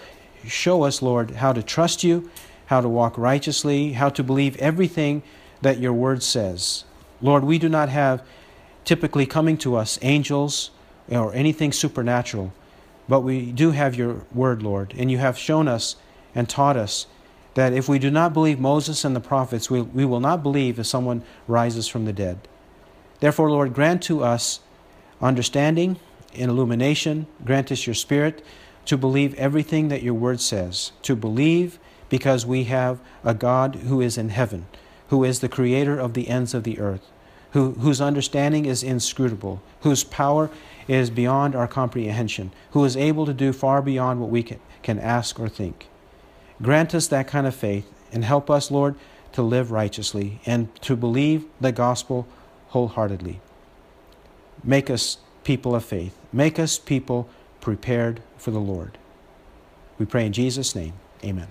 Show 0.45 0.83
us, 0.83 1.01
Lord, 1.01 1.31
how 1.31 1.53
to 1.53 1.63
trust 1.63 2.03
you, 2.03 2.29
how 2.65 2.81
to 2.81 2.89
walk 2.89 3.17
righteously, 3.17 3.93
how 3.93 4.09
to 4.09 4.21
believe 4.21 4.57
everything 4.57 5.23
that 5.61 5.79
your 5.79 5.93
word 5.93 6.23
says. 6.23 6.83
Lord, 7.21 7.45
we 7.45 7.57
do 7.57 7.69
not 7.69 7.87
have 7.87 8.21
typically 8.83 9.25
coming 9.25 9.57
to 9.59 9.77
us 9.77 9.97
angels 10.01 10.71
or 11.07 11.33
anything 11.33 11.71
supernatural, 11.71 12.51
but 13.07 13.21
we 13.21 13.49
do 13.49 13.71
have 13.71 13.95
your 13.95 14.25
word, 14.33 14.61
Lord, 14.61 14.93
and 14.97 15.09
you 15.09 15.19
have 15.19 15.37
shown 15.37 15.69
us 15.69 15.95
and 16.35 16.49
taught 16.49 16.75
us 16.75 17.07
that 17.53 17.71
if 17.71 17.87
we 17.87 17.97
do 17.97 18.11
not 18.11 18.33
believe 18.33 18.59
Moses 18.59 19.05
and 19.05 19.15
the 19.15 19.21
prophets, 19.21 19.71
we, 19.71 19.81
we 19.81 20.03
will 20.03 20.19
not 20.19 20.43
believe 20.43 20.79
if 20.79 20.85
someone 20.85 21.23
rises 21.47 21.87
from 21.87 22.03
the 22.03 22.11
dead. 22.11 22.39
Therefore, 23.19 23.51
Lord, 23.51 23.73
grant 23.73 24.01
to 24.03 24.23
us 24.23 24.61
understanding 25.21 25.99
and 26.35 26.49
illumination, 26.49 27.27
grant 27.43 27.71
us 27.71 27.85
your 27.85 27.93
spirit 27.93 28.43
to 28.85 28.97
believe 28.97 29.33
everything 29.35 29.89
that 29.89 30.03
your 30.03 30.13
word 30.13 30.41
says, 30.41 30.91
to 31.03 31.15
believe 31.15 31.79
because 32.09 32.45
we 32.45 32.63
have 32.65 32.99
a 33.23 33.33
God 33.33 33.75
who 33.75 34.01
is 34.01 34.17
in 34.17 34.29
heaven, 34.29 34.65
who 35.09 35.23
is 35.23 35.39
the 35.39 35.49
creator 35.49 35.99
of 35.99 36.13
the 36.13 36.27
ends 36.27 36.53
of 36.53 36.63
the 36.63 36.79
earth, 36.79 37.11
who, 37.51 37.71
whose 37.73 38.01
understanding 38.01 38.65
is 38.65 38.83
inscrutable, 38.83 39.61
whose 39.81 40.03
power 40.03 40.49
is 40.87 41.09
beyond 41.09 41.55
our 41.55 41.67
comprehension, 41.67 42.51
who 42.71 42.83
is 42.83 42.97
able 42.97 43.25
to 43.25 43.33
do 43.33 43.53
far 43.53 43.81
beyond 43.81 44.19
what 44.21 44.29
we 44.29 44.41
can, 44.41 44.59
can 44.81 44.97
ask 44.97 45.39
or 45.39 45.49
think. 45.49 45.87
Grant 46.61 46.95
us 46.95 47.07
that 47.07 47.27
kind 47.27 47.45
of 47.45 47.55
faith 47.55 47.91
and 48.11 48.25
help 48.25 48.49
us, 48.49 48.71
Lord, 48.71 48.95
to 49.33 49.41
live 49.43 49.71
righteously 49.71 50.41
and 50.45 50.73
to 50.81 50.95
believe 50.95 51.45
the 51.61 51.71
gospel 51.71 52.27
wholeheartedly. 52.69 53.41
Make 54.63 54.89
us 54.89 55.17
people 55.43 55.75
of 55.75 55.85
faith. 55.85 56.15
Make 56.31 56.59
us 56.59 56.77
people 56.77 57.29
prepared 57.61 58.21
for 58.37 58.51
the 58.51 58.59
Lord. 58.59 58.97
We 59.97 60.05
pray 60.05 60.25
in 60.25 60.33
Jesus' 60.33 60.75
name. 60.75 60.93
Amen. 61.23 61.47